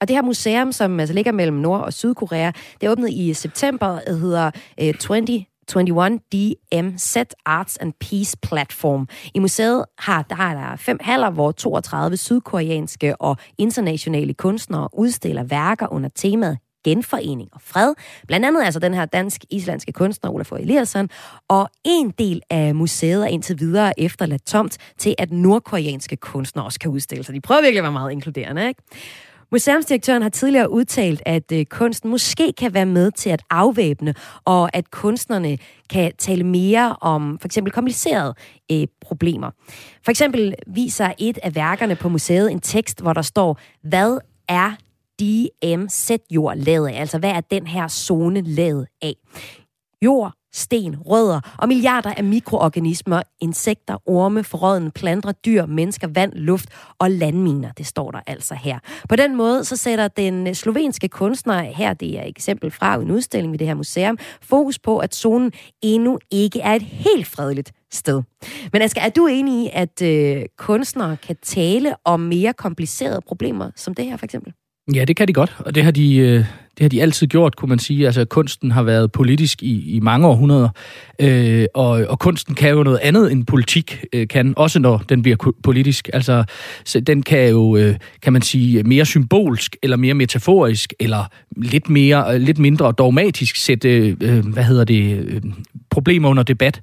Og 0.00 0.08
det 0.08 0.16
her 0.16 0.22
museum, 0.22 0.72
som 0.72 1.00
altså 1.00 1.14
ligger 1.14 1.32
mellem 1.32 1.56
Nord- 1.56 1.84
og 1.84 1.92
Sydkorea, 1.92 2.52
det 2.80 2.86
er 2.86 2.90
åbnet 2.90 3.10
i 3.10 3.34
september, 3.34 3.98
det 4.06 4.20
hedder 4.20 4.50
øh, 4.80 4.94
2021 4.94 6.18
DMZ 6.32 7.16
Arts 7.46 7.76
and 7.76 7.92
Peace 8.00 8.36
Platform. 8.42 9.08
I 9.34 9.38
museet 9.38 9.84
har 9.98 10.22
der, 10.22 10.36
er 10.36 10.54
der 10.54 10.76
fem 10.76 10.98
haller, 11.00 11.30
hvor 11.30 11.52
32 11.52 12.16
sydkoreanske 12.16 13.16
og 13.16 13.36
internationale 13.58 14.34
kunstnere 14.34 14.88
udstiller 14.92 15.42
værker 15.42 15.92
under 15.92 16.08
temaet 16.14 16.58
genforening 16.84 17.48
og 17.52 17.60
fred. 17.60 17.94
Blandt 18.26 18.46
andet 18.46 18.62
altså 18.64 18.80
den 18.80 18.94
her 18.94 19.04
dansk-islandske 19.04 19.92
kunstner 19.92 20.30
Olafur 20.30 20.56
Eliasson. 20.56 21.08
Og 21.48 21.68
en 21.84 22.10
del 22.10 22.42
af 22.50 22.74
museet 22.74 23.22
er 23.22 23.26
indtil 23.26 23.60
videre 23.60 24.00
efterladt 24.00 24.46
tomt 24.46 24.78
til, 24.98 25.14
at 25.18 25.32
nordkoreanske 25.32 26.16
kunstnere 26.16 26.66
også 26.66 26.78
kan 26.78 26.90
udstille 26.90 27.24
sig. 27.24 27.34
De 27.34 27.40
prøver 27.40 27.60
virkelig 27.60 27.78
at 27.78 27.82
være 27.82 27.92
meget 27.92 28.12
inkluderende, 28.12 28.68
ikke? 28.68 28.82
Museumsdirektøren 29.52 30.22
har 30.22 30.28
tidligere 30.28 30.70
udtalt, 30.70 31.22
at 31.26 31.52
øh, 31.52 31.64
kunsten 31.66 32.10
måske 32.10 32.52
kan 32.52 32.74
være 32.74 32.86
med 32.86 33.10
til 33.10 33.30
at 33.30 33.42
afvæbne, 33.50 34.14
og 34.44 34.76
at 34.76 34.90
kunstnerne 34.90 35.58
kan 35.90 36.12
tale 36.18 36.44
mere 36.44 36.96
om 37.00 37.38
for 37.40 37.48
eksempel 37.48 37.72
komplicerede 37.72 38.34
øh, 38.72 38.86
problemer. 39.00 39.50
For 40.04 40.10
eksempel 40.10 40.54
viser 40.66 41.12
et 41.18 41.38
af 41.42 41.54
værkerne 41.54 41.96
på 41.96 42.08
museet 42.08 42.52
en 42.52 42.60
tekst, 42.60 43.00
hvor 43.00 43.12
der 43.12 43.22
står, 43.22 43.58
hvad 43.82 44.18
er 44.48 44.72
DMZ-jord 45.20 46.56
lavet 46.56 46.88
af? 46.88 47.00
Altså, 47.00 47.18
hvad 47.18 47.30
er 47.30 47.40
den 47.40 47.66
her 47.66 47.88
zone 47.88 48.40
lavet 48.40 48.86
af? 49.02 49.14
Jord, 50.04 50.32
sten, 50.52 50.96
rødder 51.06 51.40
og 51.58 51.68
milliarder 51.68 52.14
af 52.16 52.24
mikroorganismer, 52.24 53.22
insekter, 53.40 53.96
orme, 54.06 54.44
forråden, 54.44 54.90
planter, 54.90 55.32
dyr, 55.32 55.66
mennesker, 55.66 56.08
vand, 56.08 56.32
luft 56.32 56.68
og 56.98 57.10
landminer. 57.10 57.72
Det 57.72 57.86
står 57.86 58.10
der 58.10 58.20
altså 58.26 58.54
her. 58.54 58.78
På 59.08 59.16
den 59.16 59.36
måde 59.36 59.64
så 59.64 59.76
sætter 59.76 60.08
den 60.08 60.54
slovenske 60.54 61.08
kunstner, 61.08 61.62
her 61.62 61.94
det 61.94 62.18
er 62.18 62.22
et 62.22 62.28
eksempel 62.28 62.70
fra 62.70 62.94
en 62.94 63.10
udstilling 63.10 63.52
ved 63.52 63.58
det 63.58 63.66
her 63.66 63.74
museum, 63.74 64.18
fokus 64.42 64.78
på, 64.78 64.98
at 64.98 65.14
zonen 65.14 65.52
endnu 65.82 66.18
ikke 66.30 66.60
er 66.60 66.74
et 66.74 66.82
helt 66.82 67.26
fredeligt 67.26 67.72
sted. 67.92 68.22
Men 68.72 68.82
Asger, 68.82 69.00
er 69.00 69.08
du 69.08 69.26
enig 69.26 69.64
i, 69.64 69.70
at 69.72 70.02
øh, 70.02 70.42
kunstnere 70.58 71.16
kan 71.16 71.36
tale 71.42 71.94
om 72.04 72.20
mere 72.20 72.52
komplicerede 72.52 73.20
problemer, 73.26 73.70
som 73.76 73.94
det 73.94 74.04
her 74.04 74.16
for 74.16 74.24
eksempel? 74.24 74.52
Ja, 74.94 75.04
det 75.04 75.16
kan 75.16 75.28
de 75.28 75.32
godt, 75.32 75.56
og 75.58 75.74
det 75.74 75.84
har 75.84 75.90
de, 75.90 76.16
øh, 76.16 76.44
det 76.80 76.84
har 76.84 76.88
de 76.88 77.02
altid 77.02 77.26
gjort, 77.26 77.56
kunne 77.56 77.68
man 77.68 77.78
sige. 77.78 78.06
Altså, 78.06 78.24
kunsten 78.24 78.70
har 78.70 78.82
været 78.82 79.12
politisk 79.12 79.62
i, 79.62 79.96
i 79.96 80.00
mange 80.00 80.26
århundreder, 80.26 80.68
øh, 81.20 81.66
og, 81.74 81.90
og 81.90 82.18
kunsten 82.18 82.54
kan 82.54 82.70
jo 82.70 82.82
noget 82.82 82.98
andet 83.02 83.32
end 83.32 83.46
politik 83.46 84.04
øh, 84.12 84.28
kan, 84.28 84.54
også 84.56 84.78
når 84.78 85.02
den 85.08 85.22
bliver 85.22 85.52
politisk. 85.62 86.10
Altså, 86.12 86.44
så 86.84 87.00
den 87.00 87.22
kan 87.22 87.48
jo, 87.48 87.76
øh, 87.76 87.96
kan 88.22 88.32
man 88.32 88.42
sige, 88.42 88.82
mere 88.82 89.06
symbolsk, 89.06 89.76
eller 89.82 89.96
mere 89.96 90.14
metaforisk, 90.14 90.92
eller 91.00 91.24
lidt 91.56 91.90
mere, 91.90 92.34
øh, 92.34 92.40
lidt 92.40 92.58
mindre 92.58 92.92
dogmatisk 92.92 93.56
sætte, 93.56 94.16
øh, 94.20 94.46
hvad 94.46 94.64
hedder 94.64 94.84
det, 94.84 95.24
øh, 95.24 95.42
problemer 95.90 96.28
under 96.28 96.42
debat. 96.42 96.80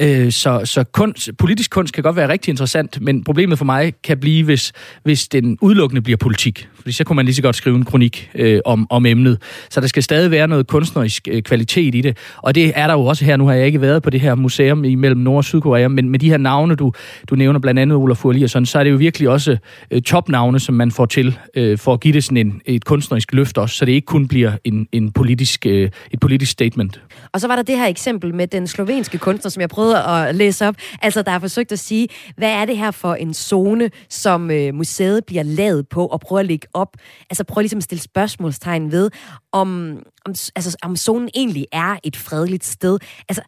Øh, 0.00 0.32
så 0.32 0.60
så 0.64 0.84
kunst, 0.84 1.30
politisk 1.38 1.70
kunst 1.70 1.94
kan 1.94 2.02
godt 2.02 2.16
være 2.16 2.28
rigtig 2.28 2.50
interessant, 2.50 3.00
men 3.00 3.24
problemet 3.24 3.58
for 3.58 3.64
mig 3.64 3.94
kan 4.04 4.18
blive, 4.18 4.44
hvis, 4.44 4.72
hvis 5.02 5.28
den 5.28 5.58
udelukkende 5.60 6.02
bliver 6.02 6.16
politik. 6.16 6.68
Fordi 6.74 6.92
så 6.92 7.04
kunne 7.04 7.16
man 7.16 7.24
lige 7.24 7.34
så 7.34 7.42
godt 7.42 7.56
skrive 7.56 7.76
en 7.76 7.84
kronik 7.84 8.30
øh, 8.34 8.60
om, 8.64 8.86
om 8.90 9.06
emnet. 9.06 9.37
Så 9.70 9.80
der 9.80 9.86
skal 9.86 10.02
stadig 10.02 10.30
være 10.30 10.48
noget 10.48 10.66
kunstnerisk 10.66 11.28
øh, 11.30 11.42
kvalitet 11.42 11.94
i 11.94 12.00
det. 12.00 12.16
Og 12.36 12.54
det 12.54 12.72
er 12.74 12.86
der 12.86 12.94
jo 12.94 13.04
også 13.04 13.24
her. 13.24 13.36
Nu 13.36 13.46
har 13.46 13.54
jeg 13.54 13.66
ikke 13.66 13.80
været 13.80 14.02
på 14.02 14.10
det 14.10 14.20
her 14.20 14.34
museum 14.34 14.84
imellem 14.84 15.20
Nord- 15.20 15.36
og 15.36 15.44
Sydkorea, 15.44 15.88
men 15.88 16.08
med 16.08 16.18
de 16.18 16.30
her 16.30 16.36
navne, 16.36 16.74
du, 16.74 16.92
du 17.30 17.34
nævner 17.34 17.60
blandt 17.60 17.80
andet 17.80 17.96
Olaf 17.96 18.16
sådan, 18.46 18.66
så 18.66 18.78
er 18.78 18.84
det 18.84 18.90
jo 18.90 18.96
virkelig 18.96 19.28
også 19.28 19.56
øh, 19.90 20.02
topnavne, 20.02 20.60
som 20.60 20.74
man 20.74 20.90
får 20.90 21.06
til 21.06 21.38
øh, 21.54 21.78
for 21.78 21.92
at 21.92 22.00
give 22.00 22.14
det 22.14 22.24
sådan 22.24 22.36
en, 22.36 22.60
et 22.66 22.84
kunstnerisk 22.84 23.32
løft 23.32 23.58
også, 23.58 23.76
så 23.76 23.84
det 23.84 23.92
ikke 23.92 24.06
kun 24.06 24.28
bliver 24.28 24.52
en, 24.64 24.88
en 24.92 25.12
politisk, 25.12 25.66
øh, 25.66 25.90
et 26.10 26.20
politisk 26.20 26.52
statement. 26.52 27.00
Og 27.32 27.40
så 27.40 27.46
var 27.46 27.56
der 27.56 27.62
det 27.62 27.78
her 27.78 27.86
eksempel 27.86 28.34
med 28.34 28.46
den 28.46 28.66
slovenske 28.66 29.18
kunstner, 29.18 29.50
som 29.50 29.60
jeg 29.60 29.68
prøvede 29.68 30.02
at 30.02 30.34
læse 30.34 30.68
op. 30.68 30.74
Altså, 31.02 31.22
der 31.22 31.30
har 31.30 31.38
forsøgt 31.38 31.72
at 31.72 31.78
sige, 31.78 32.08
hvad 32.36 32.50
er 32.50 32.64
det 32.64 32.76
her 32.76 32.90
for 32.90 33.14
en 33.14 33.34
zone, 33.34 33.90
som 34.08 34.50
øh, 34.50 34.74
museet 34.74 35.24
bliver 35.24 35.42
lavet 35.42 35.88
på, 35.88 36.06
og 36.06 36.20
prøver 36.20 36.40
at 36.40 36.46
lægge 36.46 36.66
op. 36.74 36.96
Altså, 37.30 37.44
prøver 37.44 37.62
ligesom 37.62 37.76
at 37.76 37.82
stille 37.82 38.02
spørgsmålstegn 38.02 38.92
ved, 38.92 39.10
om, 39.52 40.02
om, 40.24 40.34
altså, 40.56 40.76
om 40.82 40.96
zonen 40.96 41.28
egentlig 41.34 41.66
er 41.72 41.96
et 42.04 42.16
fredeligt 42.16 42.64
sted. 42.64 42.98
Altså, 43.28 43.42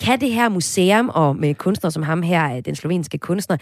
kan 0.00 0.20
det 0.20 0.32
her 0.32 0.48
museum, 0.48 1.08
og 1.08 1.36
med 1.36 1.54
kunstnere 1.54 1.90
som 1.90 2.02
ham 2.02 2.22
her, 2.22 2.56
øh, 2.56 2.62
den 2.64 2.76
slovenske 2.76 3.18
kunstner, 3.18 3.56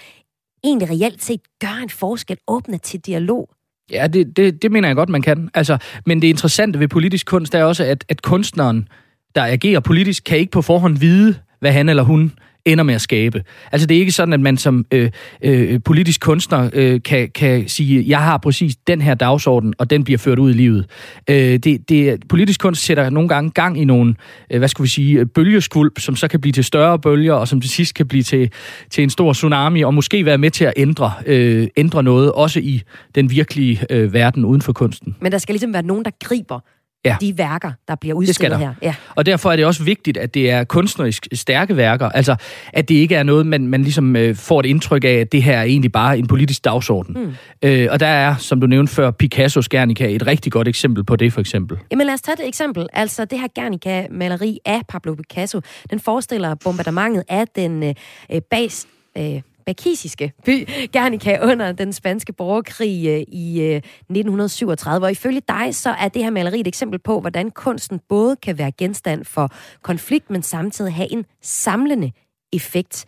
egentlig 0.64 0.90
reelt 0.90 1.22
set 1.22 1.40
gøre 1.61 1.82
en 1.82 1.90
forskel, 1.90 2.37
åbne 2.48 2.78
til 2.78 3.00
dialog? 3.00 3.48
Ja, 3.90 4.06
det, 4.06 4.37
det, 4.37 4.62
det 4.62 4.72
mener 4.72 4.88
jeg 4.88 4.96
godt, 4.96 5.08
man 5.08 5.22
kan. 5.22 5.50
Altså, 5.54 5.78
men 6.06 6.22
det 6.22 6.28
interessante 6.28 6.78
ved 6.78 6.88
politisk 6.88 7.26
kunst 7.26 7.54
er 7.54 7.64
også, 7.64 7.85
at, 7.85 8.04
at 8.08 8.22
kunstneren 8.22 8.88
der 9.35 9.44
agerer 9.44 9.80
politisk, 9.80 10.24
kan 10.24 10.38
ikke 10.38 10.50
på 10.50 10.62
forhånd 10.62 10.98
vide, 10.98 11.35
hvad 11.61 11.72
han 11.72 11.88
eller 11.88 12.02
hun 12.02 12.32
ender 12.64 12.85
med 12.85 12.94
at 12.94 13.01
skabe. 13.01 13.42
Altså 13.72 13.87
det 13.87 13.96
er 13.96 14.01
ikke 14.01 14.12
sådan, 14.12 14.33
at 14.33 14.40
man 14.40 14.57
som 14.57 14.85
øh, 14.92 15.11
øh, 15.42 15.81
politisk 15.85 16.20
kunstner 16.20 16.70
øh, 16.72 17.03
kan, 17.03 17.31
kan 17.35 17.68
sige, 17.68 18.05
jeg 18.09 18.18
har 18.18 18.38
præcis 18.38 18.77
den 18.77 19.01
her 19.01 19.14
dagsorden, 19.14 19.75
og 19.79 19.90
den 19.90 20.05
bliver 20.05 20.18
ført 20.18 20.38
ud 20.38 20.51
i 20.51 20.53
livet. 20.53 20.87
Øh, 21.31 21.37
det, 21.37 21.88
det, 21.88 22.29
politisk 22.29 22.61
kunst 22.61 22.85
sætter 22.85 23.11
nogle 23.11 23.29
gange 23.29 23.51
gang 23.51 23.81
i 23.81 23.85
nogle, 23.85 24.14
øh, 24.51 24.59
hvad 24.59 24.68
skal 24.68 24.83
vi 24.83 24.88
sige, 24.88 25.27
bølgeskvulp, 25.27 25.98
som 25.98 26.16
så 26.16 26.29
kan 26.29 26.40
blive 26.40 26.53
til 26.53 26.64
større 26.64 26.98
bølger, 26.98 27.35
og 27.35 27.48
som 27.48 27.61
til 27.61 27.70
sidst 27.70 27.94
kan 27.94 28.09
blive 28.09 28.22
til, 28.22 28.53
til 28.90 29.05
en 29.05 29.11
stor 29.11 29.33
tsunami, 29.33 29.83
og 29.83 29.94
måske 29.94 30.25
være 30.25 30.38
med 30.38 30.51
til 30.51 30.64
at 30.64 30.72
ændre, 30.77 31.12
øh, 31.27 31.68
ændre 31.77 32.03
noget, 32.03 32.33
også 32.33 32.61
i 32.61 32.83
den 33.14 33.31
virkelige 33.31 33.81
øh, 33.90 34.12
verden 34.12 34.44
uden 34.44 34.62
for 34.62 34.72
kunsten. 34.72 35.16
Men 35.20 35.33
der 35.33 35.38
skal 35.38 35.53
ligesom 35.53 35.72
være 35.72 35.83
nogen, 35.83 36.05
der 36.05 36.11
griber 36.25 36.61
ja. 37.04 37.16
de 37.20 37.38
værker, 37.38 37.72
der 37.88 37.94
bliver 37.94 38.14
udstillet 38.14 38.58
her. 38.58 38.74
Ja. 38.82 38.94
Og 39.14 39.26
derfor 39.26 39.52
er 39.52 39.56
det 39.56 39.66
også 39.66 39.84
vigtigt, 39.84 40.16
at 40.16 40.34
det 40.34 40.50
er 40.50 40.64
kunstnerisk 40.64 41.28
stærke 41.32 41.76
værker. 41.76 42.08
Altså, 42.08 42.36
at 42.72 42.88
det 42.88 42.94
ikke 42.94 43.14
er 43.14 43.22
noget, 43.22 43.46
man, 43.46 43.66
man 43.66 43.82
ligesom 43.82 44.16
øh, 44.16 44.36
får 44.36 44.60
et 44.60 44.66
indtryk 44.66 45.04
af, 45.04 45.08
at 45.08 45.32
det 45.32 45.42
her 45.42 45.58
er 45.58 45.62
egentlig 45.62 45.92
bare 45.92 46.18
en 46.18 46.26
politisk 46.26 46.64
dagsorden. 46.64 47.14
Mm. 47.14 47.34
Øh, 47.68 47.88
og 47.90 48.00
der 48.00 48.06
er, 48.06 48.36
som 48.36 48.60
du 48.60 48.66
nævnte 48.66 48.92
før, 48.92 49.10
Picassos 49.10 49.68
Guernica 49.68 50.08
et 50.08 50.26
rigtig 50.26 50.52
godt 50.52 50.68
eksempel 50.68 51.04
på 51.04 51.16
det, 51.16 51.32
for 51.32 51.40
eksempel. 51.40 51.78
Jamen 51.90 52.06
lad 52.06 52.14
os 52.14 52.20
tage 52.20 52.42
et 52.42 52.48
eksempel. 52.48 52.86
Altså, 52.92 53.24
det 53.24 53.38
her 53.40 53.48
Guernica-maleri 53.54 54.58
af 54.64 54.80
Pablo 54.88 55.14
Picasso, 55.14 55.60
den 55.90 56.00
forestiller 56.00 56.54
bombardementet 56.54 57.24
af 57.28 57.44
den 57.56 57.82
øh, 57.82 58.40
bas... 58.50 58.86
Øh, 59.18 59.40
bakisiske 59.66 60.33
by 60.44 60.68
Guernica 60.92 61.38
under 61.42 61.72
den 61.72 61.92
spanske 61.92 62.33
borgerkrig 62.33 63.09
øh, 63.09 63.20
i 63.29 63.61
1937. 63.61 64.96
Øh, 64.96 65.03
og 65.03 65.11
ifølge 65.11 65.42
dig, 65.48 65.75
så 65.75 65.90
er 65.90 66.09
det 66.09 66.25
her 66.25 66.31
maleri 66.31 66.61
et 66.61 66.66
eksempel 66.66 66.98
på, 66.98 67.20
hvordan 67.20 67.51
kunsten 67.51 68.01
både 68.09 68.37
kan 68.37 68.59
være 68.59 68.72
genstand 68.72 69.25
for 69.25 69.55
konflikt, 69.83 70.31
men 70.31 70.42
samtidig 70.42 70.94
have 70.94 71.12
en 71.12 71.25
samlende 71.42 72.12
effekt. 72.53 73.05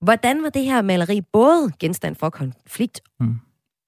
Hvordan 0.00 0.42
var 0.42 0.48
det 0.48 0.64
her 0.64 0.82
maleri 0.82 1.20
både 1.32 1.72
genstand 1.80 2.16
for 2.16 2.30
konflikt 2.30 3.00
mm. 3.20 3.34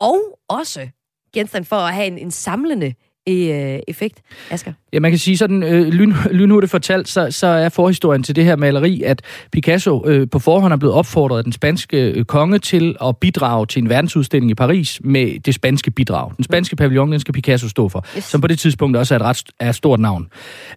og 0.01 0.38
også 0.48 0.88
genstand 1.35 1.64
for 1.64 1.77
at 1.77 1.94
have 1.94 2.07
en, 2.07 2.18
en 2.18 2.31
samlende 2.31 2.94
øh, 3.32 3.80
effekt, 3.88 4.18
Asger? 4.50 4.72
Ja, 4.92 5.00
man 5.00 5.10
kan 5.10 5.18
sige 5.18 5.36
sådan, 5.36 5.62
øh, 5.62 5.88
lyn, 5.88 6.14
lynhurtigt 6.30 6.70
fortalt, 6.70 7.08
så, 7.08 7.26
så 7.30 7.46
er 7.46 7.68
forhistorien 7.68 8.22
til 8.22 8.36
det 8.36 8.44
her 8.44 8.56
maleri, 8.56 9.02
at 9.02 9.22
Picasso 9.52 10.04
øh, 10.06 10.26
på 10.30 10.38
forhånd 10.38 10.72
er 10.72 10.76
blevet 10.76 10.94
opfordret 10.94 11.38
af 11.38 11.44
den 11.44 11.52
spanske 11.52 12.10
øh, 12.10 12.24
konge 12.24 12.58
til 12.58 12.96
at 13.04 13.16
bidrage 13.16 13.66
til 13.66 13.82
en 13.82 13.88
verdensudstilling 13.88 14.50
i 14.50 14.54
Paris 14.54 15.00
med 15.04 15.40
det 15.40 15.54
spanske 15.54 15.90
bidrag. 15.90 16.32
Den 16.36 16.44
spanske 16.44 16.76
pavillon, 16.76 17.12
den 17.12 17.20
skal 17.20 17.34
Picasso 17.34 17.68
stå 17.68 17.88
for, 17.88 18.06
yes. 18.16 18.24
som 18.24 18.40
på 18.40 18.46
det 18.46 18.58
tidspunkt 18.58 18.96
også 18.96 19.14
er 19.14 19.18
et 19.18 19.24
ret 19.24 19.42
er 19.60 19.68
et 19.68 19.74
stort 19.74 20.00
navn. 20.00 20.28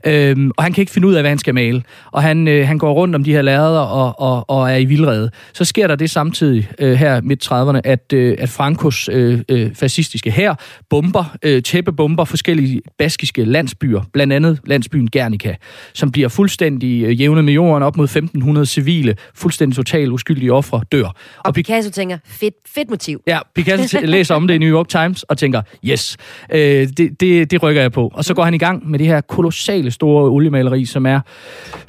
Øhm, 0.05 0.51
og 0.57 0.63
han 0.63 0.73
kan 0.73 0.81
ikke 0.81 0.91
finde 0.91 1.07
ud 1.07 1.13
af, 1.13 1.21
hvad 1.21 1.31
han 1.31 1.37
skal 1.37 1.53
male. 1.53 1.83
Og 2.11 2.23
han, 2.23 2.47
øh, 2.47 2.67
han 2.67 2.77
går 2.77 2.93
rundt 2.93 3.15
om 3.15 3.23
de 3.23 3.33
her 3.33 3.41
lærreder 3.41 3.79
og, 3.79 4.19
og, 4.19 4.49
og 4.49 4.71
er 4.71 4.75
i 4.75 4.85
vildrede. 4.85 5.31
Så 5.53 5.65
sker 5.65 5.87
der 5.87 5.95
det 5.95 6.09
samtidig 6.09 6.69
øh, 6.79 6.93
her 6.93 7.21
midt 7.21 7.51
30'erne, 7.51 7.81
at, 7.83 8.13
øh, 8.13 8.35
at 8.39 8.49
Frankos 8.49 9.09
øh, 9.11 9.39
øh, 9.49 9.75
fascistiske 9.75 10.31
her 10.31 10.55
bomber, 10.89 11.35
øh, 11.43 11.63
tæppebomber 11.63 12.25
forskellige 12.41 12.81
baskiske 12.97 13.45
landsbyer 13.45 14.01
blandt 14.13 14.33
andet 14.33 14.59
landsbyen 14.65 15.07
Guernica, 15.07 15.55
som 15.93 16.11
bliver 16.11 16.27
fuldstændig 16.27 17.03
øh, 17.03 17.21
jævnet 17.21 17.45
med 17.45 17.53
jorden, 17.53 17.83
op 17.83 17.97
mod 17.97 18.05
1500 18.05 18.65
civile, 18.65 19.15
fuldstændig 19.35 19.75
totalt 19.75 20.11
uskyldige 20.11 20.53
ofre 20.53 20.81
dør. 20.91 21.05
Og, 21.05 21.13
og 21.37 21.53
Picasso 21.53 21.91
tænker, 21.91 22.17
fedt, 22.25 22.53
fedt 22.67 22.89
motiv. 22.89 23.21
Ja, 23.27 23.39
Picasso 23.55 23.99
læser 24.03 24.35
om 24.35 24.47
det 24.47 24.55
i 24.55 24.57
New 24.57 24.69
York 24.69 24.87
Times 24.87 25.23
og 25.23 25.37
tænker, 25.37 25.61
yes, 25.85 26.17
øh, 26.53 26.59
det, 26.97 27.19
det, 27.19 27.51
det 27.51 27.63
rykker 27.63 27.81
jeg 27.81 27.91
på. 27.91 28.11
Og 28.13 28.25
så 28.25 28.33
går 28.33 28.43
han 28.43 28.53
i 28.53 28.57
gang 28.57 28.89
med 28.89 28.99
det 28.99 29.07
her 29.07 29.21
kolossale 29.21 29.91
store 29.91 30.29
oliemaleri, 30.29 30.85
som 30.85 31.05
er 31.05 31.19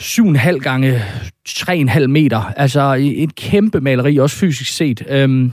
7,5 0.02 0.58
gange 0.58 1.02
3,5 1.48 2.06
meter. 2.06 2.52
Altså 2.56 2.96
et 3.00 3.34
kæmpe 3.34 3.80
maleri, 3.80 4.16
også 4.16 4.36
fysisk 4.36 4.76
set. 4.76 5.02
Øhm, 5.08 5.52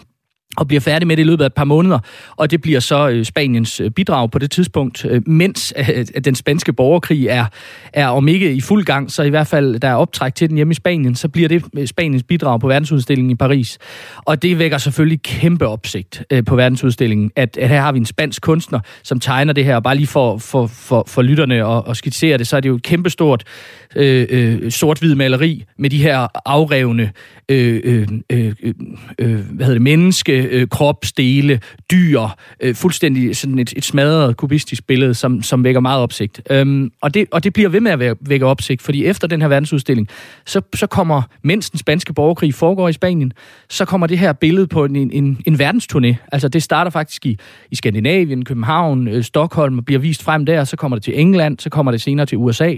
og 0.58 0.68
bliver 0.68 0.82
færdig 0.82 1.08
med 1.08 1.18
det 1.18 1.24
i 1.24 1.26
løbet 1.26 1.44
af 1.44 1.46
et 1.46 1.54
par 1.54 1.64
måneder. 1.64 2.00
Og 2.36 2.52
det 2.52 2.62
bliver 2.62 2.80
så 2.80 3.10
øh, 3.10 3.26
Spaniens 3.26 3.80
øh, 3.80 3.92
bidrag 3.92 4.32
på 4.32 4.40
det 4.40 4.52
tidspunkt, 4.52 5.06
øh, 5.06 5.22
mens 5.28 5.74
mens 5.78 6.12
den 6.26 6.36
spanske 6.36 6.74
borgerkrig 6.74 7.28
er, 7.28 7.46
er 7.94 8.08
om 8.08 8.28
ikke 8.28 8.54
i 8.54 8.62
fuld 8.62 8.86
gang, 8.86 9.12
så 9.12 9.24
i 9.24 9.30
hvert 9.30 9.48
fald 9.48 9.80
der 9.80 9.88
er 9.88 9.96
optræk 9.96 10.36
til 10.36 10.50
den 10.50 10.56
hjemme 10.56 10.72
i 10.72 10.76
Spanien, 10.76 11.16
så 11.16 11.28
bliver 11.28 11.50
det 11.50 11.90
Spaniens 11.90 12.24
bidrag 12.24 12.60
på 12.60 12.68
verdensudstillingen 12.68 13.32
i 13.32 13.36
Paris. 13.36 13.78
Og 14.16 14.42
det 14.42 14.60
vækker 14.60 14.78
selvfølgelig 14.78 15.22
kæmpe 15.22 15.68
opsigt 15.68 16.24
på 16.46 16.56
verdensudstillingen, 16.56 17.32
at, 17.36 17.58
at 17.58 17.70
her 17.70 17.82
har 17.82 17.92
vi 17.92 18.00
en 18.00 18.06
spansk 18.06 18.42
kunstner, 18.42 18.80
som 19.04 19.20
tegner 19.20 19.54
det 19.54 19.66
her, 19.66 19.76
og 19.76 19.84
bare 19.84 19.96
lige 19.96 20.08
for, 20.08 20.38
for, 20.38 20.68
for, 20.68 21.04
for 21.08 21.22
lytterne 21.22 21.66
og, 21.66 21.88
og 21.88 21.96
skitsere 21.96 22.38
det, 22.38 22.48
så 22.48 22.56
er 22.56 22.60
det 22.60 22.70
jo 22.70 22.76
et 22.76 22.84
kæmpestort 22.84 23.44
øh, 23.96 24.28
øh, 24.30 24.72
sort-hvid 24.72 25.16
maleri 25.16 25.66
med 25.78 25.90
de 25.90 25.98
her 25.98 26.28
afrevne 26.46 27.12
øh, 27.50 27.82
øh, 27.84 28.08
øh, 28.30 28.54
øh, 29.20 29.36
hvad 29.36 29.66
hedder 29.66 29.74
det, 29.74 29.82
menneske 29.82 30.39
øh, 30.52 30.68
kropsdele, 30.68 31.60
dyr, 31.92 32.22
øh, 32.60 32.76
fuldstændig 32.76 33.38
sådan 33.38 33.60
et, 33.60 33.74
et 33.78 33.86
smadret 33.86 34.38
kubistisk 34.38 34.88
billede, 34.88 35.14
som, 35.14 35.42
som 35.42 35.64
vækker 35.64 35.82
meget 35.82 36.02
opsigt. 36.02 36.42
Øhm, 36.50 36.92
og, 37.02 37.14
det, 37.14 37.28
og 37.32 37.44
det 37.44 37.54
bliver 37.54 37.70
ved 37.70 37.82
med 37.82 37.92
at 37.92 38.18
vække 38.22 38.46
opsigt, 38.46 38.82
fordi 38.82 39.06
efter 39.06 39.28
den 39.28 39.42
her 39.42 39.48
verdensudstilling, 39.48 40.08
så, 40.46 40.62
så 40.76 40.88
kommer, 40.88 41.22
mens 41.44 41.70
den 41.70 41.80
spanske 41.80 42.14
borgerkrig 42.14 42.54
foregår 42.54 42.90
i 42.90 42.94
Spanien, 42.94 43.34
så 43.70 43.86
kommer 43.86 44.08
det 44.08 44.20
her 44.20 44.34
billede 44.34 44.68
på 44.68 44.86
en, 44.86 45.12
en, 45.12 45.42
en 45.46 45.56
verdensturné. 45.56 46.16
Altså 46.32 46.48
det 46.48 46.64
starter 46.64 46.92
faktisk 46.92 47.26
i, 47.26 47.38
i 47.72 47.76
Skandinavien, 47.76 48.46
København, 48.46 49.08
øh, 49.08 49.24
Stockholm, 49.24 49.78
og 49.78 49.86
bliver 49.86 50.00
vist 50.00 50.24
frem 50.24 50.46
der, 50.46 50.64
så 50.64 50.78
kommer 50.78 50.96
det 50.96 51.04
til 51.04 51.20
England, 51.20 51.60
så 51.60 51.70
kommer 51.70 51.92
det 51.92 52.02
senere 52.02 52.26
til 52.26 52.38
USA. 52.38 52.76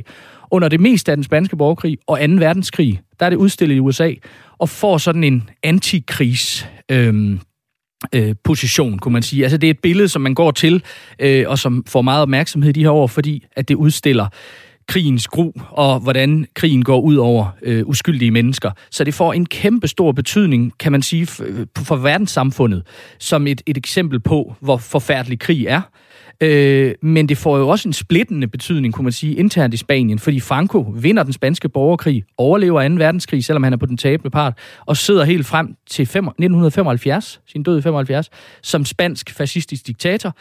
Under 0.51 0.67
det 0.67 0.79
meste 0.79 1.11
af 1.11 1.17
den 1.17 1.23
spanske 1.23 1.57
borgerkrig 1.57 1.97
og 2.07 2.19
2. 2.19 2.25
verdenskrig, 2.33 3.01
der 3.19 3.25
er 3.25 3.29
det 3.29 3.37
udstillet 3.37 3.75
i 3.75 3.79
USA, 3.79 4.13
og 4.57 4.69
får 4.69 4.97
sådan 4.97 5.23
en 5.23 5.49
antikrigs... 5.63 6.67
Øh, 6.91 7.37
øh, 8.15 8.35
position, 8.43 8.99
kunne 8.99 9.13
man 9.13 9.23
sige. 9.23 9.43
Altså 9.43 9.57
det 9.57 9.67
er 9.67 9.71
et 9.71 9.79
billede, 9.79 10.07
som 10.07 10.21
man 10.21 10.35
går 10.35 10.51
til, 10.51 10.83
øh, 11.19 11.45
og 11.47 11.59
som 11.59 11.83
får 11.87 12.01
meget 12.01 12.21
opmærksomhed 12.21 12.73
de 12.73 12.83
her 12.83 12.91
år, 12.91 13.07
fordi 13.07 13.45
at 13.55 13.67
det 13.67 13.75
udstiller 13.75 14.27
krigens 14.87 15.27
gru, 15.27 15.51
og 15.69 15.99
hvordan 15.99 16.45
krigen 16.55 16.83
går 16.83 17.01
ud 17.01 17.15
over 17.15 17.47
øh, 17.61 17.87
uskyldige 17.87 18.31
mennesker. 18.31 18.71
Så 18.91 19.03
det 19.03 19.13
får 19.13 19.33
en 19.33 19.45
kæmpe 19.45 19.87
stor 19.87 20.11
betydning, 20.11 20.73
kan 20.79 20.91
man 20.91 21.01
sige, 21.01 21.25
for, 21.25 21.45
for 21.77 21.95
verdenssamfundet, 21.95 22.83
som 23.19 23.47
et, 23.47 23.61
et 23.65 23.77
eksempel 23.77 24.19
på, 24.19 24.55
hvor 24.59 24.77
forfærdelig 24.77 25.39
krig 25.39 25.65
er. 25.65 25.81
Øh, 26.41 26.95
men 27.01 27.29
det 27.29 27.37
får 27.37 27.57
jo 27.57 27.69
også 27.69 27.89
en 27.89 27.93
splittende 27.93 28.47
betydning, 28.47 28.93
kunne 28.93 29.03
man 29.03 29.11
sige, 29.11 29.35
internt 29.35 29.73
i 29.73 29.77
Spanien, 29.77 30.19
fordi 30.19 30.39
Franco 30.39 30.93
vinder 30.95 31.23
den 31.23 31.33
spanske 31.33 31.69
borgerkrig, 31.69 32.23
overlever 32.37 32.89
2. 32.89 32.95
verdenskrig, 32.95 33.45
selvom 33.45 33.63
han 33.63 33.73
er 33.73 33.77
på 33.77 33.85
den 33.85 33.97
tabende 33.97 34.29
part, 34.29 34.57
og 34.85 34.97
sidder 34.97 35.23
helt 35.23 35.45
frem 35.45 35.75
til 35.89 36.03
1975, 36.03 37.41
sin 37.47 37.63
død 37.63 37.79
i 37.79 37.81
75, 37.81 38.29
som 38.61 38.85
spansk 38.85 39.31
fascistisk 39.31 39.87
diktator, 39.87 40.35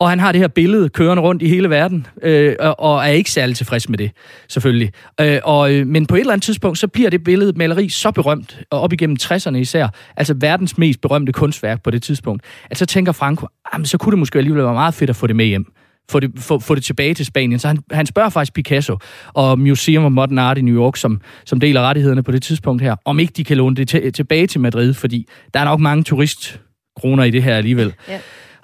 og 0.00 0.10
han 0.10 0.20
har 0.20 0.32
det 0.32 0.40
her 0.40 0.48
billede 0.48 0.88
kørende 0.88 1.22
rundt 1.22 1.42
i 1.42 1.48
hele 1.48 1.70
verden, 1.70 2.06
øh, 2.22 2.56
og, 2.78 2.98
er 2.98 3.06
ikke 3.06 3.30
særlig 3.30 3.56
tilfreds 3.56 3.88
med 3.88 3.98
det, 3.98 4.10
selvfølgelig. 4.48 4.92
Øh, 5.20 5.38
og, 5.44 5.72
øh, 5.72 5.86
men 5.86 6.06
på 6.06 6.14
et 6.14 6.20
eller 6.20 6.32
andet 6.32 6.44
tidspunkt, 6.44 6.78
så 6.78 6.88
bliver 6.88 7.10
det 7.10 7.24
billede 7.24 7.52
maleri 7.56 7.88
så 7.88 8.10
berømt, 8.10 8.60
og 8.70 8.80
op 8.80 8.92
igennem 8.92 9.16
60'erne 9.22 9.56
især, 9.56 9.88
altså 10.16 10.34
verdens 10.34 10.78
mest 10.78 11.00
berømte 11.00 11.32
kunstværk 11.32 11.82
på 11.82 11.90
det 11.90 12.02
tidspunkt, 12.02 12.42
at 12.70 12.78
så 12.78 12.86
tænker 12.86 13.12
Franco, 13.12 13.46
jamen, 13.72 13.86
så 13.86 13.98
kunne 13.98 14.10
det 14.10 14.18
måske 14.18 14.38
alligevel 14.38 14.64
være 14.64 14.74
meget 14.74 14.94
fedt 14.94 15.10
at 15.10 15.16
få 15.16 15.26
det 15.26 15.36
med 15.36 15.44
hjem. 15.44 15.72
Få 16.10 16.20
det, 16.20 16.32
få, 16.36 16.58
få 16.58 16.74
det 16.74 16.84
tilbage 16.84 17.14
til 17.14 17.26
Spanien. 17.26 17.58
Så 17.58 17.68
han, 17.68 17.78
han 17.92 18.06
spørger 18.06 18.28
faktisk 18.28 18.54
Picasso 18.54 18.98
og 19.34 19.58
Museum 19.58 20.04
of 20.04 20.12
Modern 20.12 20.38
Art 20.38 20.58
i 20.58 20.60
New 20.60 20.74
York, 20.74 20.96
som, 20.96 21.20
som 21.44 21.60
deler 21.60 21.80
rettighederne 21.80 22.22
på 22.22 22.32
det 22.32 22.42
tidspunkt 22.42 22.82
her, 22.82 22.96
om 23.04 23.18
ikke 23.18 23.32
de 23.36 23.44
kan 23.44 23.56
låne 23.56 23.76
det 23.76 23.88
til, 23.88 24.12
tilbage 24.12 24.46
til 24.46 24.60
Madrid, 24.60 24.94
fordi 24.94 25.28
der 25.54 25.60
er 25.60 25.64
nok 25.64 25.80
mange 25.80 26.04
turistkroner 26.04 27.24
i 27.24 27.30
det 27.30 27.42
her 27.42 27.56
alligevel. 27.56 27.94
Ja. 28.08 28.18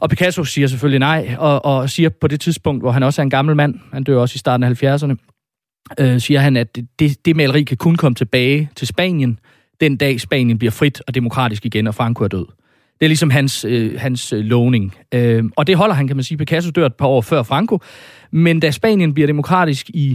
Og 0.05 0.11
Picasso 0.11 0.45
siger 0.45 0.67
selvfølgelig 0.67 0.99
nej, 0.99 1.37
og, 1.39 1.65
og 1.65 1.91
siger 1.91 2.09
på 2.09 2.29
det 2.29 2.41
tidspunkt, 2.41 2.83
hvor 2.83 2.91
han 2.91 3.03
også 3.03 3.23
er 3.23 3.23
en 3.23 3.31
gammel 3.31 3.57
mand, 3.57 3.75
han 3.93 4.05
dør 4.05 4.19
også 4.19 4.35
i 4.35 4.39
starten 4.39 4.65
af 4.65 4.83
70'erne, 4.85 5.17
øh, 6.01 6.21
siger 6.21 6.41
han, 6.41 6.57
at 6.57 6.79
det, 6.99 7.25
det 7.25 7.37
maleri 7.37 7.63
kan 7.63 7.77
kun 7.77 7.97
komme 7.97 8.15
tilbage 8.15 8.71
til 8.77 8.87
Spanien, 8.87 9.39
den 9.81 9.97
dag 9.97 10.21
Spanien 10.21 10.59
bliver 10.59 10.71
frit 10.71 11.03
og 11.07 11.15
demokratisk 11.15 11.67
igen, 11.67 11.87
og 11.87 11.95
Franco 11.95 12.25
er 12.25 12.29
død. 12.29 12.47
Det 13.01 13.07
er 13.07 13.09
ligesom 13.09 13.31
hans, 13.31 13.65
øh, 13.65 14.01
hans 14.01 14.33
øh, 14.33 14.41
lovning. 14.41 14.95
Øh, 15.15 15.45
og 15.57 15.67
det 15.67 15.77
holder 15.77 15.95
han, 15.95 16.07
kan 16.07 16.17
man 16.17 16.25
sige. 16.25 16.39
Picasso 16.39 16.71
dør 16.71 16.87
et 16.87 16.95
par 16.95 17.07
år 17.07 17.21
før 17.21 17.43
Franco. 17.43 17.79
Men 18.31 18.61
da 18.61 18.71
Spanien 18.71 19.15
bliver 19.15 19.27
demokratisk 19.27 19.91
i 19.91 20.11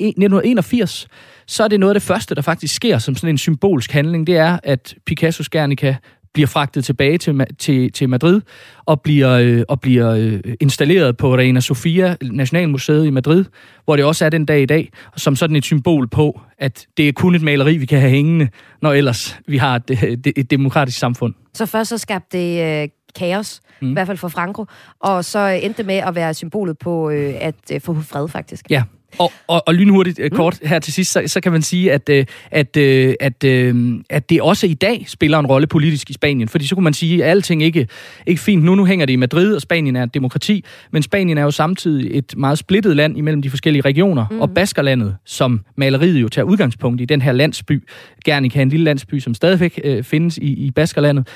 e, 0.00 0.06
1981, 0.06 1.08
så 1.46 1.64
er 1.64 1.68
det 1.68 1.80
noget 1.80 1.90
af 1.90 2.00
det 2.00 2.02
første, 2.02 2.34
der 2.34 2.42
faktisk 2.42 2.74
sker 2.74 2.98
som 2.98 3.14
sådan 3.14 3.34
en 3.34 3.38
symbolsk 3.38 3.92
handling. 3.92 4.26
Det 4.26 4.36
er, 4.36 4.58
at 4.62 4.94
Picassos 5.06 5.48
Guernica 5.48 5.96
bliver 6.34 6.46
fragtet 6.46 6.84
tilbage 6.84 7.18
til, 7.18 7.46
til, 7.58 7.92
til 7.92 8.08
Madrid 8.08 8.40
og 8.86 9.00
bliver, 9.00 9.30
øh, 9.30 9.62
og 9.68 9.80
bliver 9.80 10.10
øh, 10.10 10.40
installeret 10.60 11.16
på 11.16 11.36
Reina 11.36 11.60
Sofia, 11.60 12.16
Nationalmuseet 12.22 13.06
i 13.06 13.10
Madrid, 13.10 13.44
hvor 13.84 13.96
det 13.96 14.04
også 14.04 14.24
er 14.24 14.30
den 14.30 14.44
dag 14.44 14.62
i 14.62 14.66
dag, 14.66 14.90
som 15.16 15.36
sådan 15.36 15.56
et 15.56 15.64
symbol 15.64 16.08
på, 16.08 16.40
at 16.58 16.86
det 16.96 17.08
er 17.08 17.12
kun 17.12 17.34
et 17.34 17.42
maleri, 17.42 17.76
vi 17.76 17.86
kan 17.86 18.00
have 18.00 18.10
hængende, 18.10 18.48
når 18.82 18.92
ellers 18.92 19.38
vi 19.46 19.56
har 19.56 19.76
et, 19.76 20.02
et, 20.02 20.32
et 20.36 20.50
demokratisk 20.50 20.98
samfund. 20.98 21.34
Så 21.54 21.66
først 21.66 21.88
så 21.88 21.98
skabte 21.98 22.38
det 22.38 22.82
øh, 22.82 22.88
kaos, 23.14 23.60
mm. 23.80 23.90
i 23.90 23.92
hvert 23.92 24.06
fald 24.06 24.18
for 24.18 24.28
Franco, 24.28 24.64
og 25.00 25.24
så 25.24 25.38
endte 25.38 25.78
det 25.78 25.86
med 25.86 25.96
at 25.96 26.14
være 26.14 26.34
symbolet 26.34 26.78
på 26.78 27.10
øh, 27.10 27.34
at 27.40 27.54
øh, 27.72 27.80
få 27.80 28.00
fred, 28.00 28.28
faktisk. 28.28 28.66
Ja, 28.70 28.82
og, 29.18 29.32
og, 29.46 29.62
og 29.66 29.74
lynhurtigt 29.74 30.20
uh, 30.20 30.28
kort 30.28 30.58
her 30.62 30.78
til 30.78 30.92
sidst, 30.92 31.12
så, 31.12 31.22
så 31.26 31.40
kan 31.40 31.52
man 31.52 31.62
sige, 31.62 31.92
at, 31.92 32.08
uh, 32.08 32.16
at, 32.50 32.76
uh, 32.76 33.14
at, 33.20 33.44
uh, 33.74 34.00
at 34.10 34.30
det 34.30 34.42
også 34.42 34.66
i 34.66 34.74
dag 34.74 35.04
spiller 35.08 35.38
en 35.38 35.46
rolle 35.46 35.66
politisk 35.66 36.10
i 36.10 36.12
Spanien. 36.12 36.48
Fordi 36.48 36.66
så 36.66 36.74
kunne 36.74 36.84
man 36.84 36.94
sige, 36.94 37.24
at 37.24 37.30
alting 37.30 37.62
ikke 37.62 37.88
ikke 38.26 38.40
fint. 38.40 38.64
Nu, 38.64 38.74
nu 38.74 38.84
hænger 38.84 39.06
det 39.06 39.12
i 39.12 39.16
Madrid, 39.16 39.54
og 39.54 39.60
Spanien 39.60 39.96
er 39.96 40.02
et 40.02 40.14
demokrati, 40.14 40.64
men 40.90 41.02
Spanien 41.02 41.38
er 41.38 41.42
jo 41.42 41.50
samtidig 41.50 42.18
et 42.18 42.34
meget 42.36 42.58
splittet 42.58 42.96
land 42.96 43.18
imellem 43.18 43.42
de 43.42 43.50
forskellige 43.50 43.82
regioner. 43.82 44.26
Mm. 44.30 44.40
Og 44.40 44.50
Baskerlandet, 44.50 45.16
som 45.24 45.60
maleriet 45.76 46.22
jo 46.22 46.28
tager 46.28 46.46
udgangspunkt 46.46 47.00
i, 47.00 47.04
den 47.04 47.22
her 47.22 47.32
landsby, 47.32 47.88
gerne 48.24 48.50
kan 48.50 48.62
en 48.62 48.68
lille 48.68 48.84
landsby, 48.84 49.18
som 49.18 49.34
stadigvæk 49.34 49.80
uh, 49.88 50.04
findes 50.04 50.38
i, 50.38 50.52
i 50.52 50.70
Baskerlandet, 50.70 51.28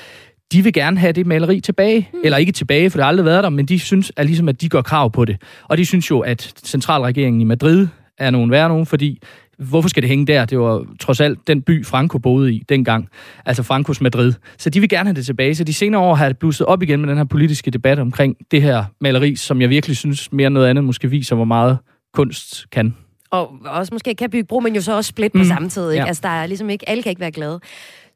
de 0.51 0.63
vil 0.63 0.73
gerne 0.73 0.99
have 0.99 1.13
det 1.13 1.25
maleri 1.25 1.59
tilbage. 1.59 2.09
Mm. 2.13 2.19
Eller 2.23 2.37
ikke 2.37 2.51
tilbage, 2.51 2.89
for 2.89 2.97
det 2.97 3.03
har 3.03 3.09
aldrig 3.09 3.25
været 3.25 3.43
der, 3.43 3.49
men 3.49 3.65
de 3.65 3.79
synes 3.79 4.11
at 4.17 4.25
ligesom, 4.25 4.49
at 4.49 4.61
de 4.61 4.69
går 4.69 4.81
krav 4.81 5.11
på 5.11 5.25
det. 5.25 5.41
Og 5.63 5.77
de 5.77 5.85
synes 5.85 6.11
jo, 6.11 6.19
at 6.19 6.53
centralregeringen 6.65 7.41
i 7.41 7.43
Madrid 7.43 7.87
er 8.17 8.29
nogen 8.31 8.51
værre 8.51 8.69
nogen, 8.69 8.85
fordi 8.85 9.21
hvorfor 9.57 9.89
skal 9.89 10.03
det 10.03 10.09
hænge 10.09 10.27
der? 10.27 10.45
Det 10.45 10.59
var 10.59 10.85
trods 10.99 11.21
alt 11.21 11.47
den 11.47 11.61
by, 11.61 11.85
Franco 11.85 12.19
boede 12.19 12.53
i 12.53 12.63
dengang. 12.69 13.09
Altså 13.45 13.63
Francos 13.63 14.01
Madrid. 14.01 14.33
Så 14.57 14.69
de 14.69 14.79
vil 14.79 14.89
gerne 14.89 15.09
have 15.09 15.15
det 15.15 15.25
tilbage. 15.25 15.55
Så 15.55 15.63
de 15.63 15.73
senere 15.73 16.01
år 16.01 16.15
har 16.15 16.27
det 16.27 16.37
blusset 16.37 16.67
op 16.67 16.83
igen 16.83 16.99
med 16.99 17.09
den 17.09 17.17
her 17.17 17.25
politiske 17.25 17.71
debat 17.71 17.99
omkring 17.99 18.35
det 18.51 18.61
her 18.61 18.83
maleri, 19.01 19.35
som 19.35 19.61
jeg 19.61 19.69
virkelig 19.69 19.97
synes 19.97 20.31
mere 20.31 20.47
end 20.47 20.53
noget 20.53 20.67
andet 20.67 20.83
måske 20.83 21.09
viser, 21.09 21.35
hvor 21.35 21.45
meget 21.45 21.77
kunst 22.13 22.69
kan. 22.71 22.95
Og 23.31 23.51
også 23.65 23.93
måske 23.93 24.15
kan 24.15 24.29
bygge 24.29 24.45
bro, 24.47 24.59
men 24.59 24.75
jo 24.75 24.81
så 24.81 24.95
også 24.95 25.07
split 25.07 25.31
på 25.31 25.37
mm. 25.37 25.43
samme 25.43 25.69
tid. 25.69 25.91
Ikke? 25.91 26.01
Ja. 26.01 26.07
Altså 26.07 26.21
der 26.23 26.29
er 26.29 26.47
ligesom 26.47 26.69
ikke, 26.69 26.89
alle 26.89 27.03
kan 27.03 27.09
ikke 27.09 27.19
være 27.19 27.31
glade. 27.31 27.59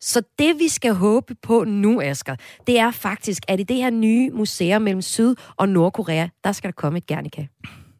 Så 0.02 0.22
det, 0.40 0.60
vi 0.60 0.68
skal 0.68 0.94
håbe 0.94 1.36
på 1.36 1.64
nu, 1.64 2.02
Asger, 2.02 2.36
det 2.68 2.80
er 2.80 2.92
faktisk, 2.92 3.44
at 3.48 3.60
i 3.60 3.64
det 3.64 3.76
her 3.76 3.90
nye 3.90 4.32
museum 4.32 4.82
mellem 4.82 5.02
Syd- 5.02 5.36
og 5.58 5.70
Nordkorea, 5.70 6.28
der 6.44 6.52
skal 6.52 6.68
der 6.68 6.72
komme 6.72 6.98
et 6.98 7.08
Guernica 7.08 7.48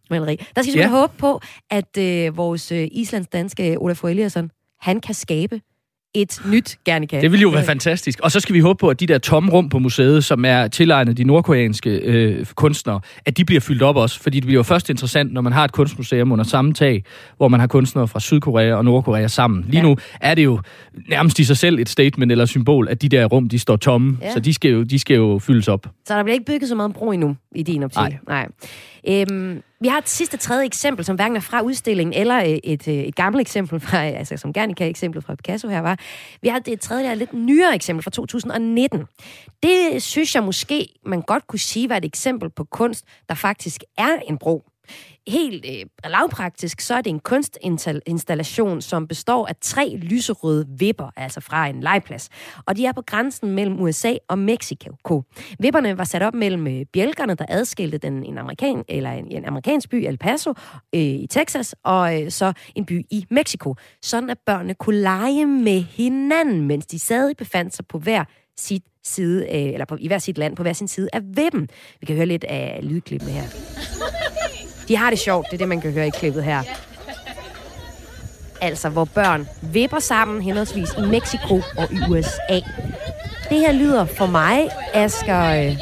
maleri. 0.10 0.36
Der 0.56 0.62
skal 0.62 0.74
vi 0.74 0.80
ja. 0.80 0.90
håbe 0.90 1.14
på, 1.18 1.42
at 1.70 1.98
øh, 1.98 2.38
vores 2.38 2.72
øh, 2.72 2.88
islandsdanske 2.92 3.78
Olaf 3.80 4.04
Eliasson, 4.04 4.52
han 4.82 5.02
kan 5.02 5.16
skabe 5.16 5.62
et 6.14 6.42
nyt 6.46 6.78
Guernica. 6.86 7.22
Det 7.22 7.32
vil 7.32 7.42
jo 7.42 7.50
være 7.50 7.66
fantastisk. 7.66 8.20
Og 8.20 8.32
så 8.32 8.40
skal 8.40 8.56
vi 8.56 8.60
håbe 8.60 8.78
på, 8.78 8.90
at 8.90 9.00
de 9.00 9.08
der 9.08 9.18
tomme 9.18 9.52
rum 9.52 9.70
på 9.70 9.80
museet, 9.80 10.24
som 10.24 10.46
er 10.46 10.68
tilegnet 10.68 11.18
de 11.18 11.24
nordkoreanske 11.24 11.90
øh, 11.90 12.46
kunstnere, 12.46 13.00
at 13.26 13.38
de 13.38 13.46
bliver 13.46 13.62
fyldt 13.62 13.82
op 13.82 13.96
også. 13.96 14.20
Fordi 14.20 14.40
det 14.40 14.46
bliver 14.46 14.60
jo 14.60 14.64
først 14.64 14.90
interessant, 14.90 15.34
når 15.34 15.42
man 15.42 15.54
har 15.54 15.64
et 15.64 15.72
kunstmuseum 15.72 16.32
under 16.32 16.46
samme 16.46 16.74
tag, 16.74 17.04
hvor 17.38 17.48
man 17.48 17.60
har 17.60 17.68
kunstnere 17.68 18.08
fra 18.08 18.20
Sydkorea 18.20 18.74
og 18.74 18.86
Nordkorea 18.86 19.28
sammen. 19.28 19.66
Lige 19.68 19.78
ja. 19.78 19.82
nu 19.82 19.98
er 20.22 20.36
det 20.36 20.44
jo 20.44 20.62
nærmest 21.10 21.40
i 21.40 21.44
sig 21.44 21.58
selv 21.58 21.80
et 21.80 21.90
statement 21.90 22.32
eller 22.32 22.46
symbol, 22.46 22.88
at 22.90 23.02
de 23.02 23.10
der 23.10 23.26
rum, 23.26 23.50
de 23.50 23.60
står 23.60 23.76
tomme. 23.76 24.18
Ja. 24.22 24.34
Så 24.34 24.40
de 24.40 24.54
skal, 24.54 24.72
jo, 24.72 24.84
de 24.84 25.00
skal 25.00 25.16
jo 25.16 25.40
fyldes 25.40 25.68
op. 25.68 25.88
Så 26.10 26.18
der 26.18 26.24
bliver 26.24 26.34
ikke 26.34 26.46
bygget 26.46 26.70
så 26.70 26.76
meget 26.76 26.94
bro 26.94 27.12
endnu 27.12 27.36
i 27.56 27.64
din 27.64 27.84
optik? 27.84 27.98
Nej. 27.98 28.18
Nej. 28.28 28.48
Øhm, 29.08 29.64
vi 29.82 29.88
har 29.88 29.98
et 29.98 30.10
sidste 30.10 30.38
tredje 30.38 30.66
eksempel, 30.66 31.06
som 31.06 31.16
hverken 31.16 31.36
er 31.36 31.40
fra 31.40 31.62
udstillingen, 31.62 32.14
eller 32.14 32.36
et, 32.36 32.60
et, 32.64 32.88
et 32.88 33.16
gammelt 33.16 33.42
eksempel, 33.42 33.80
fra, 33.80 34.04
altså 34.22 34.38
som 34.38 34.54
Guernica-eksemplet 34.54 35.24
fra 35.24 35.36
Picasso 35.36 35.68
her 35.68 35.80
var. 35.80 36.00
Vi 36.42 36.48
har 36.48 36.62
et 36.68 36.80
tredje, 36.80 37.04
der 37.04 37.10
er 37.10 37.16
lidt 37.16 37.34
nyere 37.34 37.76
eksempel 37.76 38.04
fra 38.04 38.12
2019. 38.12 39.04
Det 39.64 40.04
synes 40.04 40.36
jeg 40.36 40.44
måske, 40.44 40.88
man 41.06 41.22
godt 41.22 41.48
kunne 41.48 41.60
sige 41.60 41.90
var 41.90 41.98
et 41.98 42.06
eksempel 42.06 42.50
på 42.50 42.64
kunst, 42.64 43.06
der 43.30 43.36
faktisk 43.36 43.84
er 43.98 44.18
en 44.28 44.38
bro 44.38 44.64
helt 45.28 45.66
øh, 45.66 46.12
lavpraktisk, 46.12 46.82
så 46.82 46.96
er 46.96 47.02
det 47.02 47.10
en 47.10 47.20
kunstinstallation, 47.20 48.82
som 48.82 49.08
består 49.08 49.48
af 49.48 49.56
tre 49.62 49.96
lyserøde 50.02 50.66
vipper, 50.78 51.10
altså 51.18 51.42
fra 51.42 51.68
en 51.68 51.82
legeplads. 51.82 52.30
Og 52.66 52.78
de 52.78 52.86
er 52.86 52.92
på 52.92 53.02
grænsen 53.02 53.52
mellem 53.52 53.82
USA 53.82 54.14
og 54.28 54.40
Mexico. 54.40 55.24
Vipperne 55.60 55.98
var 55.98 56.04
sat 56.04 56.22
op 56.22 56.34
mellem 56.34 56.68
øh, 56.68 56.86
bjælkerne, 56.94 57.36
der 57.36 57.46
adskilte 57.50 57.98
den 57.98 58.24
en, 58.24 58.38
amerikan, 58.38 58.84
eller 58.88 59.12
en, 59.12 59.32
en 59.32 59.46
amerikansk 59.46 59.90
by, 59.90 59.96
El 59.96 60.18
Paso, 60.18 60.54
øh, 60.96 61.02
i 61.02 61.28
Texas, 61.30 61.76
og 61.84 62.22
øh, 62.22 62.32
så 62.32 62.54
en 62.76 62.86
by 62.86 63.06
i 63.12 63.26
Mexico. 63.32 63.76
Sådan 64.02 64.30
at 64.30 64.38
børnene 64.46 64.74
kunne 64.74 65.02
lege 65.02 65.46
med 65.46 65.82
hinanden, 65.82 66.62
mens 66.62 66.86
de 66.86 67.00
stadig 67.00 67.38
befandt 67.38 67.76
sig 67.76 67.88
på 67.88 68.00
hver 68.00 68.24
sit 68.58 68.84
side, 69.04 69.44
øh, 69.44 69.74
eller 69.74 69.86
på, 69.86 69.98
i 70.00 70.08
hver 70.08 70.18
sit 70.18 70.38
land, 70.38 70.56
på 70.56 70.64
hver 70.64 70.74
sin 70.74 70.88
side 70.88 71.10
af 71.14 71.22
vippen. 71.24 71.70
Vi 72.00 72.06
kan 72.06 72.16
høre 72.16 72.26
lidt 72.26 72.44
af 72.44 72.80
lydklippene 72.84 73.32
her. 73.32 73.44
De 74.90 74.98
har 74.98 75.10
det 75.10 75.20
sjovt, 75.20 75.46
det 75.48 75.54
er 75.54 75.58
det, 75.58 75.68
man 75.68 75.82
kan 75.82 75.92
høre 75.92 76.08
i 76.08 76.10
klippet 76.10 76.44
her. 76.44 76.64
Altså, 78.62 78.90
hvor 78.90 79.06
børn 79.06 79.48
vipper 79.62 80.00
sammen 80.00 80.42
henholdsvis 80.42 80.90
i 80.98 81.02
Mexico 81.02 81.56
og 81.78 81.94
i 81.94 81.98
USA. 82.10 82.60
Det 83.50 83.60
her 83.60 83.72
lyder 83.72 84.06
for 84.06 84.26
mig, 84.26 84.70
Asger, 84.94 85.66
øh, 85.66 85.78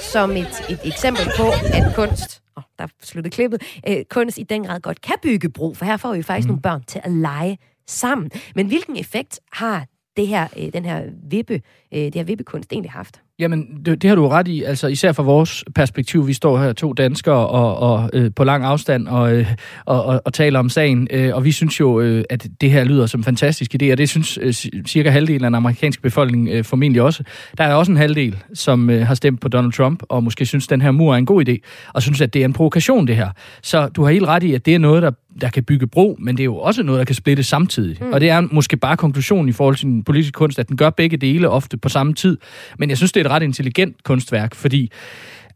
som 0.00 0.30
et, 0.30 0.64
et 0.70 0.80
eksempel 0.84 1.24
på, 1.36 1.46
at 1.48 1.94
kunst, 1.94 2.42
oh, 2.56 2.62
der 2.78 2.86
sluttede 3.02 3.34
klippet, 3.34 3.62
øh, 3.88 4.04
kunst 4.10 4.38
i 4.38 4.42
den 4.42 4.64
grad 4.64 4.80
godt 4.80 5.00
kan 5.00 5.14
bygge 5.22 5.48
bro, 5.48 5.74
for 5.74 5.84
her 5.84 5.96
får 5.96 6.14
vi 6.14 6.22
faktisk 6.22 6.46
mm. 6.46 6.50
nogle 6.50 6.62
børn 6.62 6.82
til 6.82 7.00
at 7.04 7.12
lege 7.12 7.58
sammen. 7.86 8.30
Men 8.54 8.66
hvilken 8.66 8.96
effekt 8.96 9.40
har 9.52 9.86
det 10.16 10.26
her, 10.26 10.48
øh, 10.56 10.72
den 10.72 10.84
her 10.84 11.02
vippe, 11.30 11.62
øh, 11.94 12.00
det 12.00 12.14
her 12.14 12.24
vippekunst 12.24 12.72
egentlig 12.72 12.92
haft? 12.92 13.20
Jamen, 13.40 13.66
det, 13.86 14.02
det 14.02 14.08
har 14.08 14.14
du 14.14 14.28
ret 14.28 14.48
i. 14.48 14.62
Altså, 14.62 14.86
især 14.86 15.12
fra 15.12 15.22
vores 15.22 15.64
perspektiv. 15.74 16.26
Vi 16.26 16.32
står 16.32 16.58
her 16.58 16.72
to 16.72 16.92
danskere 16.92 17.46
og, 17.48 17.78
og 17.78 18.10
øh, 18.12 18.30
på 18.36 18.44
lang 18.44 18.64
afstand 18.64 19.08
og, 19.08 19.34
øh, 19.34 19.54
og, 19.84 20.04
og, 20.04 20.22
og 20.24 20.32
taler 20.32 20.58
om 20.58 20.68
sagen. 20.68 21.08
Øh, 21.10 21.34
og 21.34 21.44
vi 21.44 21.52
synes 21.52 21.80
jo, 21.80 22.00
øh, 22.00 22.24
at 22.30 22.46
det 22.60 22.70
her 22.70 22.84
lyder 22.84 23.06
som 23.06 23.20
en 23.20 23.24
fantastisk 23.24 23.74
idé, 23.74 23.92
og 23.92 23.98
det 23.98 24.08
synes 24.08 24.38
øh, 24.42 24.52
cirka 24.86 25.10
halvdelen 25.10 25.44
af 25.44 25.50
den 25.50 25.54
amerikanske 25.54 26.02
befolkning 26.02 26.48
øh, 26.48 26.64
formentlig 26.64 27.02
også. 27.02 27.24
Der 27.58 27.64
er 27.64 27.74
også 27.74 27.92
en 27.92 27.98
halvdel, 27.98 28.36
som 28.54 28.90
øh, 28.90 29.06
har 29.06 29.14
stemt 29.14 29.40
på 29.40 29.48
Donald 29.48 29.72
Trump, 29.72 30.02
og 30.08 30.24
måske 30.24 30.46
synes, 30.46 30.66
at 30.66 30.70
den 30.70 30.80
her 30.80 30.90
mur 30.90 31.12
er 31.12 31.18
en 31.18 31.26
god 31.26 31.48
idé, 31.48 31.56
og 31.94 32.02
synes, 32.02 32.20
at 32.20 32.34
det 32.34 32.40
er 32.40 32.44
en 32.44 32.52
provokation, 32.52 33.06
det 33.06 33.16
her. 33.16 33.28
Så 33.62 33.88
du 33.88 34.02
har 34.04 34.12
helt 34.12 34.26
ret 34.26 34.42
i, 34.42 34.54
at 34.54 34.66
det 34.66 34.74
er 34.74 34.78
noget, 34.78 35.02
der 35.02 35.10
der 35.40 35.50
kan 35.50 35.64
bygge 35.64 35.86
bro, 35.86 36.16
men 36.18 36.36
det 36.36 36.42
er 36.42 36.44
jo 36.44 36.56
også 36.56 36.82
noget, 36.82 36.98
der 36.98 37.04
kan 37.04 37.14
splitte 37.14 37.42
samtidig. 37.42 37.96
Mm. 38.00 38.12
Og 38.12 38.20
det 38.20 38.30
er 38.30 38.40
måske 38.40 38.76
bare 38.76 38.96
konklusionen 38.96 39.48
i 39.48 39.52
forhold 39.52 39.76
til 39.76 39.86
den 39.86 40.04
politiske 40.04 40.32
kunst, 40.32 40.58
at 40.58 40.68
den 40.68 40.76
gør 40.76 40.90
begge 40.90 41.16
dele 41.16 41.48
ofte 41.48 41.76
på 41.76 41.88
samme 41.88 42.14
tid. 42.14 42.38
Men 42.78 42.88
jeg 42.88 42.96
synes, 42.96 43.12
det 43.12 43.20
er 43.20 43.24
et 43.24 43.30
ret 43.30 43.42
intelligent 43.42 44.02
kunstværk, 44.02 44.54
fordi 44.54 44.92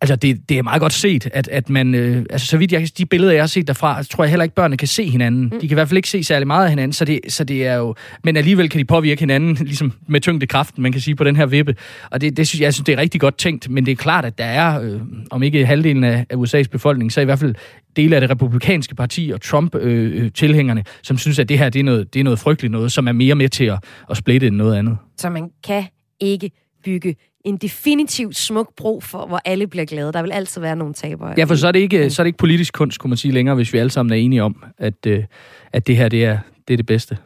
Altså, 0.03 0.17
det, 0.17 0.49
det 0.49 0.59
er 0.59 0.63
meget 0.63 0.81
godt 0.81 0.93
set, 0.93 1.29
at, 1.33 1.49
at 1.49 1.71
man... 1.71 1.95
Øh, 1.95 2.25
altså, 2.31 2.47
så 2.47 2.57
vidt 2.57 2.73
jeg 2.73 2.89
de 2.99 3.07
billeder, 3.07 3.33
jeg 3.33 3.43
har 3.43 3.47
set 3.47 3.67
derfra, 3.67 4.03
tror 4.03 4.25
jeg 4.25 4.31
heller 4.31 4.43
ikke, 4.43 4.55
børnene 4.55 4.77
kan 4.77 4.89
se 4.89 5.11
hinanden. 5.11 5.43
Mm. 5.43 5.51
De 5.51 5.59
kan 5.59 5.71
i 5.71 5.75
hvert 5.75 5.89
fald 5.89 5.97
ikke 5.97 6.09
se 6.09 6.25
særlig 6.25 6.47
meget 6.47 6.65
af 6.65 6.71
hinanden, 6.71 6.93
så 6.93 7.05
det, 7.05 7.21
så 7.29 7.45
det 7.45 7.67
er 7.67 7.75
jo... 7.75 7.95
Men 8.25 8.37
alligevel 8.37 8.69
kan 8.69 8.79
de 8.79 8.85
påvirke 8.85 9.21
hinanden, 9.21 9.55
ligesom 9.71 9.93
med 10.09 10.21
tyngdekraften, 10.21 10.83
man 10.83 10.93
kan 10.93 11.01
sige, 11.01 11.15
på 11.15 11.25
den 11.25 11.37
her 11.37 11.47
vippe. 11.47 11.77
Og 12.11 12.21
det, 12.21 12.37
det 12.37 12.49
synes 12.49 12.61
jeg, 12.61 12.65
jeg 12.65 12.75
synes, 12.75 12.85
det 12.85 12.93
er 12.93 12.99
rigtig 12.99 13.21
godt 13.21 13.39
tænkt, 13.39 13.71
men 13.71 13.87
det 13.87 13.93
er 13.93 13.97
klart, 13.97 14.25
at 14.25 14.39
der 14.39 14.45
er, 14.45 14.81
øh, 14.81 15.01
om 15.31 15.43
ikke 15.43 15.67
halvdelen 15.67 16.05
af, 16.05 16.27
af 16.31 16.35
USA's 16.37 16.69
befolkning, 16.69 17.13
så 17.13 17.21
i 17.21 17.25
hvert 17.25 17.39
fald 17.39 17.55
dele 17.97 18.15
af 18.17 18.21
det 18.21 18.31
republikanske 18.31 18.95
parti 18.95 19.31
og 19.35 19.41
Trump-tilhængerne, 19.41 20.81
øh, 20.81 20.85
som 21.03 21.19
synes, 21.19 21.39
at 21.39 21.49
det 21.49 21.59
her 21.59 21.69
det 21.69 21.81
er, 21.81 21.85
noget, 21.85 22.15
det 22.15 22.21
er 22.21 22.25
noget 22.25 22.39
frygteligt 22.39 22.73
noget, 22.73 22.93
som 22.93 23.09
er 23.09 23.13
mere 23.13 23.35
med 23.35 23.49
til 23.49 23.65
at, 23.65 23.79
at 24.11 24.17
splitte 24.17 24.47
end 24.47 24.57
noget 24.57 24.77
andet. 24.77 24.97
Så 25.17 25.31
man 25.31 25.51
kan 25.65 25.85
ikke 26.21 26.51
bygge 26.85 27.15
en 27.45 27.57
definitiv 27.57 28.33
smuk 28.33 28.75
bro, 28.77 29.01
for, 29.01 29.27
hvor 29.27 29.41
alle 29.45 29.67
bliver 29.67 29.85
glade. 29.85 30.13
Der 30.13 30.23
vil 30.23 30.33
altid 30.33 30.61
være 30.61 30.77
nogle 30.77 30.95
tabere. 30.95 31.35
Ja, 31.37 31.45
for 31.45 31.55
så 31.55 31.69
er, 31.69 31.73
det 31.73 31.81
ikke, 31.81 32.11
så 32.11 32.23
er 32.23 32.25
det 32.25 32.29
ikke 32.29 32.39
politisk 32.39 32.75
kunst, 32.75 32.99
kunne 32.99 33.09
man 33.09 33.17
sige 33.17 33.33
længere, 33.33 33.55
hvis 33.55 33.73
vi 33.73 33.79
alle 33.79 33.91
sammen 33.91 34.13
er 34.13 34.17
enige 34.17 34.43
om, 34.43 34.65
at, 34.79 35.07
øh, 35.07 35.25
at 35.73 35.87
det 35.87 35.97
her 35.97 36.09
det 36.09 36.25
er, 36.25 36.39
det 36.69 36.75
er 36.75 36.77
det 36.77 36.87
bedste. 36.87 37.19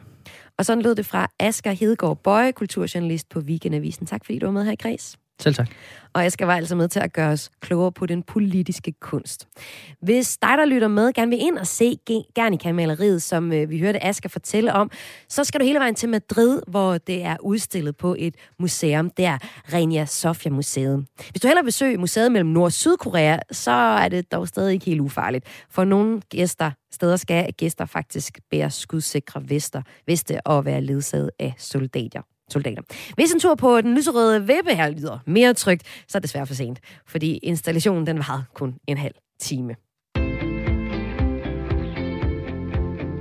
Og 0.57 0.65
sådan 0.65 0.83
lød 0.83 0.95
det 0.95 1.05
fra 1.05 1.31
Asger 1.39 1.71
Hedegaard 1.71 2.17
Bøje, 2.23 2.51
kulturjournalist 2.51 3.29
på 3.29 3.39
Weekendavisen. 3.39 4.05
Tak 4.05 4.25
fordi 4.25 4.39
du 4.39 4.45
var 4.45 4.53
med 4.53 4.65
her 4.65 4.71
i 4.71 4.75
Græs. 4.75 5.17
Selv 5.39 5.55
tak. 5.55 5.67
Og 6.13 6.23
jeg 6.23 6.31
skal 6.31 6.47
være 6.47 6.57
altså 6.57 6.75
med 6.75 6.87
til 6.87 6.99
at 6.99 7.13
gøre 7.13 7.31
os 7.31 7.49
klogere 7.59 7.91
på 7.91 8.05
den 8.05 8.23
politiske 8.23 8.91
kunst. 8.91 9.47
Hvis 10.01 10.37
dig, 10.37 10.57
der 10.57 10.65
lytter 10.65 10.87
med, 10.87 11.13
gerne 11.13 11.29
vil 11.29 11.39
ind 11.41 11.57
og 11.57 11.67
se 11.67 11.97
Gernika-maleriet, 12.35 13.21
som 13.21 13.53
øh, 13.53 13.69
vi 13.69 13.79
hørte 13.79 14.03
Asger 14.03 14.29
fortælle 14.29 14.73
om, 14.73 14.91
så 15.29 15.43
skal 15.43 15.59
du 15.59 15.65
hele 15.65 15.79
vejen 15.79 15.95
til 15.95 16.09
Madrid, 16.09 16.61
hvor 16.67 16.97
det 16.97 17.23
er 17.23 17.37
udstillet 17.43 17.97
på 17.97 18.15
et 18.19 18.35
museum. 18.59 19.09
Det 19.09 19.25
er 19.25 19.37
Renia 19.73 20.05
Sofia 20.05 20.51
Museet. 20.51 21.05
Hvis 21.31 21.41
du 21.41 21.47
heller 21.47 21.61
vil 21.61 21.67
besøge 21.67 21.97
museet 21.97 22.31
mellem 22.31 22.49
Nord- 22.49 22.65
og 22.65 22.71
Sydkorea, 22.71 23.37
så 23.51 23.71
er 23.71 24.09
det 24.09 24.31
dog 24.31 24.47
stadig 24.47 24.73
ikke 24.73 24.85
helt 24.85 25.01
ufarligt. 25.01 25.45
For 25.69 25.83
nogle 25.83 26.21
gæster, 26.29 26.71
steder 26.91 27.15
skal 27.15 27.53
gæster 27.53 27.85
faktisk 27.85 28.39
bære 28.51 28.71
skudsikre 28.71 29.49
vester, 29.49 29.81
veste 30.07 30.41
og 30.47 30.65
være 30.65 30.81
ledsaget 30.81 31.31
af 31.39 31.53
soldater 31.57 32.21
soldater. 32.49 32.81
Hvis 33.15 33.31
en 33.31 33.39
tur 33.39 33.55
på 33.55 33.81
den 33.81 33.95
lyserøde 33.95 34.39
vippe 34.39 34.75
her 34.75 34.89
lyder 34.89 35.19
mere 35.25 35.53
trygt, 35.53 35.83
så 36.07 36.17
er 36.17 36.19
det 36.19 36.23
desværre 36.23 36.47
for 36.47 36.53
sent, 36.53 36.79
fordi 37.07 37.37
installationen 37.37 38.07
den 38.07 38.17
var 38.17 38.45
kun 38.53 38.75
en 38.87 38.97
halv 38.97 39.15
time. 39.39 39.75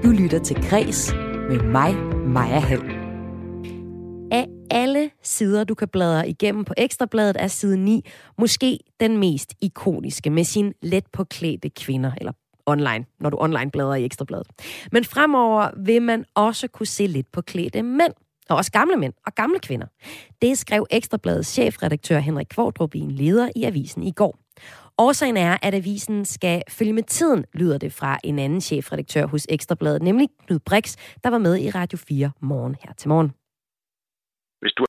Du 0.04 0.10
lytter 0.10 0.38
til 0.44 0.56
Græs 0.68 1.14
med 1.50 1.62
mig, 1.62 1.94
Maja 2.26 2.58
Hall. 2.58 2.90
Af 4.32 4.46
alle 4.70 5.10
sider, 5.22 5.64
du 5.64 5.74
kan 5.74 5.88
bladre 5.88 6.28
igennem 6.28 6.64
på 6.64 6.74
Ekstrabladet, 6.76 7.36
er 7.38 7.46
side 7.46 7.76
9 7.76 8.02
måske 8.38 8.78
den 9.00 9.16
mest 9.16 9.54
ikoniske 9.60 10.30
med 10.30 10.44
sin 10.44 10.72
let 10.82 11.04
påklædte 11.12 11.70
kvinder, 11.70 12.12
eller 12.18 12.32
online, 12.66 13.04
når 13.20 13.30
du 13.30 13.36
online 13.40 13.70
bladrer 13.70 13.94
i 13.94 14.04
Ekstrabladet. 14.04 14.46
Men 14.92 15.04
fremover 15.04 15.70
vil 15.84 16.02
man 16.02 16.24
også 16.34 16.68
kunne 16.68 16.86
se 16.86 17.06
lidt 17.06 17.32
på 17.32 17.40
klædte 17.40 17.82
mænd 17.82 18.12
og 18.50 18.56
også 18.56 18.72
gamle 18.72 18.96
mænd 18.96 19.14
og 19.26 19.34
gamle 19.34 19.58
kvinder. 19.58 19.86
Det 20.42 20.58
skrev 20.58 20.86
Ekstrabladets 20.90 21.48
chefredaktør 21.48 22.18
Henrik 22.18 22.46
Kvartrup 22.50 22.94
i 22.94 22.98
en 22.98 23.10
leder 23.10 23.48
i 23.56 23.64
avisen 23.64 24.02
i 24.02 24.12
går. 24.12 24.38
Årsagen 24.98 25.36
er, 25.36 25.56
at 25.62 25.74
avisen 25.74 26.24
skal 26.24 26.62
følge 26.70 26.92
med 26.92 27.02
tiden, 27.02 27.44
lyder 27.54 27.78
det 27.78 27.92
fra 27.92 28.18
en 28.24 28.38
anden 28.38 28.60
chefredaktør 28.60 29.26
hos 29.26 29.46
Ekstrabladet, 29.50 30.02
nemlig 30.02 30.28
Knud 30.46 30.58
Brix, 30.58 30.96
der 31.24 31.30
var 31.30 31.38
med 31.38 31.58
i 31.58 31.70
Radio 31.70 31.98
4 32.08 32.30
morgen 32.40 32.76
her 32.82 32.92
til 32.92 33.08
morgen. 33.08 33.30
Hvis 34.60 34.72
du, 34.72 34.84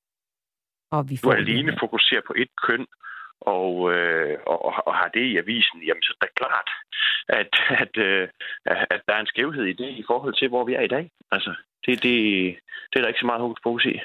og 0.91 1.09
vi 1.09 1.17
får 1.17 1.31
du 1.31 1.37
alene 1.37 1.71
fokuserer 1.79 2.21
på 2.27 2.33
et 2.37 2.51
køn, 2.65 2.85
og, 3.41 3.93
øh, 3.93 4.37
og, 4.47 4.87
og 4.87 4.93
har 4.95 5.09
det 5.13 5.25
i 5.25 5.37
avisen, 5.37 5.79
jamen 5.87 6.03
så 6.03 6.13
er 6.21 6.25
det 6.25 6.35
klart, 6.35 6.69
at, 7.29 7.51
at, 7.83 7.93
øh, 8.07 8.27
at 8.65 9.01
der 9.07 9.13
er 9.13 9.19
en 9.19 9.33
skævhed 9.33 9.65
i 9.65 9.73
det 9.73 9.89
i 9.89 10.03
forhold 10.07 10.33
til, 10.33 10.47
hvor 10.49 10.63
vi 10.65 10.73
er 10.73 10.81
i 10.81 10.93
dag. 10.95 11.11
Altså, 11.31 11.53
det, 11.85 12.03
det, 12.03 12.15
det 12.89 12.95
er 12.95 13.01
der 13.01 13.07
ikke 13.07 13.19
så 13.19 13.25
meget 13.25 13.41
hokus 13.41 13.59
på 13.63 13.79
i. 13.85 13.99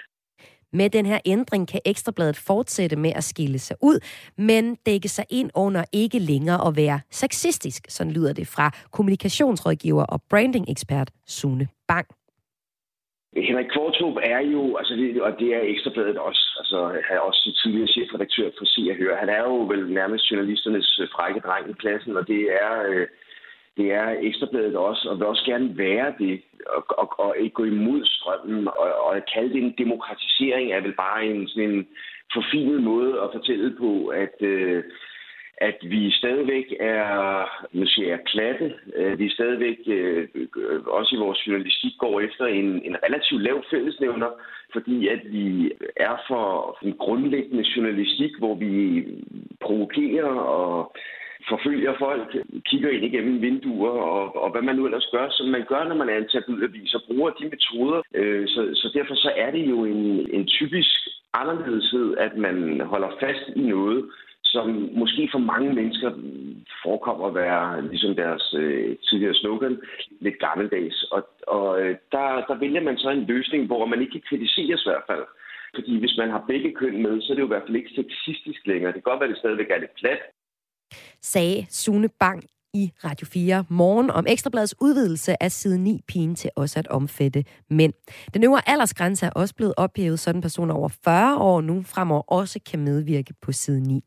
Med 0.75 0.91
den 0.91 1.07
her 1.07 1.21
ændring 1.27 1.69
kan 1.69 1.81
Ekstrabladet 1.85 2.37
fortsætte 2.37 2.97
med 2.97 3.13
at 3.17 3.25
skille 3.25 3.59
sig 3.59 3.77
ud, 3.83 4.01
men 4.37 4.75
dække 4.75 5.09
sig 5.09 5.25
ind 5.31 5.51
under 5.55 5.85
ikke 5.93 6.19
længere 6.19 6.67
at 6.67 6.77
være 6.77 7.01
sexistisk, 7.11 7.83
sådan 7.89 8.13
lyder 8.13 8.33
det 8.33 8.49
fra 8.49 8.71
kommunikationsrådgiver 8.91 10.05
og 10.05 10.23
branding-ekspert 10.31 11.11
Sune 11.27 11.69
Bang. 11.89 12.07
Henrik 13.37 13.67
Kvartrup 13.67 14.17
er 14.23 14.41
jo, 14.41 14.77
altså 14.77 14.95
det, 14.95 15.23
og 15.23 15.39
det 15.39 15.55
er 15.55 15.61
Ekstrabladet 15.63 16.19
også, 16.19 16.57
altså 16.59 17.01
han 17.09 17.17
er 17.17 17.21
også 17.21 17.61
tidligere 17.63 17.89
chefredaktør 17.89 18.51
for 18.59 18.65
Se 18.65 18.91
og 18.91 18.97
Høre. 18.97 19.17
Han 19.17 19.29
er 19.29 19.43
jo 19.43 19.57
vel 19.73 19.93
nærmest 19.93 20.31
journalisternes 20.31 21.01
frække 21.15 21.41
dreng 21.41 21.71
i 21.71 21.73
klassen, 21.73 22.17
og 22.17 22.29
det 22.29 22.43
er, 22.63 22.83
øh, 22.89 23.07
det 23.77 23.93
er 23.93 24.17
Ekstrabladet 24.21 24.77
også, 24.77 25.09
og 25.09 25.19
vil 25.19 25.27
også 25.27 25.45
gerne 25.45 25.79
være 25.79 26.15
det, 26.19 26.43
og, 26.67 26.85
og, 26.89 27.21
og 27.21 27.37
ikke 27.39 27.55
gå 27.55 27.65
imod 27.65 28.05
strømmen, 28.05 28.69
og, 28.69 28.89
og 29.05 29.17
at 29.17 29.31
kalde 29.35 29.55
det 29.55 29.63
en 29.63 29.75
demokratisering 29.79 30.73
er 30.73 30.81
vel 30.81 30.97
bare 30.97 31.27
en 31.27 31.49
sådan 31.49 31.71
en 31.71 31.87
forfinet 32.35 32.83
måde 32.83 33.21
at 33.23 33.29
fortælle 33.33 33.77
på, 33.79 34.07
at 34.07 34.37
øh, 34.41 34.85
at 35.69 35.79
vi 35.83 36.11
stadigvæk 36.11 36.67
er, 36.81 37.15
nu 37.73 37.87
siger 37.87 38.09
jeg, 38.09 38.21
klatte. 38.27 38.75
Øh, 38.97 39.19
vi 39.19 39.29
stadigvæk, 39.29 39.79
øh, 39.87 40.29
også 40.87 41.15
i 41.17 41.23
vores 41.25 41.47
journalistik, 41.47 41.93
går 41.99 42.21
efter 42.21 42.47
en, 42.47 42.69
en 42.85 42.97
relativt 43.07 43.43
lav 43.43 43.65
fællesnævner, 43.71 44.31
fordi 44.73 45.09
at 45.09 45.21
vi 45.25 45.73
er 45.97 46.17
for 46.29 46.79
en 46.83 46.95
grundlæggende 46.99 47.65
journalistik, 47.77 48.33
hvor 48.39 48.55
vi 48.55 49.05
provokerer 49.61 50.35
og 50.59 50.97
forfølger 51.49 51.95
folk, 51.99 52.37
kigger 52.71 52.91
ind 52.91 53.05
igennem 53.05 53.43
vinduer, 53.43 53.91
og, 53.91 54.43
og 54.43 54.51
hvad 54.51 54.63
man 54.63 54.77
nu 54.77 54.85
ellers 54.85 55.09
gør, 55.13 55.27
som 55.31 55.47
man 55.47 55.65
gør, 55.69 55.85
når 55.85 55.97
man 55.97 56.09
er 56.09 56.19
en 56.19 56.29
tabloidavis, 56.29 56.95
og 56.95 57.03
bruger 57.07 57.31
de 57.31 57.45
metoder. 57.45 58.03
Øh, 58.15 58.49
så, 58.49 58.71
så 58.75 58.91
derfor 58.95 59.15
så 59.15 59.31
er 59.37 59.51
det 59.51 59.65
jo 59.71 59.85
en, 59.85 60.31
en 60.37 60.47
typisk 60.47 61.09
anderledeshed, 61.35 62.17
at 62.17 62.37
man 62.37 62.81
holder 62.81 63.11
fast 63.21 63.45
i 63.57 63.61
noget, 63.61 64.05
som 64.55 64.67
måske 65.01 65.29
for 65.33 65.39
mange 65.53 65.73
mennesker 65.79 66.11
forekommer 66.85 67.27
at 67.27 67.35
være 67.35 67.89
ligesom 67.91 68.15
deres 68.23 68.55
øh, 68.63 68.97
tidligere 69.07 69.35
slogan, 69.35 69.81
lidt 70.21 70.39
gammeldags. 70.39 71.03
Og, 71.03 71.23
og 71.47 71.83
øh, 71.83 71.97
der, 72.13 72.27
der 72.49 72.57
vælger 72.65 72.83
man 72.89 72.99
så 72.99 73.11
en 73.11 73.27
løsning, 73.33 73.67
hvor 73.67 73.87
man 73.87 74.01
ikke 74.01 74.13
kan 74.13 74.29
kritiseres 74.29 74.83
i 74.83 74.89
hvert 74.91 75.09
fald. 75.11 75.25
Fordi 75.75 75.99
hvis 75.99 76.17
man 76.19 76.31
har 76.31 76.45
begge 76.49 76.73
køn 76.81 77.03
med, 77.03 77.21
så 77.21 77.33
er 77.33 77.35
det 77.35 77.43
jo 77.43 77.51
i 77.51 77.55
hvert 77.55 77.67
fald 77.67 77.81
ikke 77.81 77.97
sexistisk 78.01 78.61
længere. 78.67 78.93
Det 78.93 79.01
kan 79.01 79.11
godt 79.11 79.21
være, 79.21 79.29
at 79.29 79.35
det 79.35 79.43
stadigvæk 79.43 79.71
er 79.71 79.79
lidt 79.85 79.95
plat. 80.01 80.21
Sagde 81.33 81.67
Sune 81.69 82.09
Bang 82.21 82.43
i 82.75 82.93
Radio 83.05 83.27
4 83.27 83.65
morgen 83.69 84.11
om 84.11 84.25
Ekstrabladets 84.29 84.75
udvidelse 84.81 85.43
af 85.43 85.53
side 85.53 85.79
9 85.79 86.01
pigen 86.09 86.35
til 86.35 86.51
også 86.57 86.79
at 86.79 86.89
omfatte 86.89 87.45
mænd. 87.71 87.93
Den 88.35 88.45
øvre 88.45 88.69
aldersgrænse 88.69 89.27
er 89.27 89.31
også 89.31 89.55
blevet 89.55 89.75
ophævet, 89.77 90.21
så 90.21 90.33
den 90.33 90.41
personer 90.41 90.75
over 90.75 90.89
40 91.05 91.39
år 91.39 91.61
nu 91.61 91.83
fremover 91.83 92.23
også 92.23 92.61
kan 92.67 92.79
medvirke 92.81 93.35
på 93.43 93.53
side 93.53 93.81
9. 93.81 94.05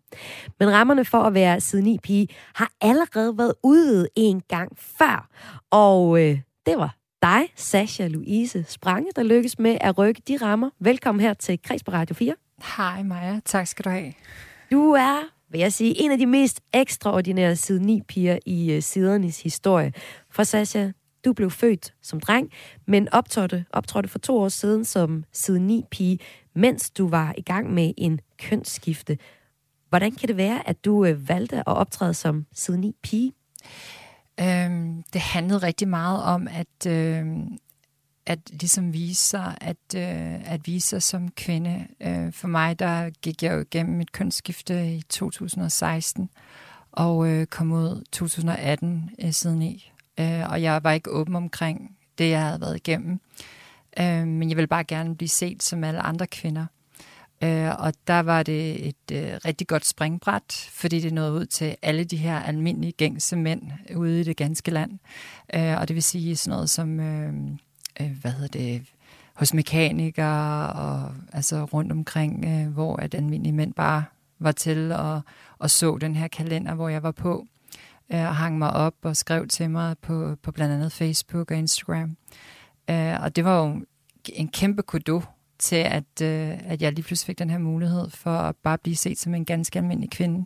Men 0.59 0.71
rammerne 0.71 1.05
for 1.05 1.17
at 1.17 1.33
være 1.33 1.61
side 1.61 1.81
9 1.81 1.97
pige 2.03 2.27
har 2.55 2.71
allerede 2.81 3.37
været 3.37 3.53
udvidet 3.63 4.07
en 4.15 4.41
gang 4.41 4.77
før, 4.77 5.29
og 5.71 6.21
øh, 6.21 6.39
det 6.65 6.77
var 6.77 6.95
dig, 7.21 7.41
Sasha 7.55 8.07
Louise 8.07 8.65
Sprange, 8.67 9.11
der 9.15 9.23
lykkes 9.23 9.59
med 9.59 9.77
at 9.81 9.97
rykke 9.97 10.21
de 10.27 10.37
rammer. 10.37 10.69
Velkommen 10.79 11.21
her 11.21 11.33
til 11.33 11.61
Kreds 11.61 11.83
på 11.83 11.91
Radio 11.91 12.15
4. 12.15 12.35
Hej 12.77 13.03
Maja, 13.03 13.39
tak 13.45 13.67
skal 13.67 13.85
du 13.85 13.89
have. 13.89 14.13
Du 14.71 14.91
er 14.91 15.34
vil 15.49 15.59
jeg 15.59 15.73
sige, 15.73 16.01
en 16.01 16.11
af 16.11 16.17
de 16.17 16.25
mest 16.25 16.61
ekstraordinære 16.73 17.55
side 17.55 17.85
9 17.85 18.01
piger 18.07 18.39
i 18.45 18.71
øh, 18.71 18.81
sidernes 18.81 19.41
historie. 19.41 19.93
For 20.31 20.43
Sasha, 20.43 20.89
du 21.25 21.33
blev 21.33 21.51
født 21.51 21.93
som 22.01 22.19
dreng, 22.19 22.49
men 22.87 23.09
optrådte, 23.09 23.65
optrådte 23.73 24.09
for 24.09 24.19
to 24.19 24.37
år 24.37 24.49
siden 24.49 24.85
som 24.85 25.23
side 25.33 25.59
9 25.59 25.83
pige, 25.91 26.19
mens 26.55 26.91
du 26.91 27.07
var 27.07 27.33
i 27.37 27.41
gang 27.41 27.73
med 27.73 27.93
en 27.97 28.19
kønsskifte. 28.39 29.17
Hvordan 29.89 30.11
kan 30.11 30.27
det 30.27 30.37
være, 30.37 30.69
at 30.69 30.85
du 30.85 31.05
øh, 31.05 31.29
valgte 31.29 31.57
at 31.57 31.67
optræde 31.67 32.13
som 32.13 32.45
side 32.53 32.77
9 32.77 32.95
pige? 33.03 33.33
Øhm, 34.39 35.03
det 35.13 35.21
handlede 35.21 35.59
rigtig 35.59 35.87
meget 35.87 36.23
om, 36.23 36.47
at, 36.47 36.91
øh, 36.91 37.25
at 38.25 38.39
ligesom 38.49 38.93
vise 38.93 39.21
sig, 39.21 39.57
at, 39.61 39.77
øh, 39.95 40.51
at 40.53 40.67
vise 40.67 40.87
sig 40.87 41.03
som 41.03 41.31
kvinde. 41.31 41.87
Øh, 42.01 42.33
for 42.33 42.47
mig, 42.47 42.79
der 42.79 43.09
gik 43.09 43.43
jeg 43.43 43.53
jo 43.53 43.59
igennem 43.59 43.97
mit 43.97 44.11
kønsskifte 44.11 44.95
i 44.95 45.01
2016, 45.01 46.29
og 46.91 47.27
øh, 47.27 47.45
kom 47.45 47.71
ud 47.71 48.03
2018 48.11 49.09
øh, 49.19 49.31
siden 49.31 49.61
i. 49.61 49.91
Øh, 50.19 50.49
og 50.49 50.61
jeg 50.61 50.83
var 50.83 50.91
ikke 50.91 51.11
åben 51.11 51.35
omkring 51.35 51.97
det, 52.17 52.29
jeg 52.29 52.41
havde 52.41 52.61
været 52.61 52.75
igennem. 52.75 53.19
Øh, 53.99 54.27
men 54.27 54.49
jeg 54.49 54.57
ville 54.57 54.67
bare 54.67 54.83
gerne 54.83 55.15
blive 55.15 55.29
set 55.29 55.63
som 55.63 55.83
alle 55.83 56.01
andre 56.01 56.27
kvinder. 56.27 56.65
Øh, 57.43 57.79
og 57.79 57.93
der 58.07 58.19
var 58.19 58.43
det 58.43 58.87
et 58.87 59.11
øh, 59.11 59.39
rigtig 59.45 59.67
godt 59.67 59.85
springbræt, 59.85 60.69
fordi 60.71 60.99
det 60.99 61.13
nåede 61.13 61.33
ud 61.33 61.45
til 61.45 61.75
alle 61.81 62.03
de 62.03 62.17
her 62.17 62.39
almindelige 62.39 62.91
gængse 62.91 63.35
mænd 63.35 63.61
ude 63.95 64.21
i 64.21 64.23
det 64.23 64.37
ganske 64.37 64.71
land. 64.71 64.91
Øh, 65.53 65.79
og 65.79 65.87
det 65.87 65.93
vil 65.93 66.03
sige 66.03 66.35
sådan 66.35 66.55
noget 66.55 66.69
som, 66.69 66.99
øh, 66.99 67.33
øh, 68.01 68.11
hvad 68.21 68.31
hedder 68.31 68.59
det, 68.59 68.85
hos 69.35 69.53
mekanikere 69.53 70.73
og 70.73 71.11
altså 71.33 71.63
rundt 71.63 71.91
omkring, 71.91 72.45
øh, 72.45 72.73
hvor 72.73 72.95
at 72.95 73.15
almindelige 73.15 73.53
mænd 73.53 73.73
bare 73.73 74.03
var 74.39 74.51
til 74.51 74.91
og, 74.91 75.21
og 75.57 75.69
så 75.69 75.97
den 76.01 76.15
her 76.15 76.27
kalender, 76.27 76.75
hvor 76.75 76.89
jeg 76.89 77.03
var 77.03 77.11
på 77.11 77.47
øh, 78.13 78.19
og 78.19 78.35
hang 78.35 78.57
mig 78.57 78.71
op 78.71 78.93
og 79.01 79.17
skrev 79.17 79.47
til 79.47 79.69
mig 79.69 79.97
på, 79.97 80.35
på 80.43 80.51
blandt 80.51 80.73
andet 80.73 80.91
Facebook 80.91 81.51
og 81.51 81.57
Instagram. 81.57 82.17
Øh, 82.89 83.21
og 83.21 83.35
det 83.35 83.45
var 83.45 83.65
jo 83.65 83.85
en 84.33 84.47
kæmpe 84.47 84.81
kudo 84.81 85.21
til, 85.59 85.75
at, 85.75 86.21
øh, 86.21 86.71
at 86.71 86.81
jeg 86.81 86.93
lige 86.93 87.03
pludselig 87.03 87.27
fik 87.27 87.39
den 87.39 87.49
her 87.49 87.57
mulighed 87.57 88.09
for 88.09 88.37
at 88.37 88.55
bare 88.55 88.77
blive 88.77 88.95
set 88.95 89.19
som 89.19 89.33
en 89.33 89.45
ganske 89.45 89.79
almindelig 89.79 90.11
kvinde. 90.11 90.45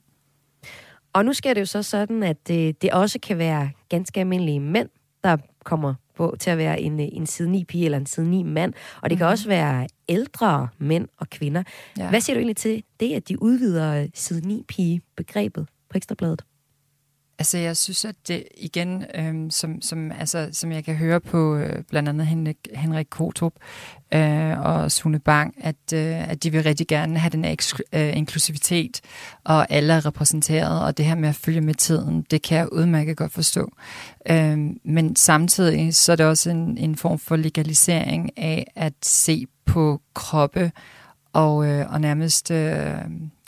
Og 1.13 1.25
nu 1.25 1.33
sker 1.33 1.53
det 1.53 1.61
jo 1.61 1.65
så 1.65 1.83
sådan, 1.83 2.23
at 2.23 2.47
det, 2.47 2.81
det 2.81 2.91
også 2.91 3.19
kan 3.19 3.37
være 3.37 3.69
ganske 3.89 4.19
almindelige 4.19 4.59
mænd, 4.59 4.89
der 5.23 5.37
kommer 5.63 5.93
på 6.19 6.35
til 6.39 6.49
at 6.49 6.57
være 6.57 6.81
en, 6.81 6.99
en 6.99 7.25
side 7.25 7.49
9 7.51 7.63
pige 7.63 7.85
eller 7.85 7.97
en 7.97 8.05
side 8.05 8.29
9 8.29 8.43
mand. 8.43 8.73
Og 9.01 9.09
det 9.09 9.17
kan 9.17 9.27
mm. 9.27 9.31
også 9.31 9.47
være 9.47 9.87
ældre 10.09 10.67
mænd 10.77 11.07
og 11.17 11.29
kvinder. 11.29 11.63
Ja. 11.97 12.09
Hvad 12.09 12.21
siger 12.21 12.35
du 12.35 12.39
egentlig 12.39 12.57
til 12.57 12.83
det, 12.99 13.13
at 13.13 13.29
de 13.29 13.41
udvider 13.41 14.07
side 14.13 14.47
9 14.47 14.63
pige 14.67 15.01
begrebet 15.17 15.67
på 15.89 15.97
Ekstrabladet? 15.97 16.41
Altså, 17.39 17.57
jeg 17.57 17.77
synes, 17.77 18.05
at 18.05 18.15
det 18.27 18.43
igen, 18.57 19.05
øhm, 19.15 19.49
som, 19.49 19.81
som, 19.81 20.11
altså, 20.11 20.49
som 20.51 20.71
jeg 20.71 20.83
kan 20.83 20.95
høre 20.95 21.19
på 21.19 21.55
øh, 21.55 21.83
blandt 21.89 22.09
andet 22.09 22.27
Henrik, 22.27 22.57
Henrik 22.73 23.07
Kotrup 23.09 23.53
øh, 24.13 24.59
og 24.59 24.91
Sune 24.91 25.19
Bang, 25.19 25.55
at, 25.61 25.93
øh, 25.93 26.29
at 26.29 26.43
de 26.43 26.51
vil 26.51 26.63
rigtig 26.63 26.87
gerne 26.87 27.19
have 27.19 27.29
den 27.29 27.45
eksklu- 27.45 27.89
øh, 27.93 28.17
inklusivitet, 28.17 29.01
og 29.43 29.71
alle 29.71 29.93
er 29.93 30.05
repræsenteret, 30.05 30.83
og 30.83 30.97
det 30.97 31.05
her 31.05 31.15
med 31.15 31.29
at 31.29 31.35
følge 31.35 31.61
med 31.61 31.73
tiden, 31.73 32.25
det 32.31 32.41
kan 32.41 32.57
jeg 32.57 32.73
udmærket 32.73 33.17
godt 33.17 33.31
forstå. 33.31 33.71
Øh, 34.29 34.57
men 34.83 35.15
samtidig 35.15 35.95
så 35.95 36.11
er 36.11 36.15
det 36.15 36.25
også 36.25 36.49
en, 36.49 36.77
en 36.77 36.95
form 36.95 37.19
for 37.19 37.35
legalisering 37.35 38.37
af 38.37 38.71
at 38.75 38.93
se 39.03 39.45
på 39.65 40.01
kroppe 40.13 40.71
og, 41.33 41.67
øh, 41.67 41.93
og 41.93 42.01
nærmest... 42.01 42.51
Øh, 42.51 42.97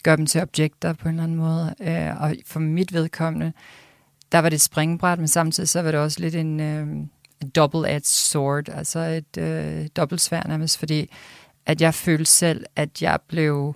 gør 0.04 0.16
dem 0.16 0.26
til 0.26 0.42
objekter 0.42 0.94
på 0.94 1.08
en 1.08 1.14
eller 1.14 1.24
anden 1.24 1.38
måde. 1.38 1.76
Øh, 1.82 2.22
og 2.22 2.36
for 2.46 2.60
mit 2.60 2.94
vedkommende, 2.94 3.54
der 4.32 4.40
var 4.40 4.50
det 4.50 4.56
et 4.56 4.62
springbræt, 4.62 5.20
men 5.20 5.28
samtidig 5.28 5.70
så 5.70 5.82
var 5.82 5.92
det 5.92 6.00
også 6.00 6.20
lidt 6.20 6.36
en 6.36 6.60
øh, 6.60 6.88
double-edged 7.56 8.06
sword, 8.06 8.70
altså 8.70 9.00
et 9.00 9.38
øh, 9.38 9.88
dobbeltsvær 9.96 10.44
nærmest, 10.48 10.78
fordi 10.78 11.10
at 11.66 11.82
jeg 11.82 11.94
følte 11.94 12.32
selv, 12.32 12.66
at 12.76 13.02
jeg 13.02 13.20
blev 13.28 13.76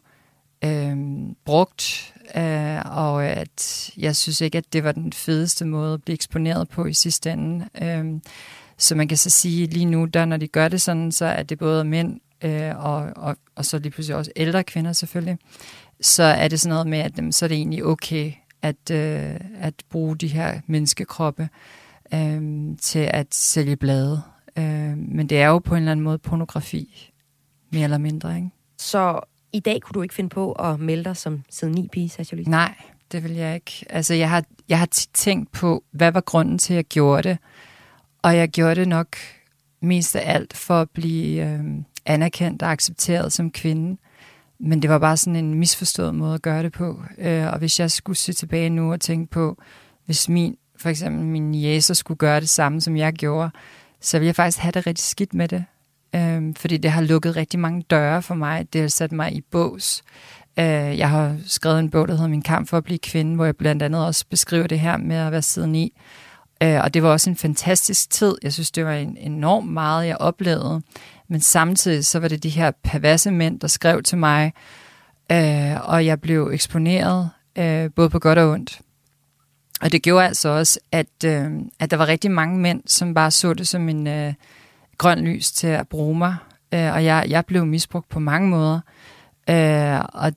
øh, 0.64 0.98
brugt, 1.46 2.14
øh, 2.36 2.82
og 2.86 3.26
at 3.26 3.90
jeg 3.98 4.16
synes 4.16 4.42
ikke, 4.42 4.58
at 4.58 4.74
det 4.74 4.84
var 4.84 4.92
den 4.92 5.14
fedeste 5.14 5.66
måde 5.66 5.94
at 5.94 6.04
blive 6.04 6.14
eksponeret 6.14 6.70
på 6.70 6.86
i 6.86 6.94
sidste 6.94 7.32
ende. 7.32 7.70
Øh, 7.82 8.06
så 8.78 8.96
man 8.96 9.08
kan 9.08 9.18
så 9.18 9.30
sige, 9.30 9.68
lige 9.68 9.86
nu, 9.86 10.06
der 10.06 10.26
når 10.26 10.38
de 10.38 10.48
gør 10.48 10.68
det 10.68 10.82
sådan, 10.82 11.12
så 11.12 11.26
er 11.26 11.44
det 11.44 11.60
både 11.60 11.84
mænd 11.84 12.20
øh, 12.42 12.86
og, 12.86 13.12
og, 13.16 13.38
og 13.56 13.66
så 13.66 13.80
lige 13.80 13.92
pludselig 13.92 14.18
også 14.18 14.32
ældre 14.36 14.64
kvinder 14.64 14.94
selvfølgelig, 14.94 15.38
så 16.02 16.24
er 16.24 16.48
det 16.48 16.60
sådan 16.60 16.74
noget 16.74 16.88
med, 16.88 17.00
at 17.00 17.18
dem, 17.18 17.32
så 17.32 17.46
er 17.46 17.48
det 17.48 17.56
egentlig 17.56 17.86
okay 17.86 18.34
at, 18.66 18.92
øh, 18.92 19.36
at 19.60 19.74
bruge 19.90 20.16
de 20.16 20.28
her 20.28 20.60
menneskekroppe 20.68 21.50
øh, 22.14 22.42
til 22.82 23.10
at 23.14 23.36
sælge 23.36 23.76
blade. 23.76 24.22
Øh, 24.58 24.98
men 24.98 25.28
det 25.28 25.42
er 25.42 25.48
jo 25.48 25.60
på 25.60 25.76
en 25.76 25.82
eller 25.82 25.92
anden 25.92 26.04
måde 26.04 26.18
pornografi, 26.18 27.12
mere 27.72 27.84
eller 27.84 27.98
mindre, 27.98 28.36
ikke? 28.36 28.50
Så 28.78 29.20
i 29.54 29.60
dag 29.60 29.82
kunne 29.82 29.94
du 29.94 30.02
ikke 30.02 30.14
finde 30.14 30.30
på 30.30 30.52
at 30.52 30.80
melde 30.80 31.04
dig 31.04 31.18
som 31.18 31.44
siden 31.50 31.74
9 31.74 31.88
pige, 31.92 32.10
Sasha 32.10 32.36
Nej, 32.36 32.76
det 33.12 33.24
vil 33.24 33.32
jeg 33.32 33.56
ikke. 33.56 33.86
Altså, 33.90 34.14
jeg 34.14 34.30
har, 34.30 34.44
jeg 34.70 34.80
har 34.80 34.86
tit 34.86 35.10
tænkt 35.14 35.52
på, 35.52 35.84
hvad 35.92 36.12
var 36.12 36.22
grunden 36.22 36.58
til, 36.58 36.74
at 36.74 36.76
jeg 36.76 36.86
gjorde 36.86 37.30
det? 37.30 37.38
Og 38.22 38.38
jeg 38.38 38.50
gjorde 38.50 38.76
det 38.76 38.88
nok 38.88 39.16
mest 39.82 40.16
af 40.16 40.34
alt 40.36 40.58
for 40.58 40.82
at 40.82 40.90
blive 40.90 41.46
øh, 41.46 41.64
anerkendt 42.06 42.64
og 42.64 42.72
accepteret 42.72 43.34
som 43.34 43.52
kvinde. 43.52 43.98
Men 44.60 44.82
det 44.82 44.90
var 44.90 45.00
bare 45.00 45.18
sådan 45.18 45.36
en 45.36 45.54
misforstået 45.54 46.16
måde 46.16 46.34
at 46.34 46.42
gøre 46.42 46.64
det 46.64 46.72
på. 46.72 47.02
Øh, 47.18 47.48
og 47.48 47.60
hvis 47.60 47.80
jeg 47.80 47.92
skulle 47.92 48.18
se 48.18 48.34
tilbage 48.34 48.70
nu 48.70 48.92
og 48.92 49.02
tænke 49.02 49.32
på, 49.32 49.58
hvis 50.06 50.30
min, 50.30 50.58
for 50.78 50.90
eksempel 50.90 51.26
min 51.26 51.56
jæser 51.56 51.94
skulle 51.94 52.18
gøre 52.18 52.40
det 52.40 52.50
samme, 52.50 52.82
som 52.82 52.98
jeg 52.98 53.14
gjorde, 53.14 53.50
så 54.02 54.20
ville 54.20 54.28
jeg 54.28 54.36
faktisk 54.36 54.58
have 54.58 54.72
det 54.72 54.88
rigtig 54.88 55.06
skidt 55.06 55.34
med 55.34 55.48
det. 55.48 55.66
Øh, 56.16 56.54
fordi 56.56 56.78
det 56.78 56.92
har 56.92 57.02
lukket 57.02 57.36
rigtig 57.36 57.60
mange 57.60 57.82
døre 57.82 58.22
for 58.22 58.36
mig. 58.36 58.74
Det 58.74 58.82
har 58.82 58.88
sat 58.88 59.12
mig 59.12 59.34
i 59.34 59.42
bås. 59.42 60.04
Øh, 60.60 60.98
jeg 60.98 61.10
har 61.10 61.38
skrevet 61.46 61.80
en 61.80 61.90
bog, 61.90 62.08
der 62.08 62.14
hedder 62.14 62.30
Min 62.30 62.42
kamp 62.42 62.70
for 62.70 62.78
at 62.78 62.84
blive 62.84 63.00
kvinde, 63.00 63.36
hvor 63.36 63.46
jeg 63.46 63.56
blandt 63.56 63.84
andet 63.84 64.06
også 64.06 64.26
beskriver 64.30 64.68
det 64.68 64.80
her 64.80 64.98
med 64.98 65.16
at 65.16 65.32
være 65.32 65.42
siden 65.42 65.76
i. 65.76 65.94
Øh, 66.64 66.80
og 66.84 66.94
det 66.94 67.04
var 67.04 67.10
også 67.10 67.30
en 67.30 67.36
fantastisk 67.36 68.10
tid. 68.10 68.36
Jeg 68.44 68.54
synes, 68.54 68.72
det 68.72 68.86
var 68.86 68.94
en 68.94 69.18
enormt 69.18 69.72
meget, 69.72 70.08
jeg 70.08 70.18
oplevede. 70.18 70.82
Men 71.28 71.42
samtidig 71.42 72.06
så 72.06 72.20
var 72.20 72.28
det 72.28 72.44
de 72.44 72.50
her 72.50 72.72
perverse 72.84 73.32
mænd, 73.32 73.60
der 73.60 73.68
skrev 73.68 74.04
til 74.04 74.18
mig, 74.18 74.54
øh, 75.32 75.90
og 75.90 76.06
jeg 76.06 76.22
blev 76.22 76.50
eksponeret, 76.54 77.30
øh, 77.56 77.90
både 77.96 78.10
på 78.10 78.20
godt 78.20 78.40
og 78.40 78.52
ondt. 78.52 78.82
Og 79.82 79.92
det 79.92 80.02
gjorde 80.02 80.26
altså 80.26 80.50
også, 80.50 80.80
at, 80.92 81.24
øh, 81.26 81.52
at 81.80 81.92
der 81.92 81.98
var 81.98 82.08
rigtig 82.08 82.32
mange 82.32 82.60
mænd, 82.60 82.82
som 82.88 83.14
bare 83.14 83.32
så 83.32 83.54
det 83.54 83.68
som 83.68 83.90
en 83.90 84.08
øh, 84.08 84.34
grøn 84.98 85.20
lys 85.20 85.52
til 85.52 85.68
at 85.68 85.88
bruge 85.88 86.18
mig. 86.18 86.36
Øh, 86.74 86.94
og 86.94 87.06
jeg, 87.06 87.26
jeg 87.30 87.46
blev 87.46 87.66
misbrugt 87.66 88.10
på 88.10 88.20
mange 88.20 88.50
måder. 88.50 88.80
Øh, 89.50 90.00
og 90.14 90.34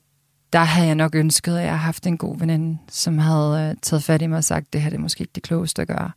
der 0.53 0.59
havde 0.59 0.87
jeg 0.87 0.95
nok 0.95 1.15
ønsket, 1.15 1.57
at 1.57 1.61
jeg 1.61 1.69
havde 1.69 1.79
haft 1.79 2.07
en 2.07 2.17
god 2.17 2.39
veninde, 2.39 2.77
som 2.89 3.17
havde 3.17 3.69
øh, 3.69 3.75
taget 3.81 4.03
fat 4.03 4.21
i 4.21 4.27
mig 4.27 4.37
og 4.37 4.43
sagt, 4.43 4.73
det 4.73 4.81
her 4.81 4.89
det 4.89 4.97
er 4.97 5.01
måske 5.01 5.21
ikke 5.21 5.31
det 5.35 5.43
klogeste 5.43 5.81
at 5.81 5.87
gøre. 5.87 6.11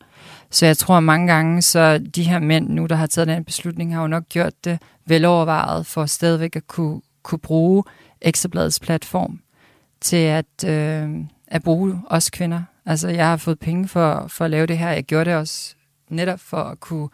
Så 0.53 0.65
jeg 0.65 0.77
tror 0.77 0.97
at 0.97 1.03
mange 1.03 1.27
gange, 1.27 1.61
så 1.61 1.97
de 1.97 2.23
her 2.23 2.39
mænd 2.39 2.69
nu, 2.69 2.85
der 2.85 2.95
har 2.95 3.07
taget 3.07 3.27
den 3.27 3.43
beslutning, 3.43 3.95
har 3.95 4.01
jo 4.01 4.07
nok 4.07 4.29
gjort 4.29 4.65
det 4.65 4.79
velovervejet 5.05 5.85
for 5.85 6.05
stadigvæk 6.05 6.55
at 6.55 6.67
kunne, 6.67 7.01
kunne 7.23 7.39
bruge 7.39 7.83
Ekstrabladets 8.21 8.79
platform 8.79 9.39
til 10.01 10.17
at, 10.17 10.65
øh, 10.65 11.09
at 11.47 11.63
bruge 11.63 12.01
os 12.07 12.29
kvinder. 12.29 12.63
Altså 12.85 13.07
jeg 13.07 13.27
har 13.27 13.37
fået 13.37 13.59
penge 13.59 13.87
for, 13.87 14.25
for 14.27 14.45
at 14.45 14.51
lave 14.51 14.65
det 14.65 14.77
her. 14.77 14.89
Jeg 14.89 15.03
gjorde 15.03 15.29
det 15.29 15.37
også 15.37 15.75
netop 16.09 16.39
for 16.39 16.57
at 16.57 16.79
kunne 16.79 17.09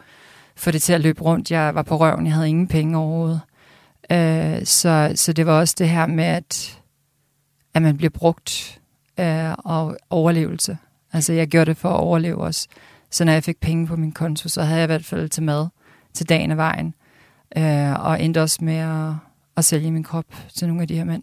få 0.56 0.70
det 0.70 0.82
til 0.82 0.92
at 0.92 1.00
løbe 1.00 1.22
rundt. 1.22 1.50
Jeg 1.50 1.74
var 1.74 1.82
på 1.82 1.96
røven, 1.96 2.26
jeg 2.26 2.34
havde 2.34 2.48
ingen 2.48 2.68
penge 2.68 2.98
overhovedet. 2.98 3.40
Øh, 4.12 4.66
så, 4.66 5.12
så 5.14 5.32
det 5.32 5.46
var 5.46 5.58
også 5.58 5.74
det 5.78 5.88
her 5.88 6.06
med, 6.06 6.24
at 6.24 6.80
at 7.74 7.82
man 7.82 7.96
bliver 7.96 8.10
brugt 8.10 8.80
øh, 9.20 9.52
og 9.58 9.96
overlevelse. 10.10 10.78
Altså 11.12 11.32
jeg 11.32 11.48
gjorde 11.48 11.70
det 11.70 11.76
for 11.76 11.88
at 11.88 12.00
overleve 12.00 12.38
også. 12.38 12.68
Så 13.10 13.24
når 13.24 13.32
jeg 13.32 13.44
fik 13.44 13.60
penge 13.60 13.86
på 13.86 13.96
min 13.96 14.12
konto, 14.12 14.48
så 14.48 14.62
havde 14.62 14.78
jeg 14.78 14.84
i 14.84 14.92
hvert 14.92 15.04
fald 15.04 15.28
til 15.28 15.42
mad 15.42 15.68
til 16.14 16.28
dagen 16.28 16.50
af 16.50 16.56
vejen. 16.56 16.94
Øh, 17.56 18.04
og 18.06 18.22
endte 18.22 18.42
også 18.42 18.64
med 18.64 18.76
at, 18.76 19.12
at 19.56 19.64
sælge 19.64 19.90
min 19.90 20.02
krop 20.02 20.24
til 20.54 20.68
nogle 20.68 20.82
af 20.82 20.88
de 20.88 20.96
her 20.96 21.04
mænd. 21.04 21.22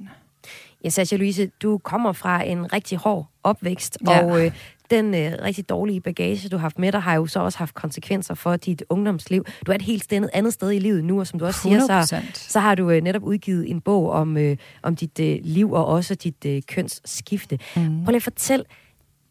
Ja, 0.83 0.89
Sasha 0.89 1.17
Louise, 1.17 1.51
du 1.61 1.77
kommer 1.77 2.11
fra 2.11 2.43
en 2.43 2.73
rigtig 2.73 2.97
hård 2.97 3.27
opvækst, 3.43 3.97
ja. 4.07 4.25
og 4.25 4.45
øh, 4.45 4.51
den 4.89 5.15
øh, 5.15 5.31
rigtig 5.41 5.69
dårlige 5.69 6.01
bagage, 6.01 6.49
du 6.49 6.57
har 6.57 6.61
haft 6.61 6.79
med 6.79 6.91
dig, 6.91 7.01
har 7.01 7.15
jo 7.15 7.25
så 7.25 7.39
også 7.39 7.57
haft 7.57 7.73
konsekvenser 7.73 8.33
for 8.33 8.55
dit 8.55 8.83
ungdomsliv. 8.89 9.45
Du 9.65 9.71
er 9.71 9.75
et 9.75 9.81
helt 9.81 10.03
sted, 10.03 10.29
andet 10.33 10.53
sted 10.53 10.71
i 10.71 10.79
livet 10.79 11.03
nu, 11.03 11.19
og 11.19 11.27
som 11.27 11.39
du 11.39 11.45
også 11.45 11.59
100%. 11.59 11.61
siger, 11.61 12.05
så, 12.05 12.21
så 12.33 12.59
har 12.59 12.75
du 12.75 12.89
øh, 12.89 13.01
netop 13.01 13.23
udgivet 13.23 13.69
en 13.69 13.81
bog 13.81 14.11
om, 14.11 14.37
øh, 14.37 14.57
om 14.83 14.95
dit 14.95 15.19
øh, 15.19 15.39
liv 15.43 15.71
og 15.71 15.85
også 15.85 16.15
dit 16.15 16.45
øh, 16.45 16.61
kønsskifte. 16.67 17.59
Mm. 17.75 18.03
Prøv 18.03 18.11
lige 18.11 18.15
at 18.15 18.23
fortæl, 18.23 18.63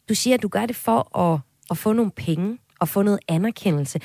du 0.09 0.15
siger, 0.15 0.33
at 0.33 0.43
du 0.43 0.47
gør 0.47 0.65
det 0.65 0.75
for 0.75 1.17
at, 1.19 1.39
at 1.71 1.77
få 1.77 1.93
nogle 1.93 2.11
penge 2.11 2.57
og 2.79 2.89
få 2.89 3.01
noget 3.01 3.19
anerkendelse. 3.27 3.99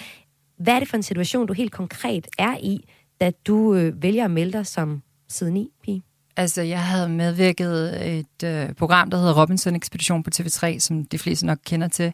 Hvad 0.59 0.75
er 0.75 0.79
det 0.79 0.89
for 0.89 0.97
en 0.97 1.03
situation, 1.03 1.47
du 1.47 1.53
helt 1.53 1.73
konkret 1.73 2.29
er 2.39 2.57
i, 2.57 2.85
da 3.21 3.31
du 3.47 3.75
øh, 3.75 4.03
vælger 4.03 4.25
at 4.25 4.31
melde 4.31 4.53
dig 4.53 4.67
som 4.67 5.03
siden 5.29 5.57
i 5.57 5.69
pige? 5.85 6.03
Altså, 6.37 6.63
jeg 6.63 6.83
havde 6.85 7.09
medvirket 7.09 8.07
et 8.19 8.43
øh, 8.45 8.75
program, 8.75 9.11
der 9.11 9.19
hedder 9.19 9.41
Robinson 9.41 9.77
Ekspedition 9.77 10.23
på 10.23 10.31
TV3, 10.35 10.79
som 10.79 11.05
de 11.05 11.19
fleste 11.19 11.47
nok 11.47 11.59
kender 11.67 11.89
til. 11.89 12.13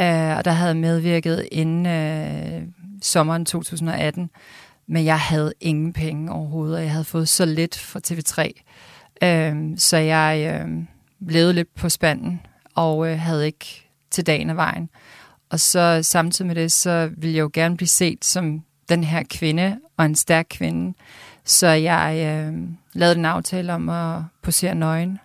Øh, 0.00 0.36
og 0.36 0.44
der 0.44 0.50
havde 0.50 0.74
medvirket 0.74 1.48
inden 1.52 1.86
øh, 1.86 2.62
sommeren 3.02 3.44
2018. 3.44 4.30
Men 4.88 5.04
jeg 5.04 5.20
havde 5.20 5.52
ingen 5.60 5.92
penge 5.92 6.32
overhovedet, 6.32 6.76
og 6.76 6.82
jeg 6.82 6.90
havde 6.90 7.04
fået 7.04 7.28
så 7.28 7.44
lidt 7.44 7.78
fra 7.78 8.00
TV3. 8.06 8.62
Øh, 9.26 9.78
så 9.78 9.96
jeg 9.96 10.62
øh, 10.66 10.84
levede 11.20 11.52
lidt 11.52 11.74
på 11.74 11.88
spanden, 11.88 12.40
og 12.74 13.08
øh, 13.08 13.18
havde 13.18 13.46
ikke 13.46 13.87
til 14.10 14.26
dagen 14.26 14.50
af 14.50 14.56
vejen. 14.56 14.90
Og 15.50 15.60
så 15.60 16.00
samtidig 16.02 16.46
med 16.46 16.54
det, 16.54 16.72
så 16.72 17.10
ville 17.16 17.36
jeg 17.36 17.42
jo 17.42 17.50
gerne 17.52 17.76
blive 17.76 17.88
set 17.88 18.24
som 18.24 18.62
den 18.88 19.04
her 19.04 19.22
kvinde, 19.30 19.78
og 19.96 20.04
en 20.04 20.14
stærk 20.14 20.46
kvinde. 20.50 20.94
Så 21.44 21.68
jeg 21.68 22.14
øh, 22.16 22.68
lavede 22.92 23.18
en 23.18 23.24
aftale 23.24 23.74
om 23.74 23.88
at 23.88 24.22
posere 24.42 24.74
nøgen 24.74 25.18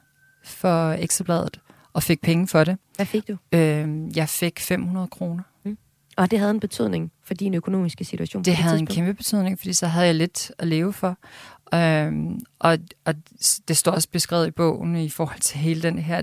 for 0.43 0.91
Ekstrabladet, 0.91 1.59
og 1.93 2.03
fik 2.03 2.21
penge 2.21 2.47
for 2.47 2.63
det. 2.63 2.77
Hvad 2.95 3.05
fik 3.05 3.27
du? 3.27 3.37
Øh, 3.51 4.17
jeg 4.17 4.29
fik 4.29 4.59
500 4.59 5.07
kroner. 5.07 5.43
Mm. 5.65 5.77
Og 6.17 6.31
det 6.31 6.39
havde 6.39 6.51
en 6.51 6.59
betydning 6.59 7.11
for 7.23 7.33
din 7.33 7.53
økonomiske 7.53 8.05
situation? 8.05 8.39
Det, 8.39 8.45
det 8.45 8.55
havde 8.55 8.77
tidspunkt. 8.77 8.91
en 8.91 8.95
kæmpe 8.95 9.13
betydning, 9.13 9.59
fordi 9.59 9.73
så 9.73 9.87
havde 9.87 10.05
jeg 10.05 10.15
lidt 10.15 10.51
at 10.57 10.67
leve 10.67 10.93
for. 10.93 11.17
Øhm, 11.73 12.39
og, 12.59 12.77
og 13.05 13.15
det 13.67 13.77
står 13.77 13.91
også 13.91 14.09
beskrevet 14.09 14.47
i 14.47 14.51
bogen 14.51 14.95
i 14.95 15.09
forhold 15.09 15.39
til 15.39 15.59
hele 15.59 15.81
den 15.81 15.99
her 15.99 16.21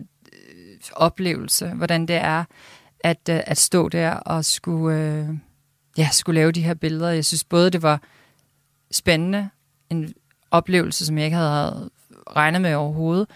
oplevelse, 0.93 1.69
hvordan 1.69 2.07
det 2.07 2.17
er 2.17 2.45
at, 3.01 3.29
øh, 3.31 3.41
at 3.47 3.59
stå 3.59 3.89
der 3.89 4.11
og 4.11 4.45
skulle, 4.45 4.99
øh, 4.99 5.29
ja, 5.99 6.09
skulle 6.13 6.41
lave 6.41 6.53
de 6.53 6.63
her 6.63 6.75
billeder. 6.75 7.11
Jeg 7.11 7.25
synes 7.25 7.45
både, 7.45 7.71
det 7.71 7.83
var 7.83 8.03
spændende, 8.91 9.51
en 9.91 10.15
oplevelse, 10.51 11.07
som 11.07 11.19
jeg 11.19 11.25
ikke 11.25 11.37
havde 11.37 11.91
regnet 12.37 12.63
med 12.63 12.75
overhovedet, 12.75 13.27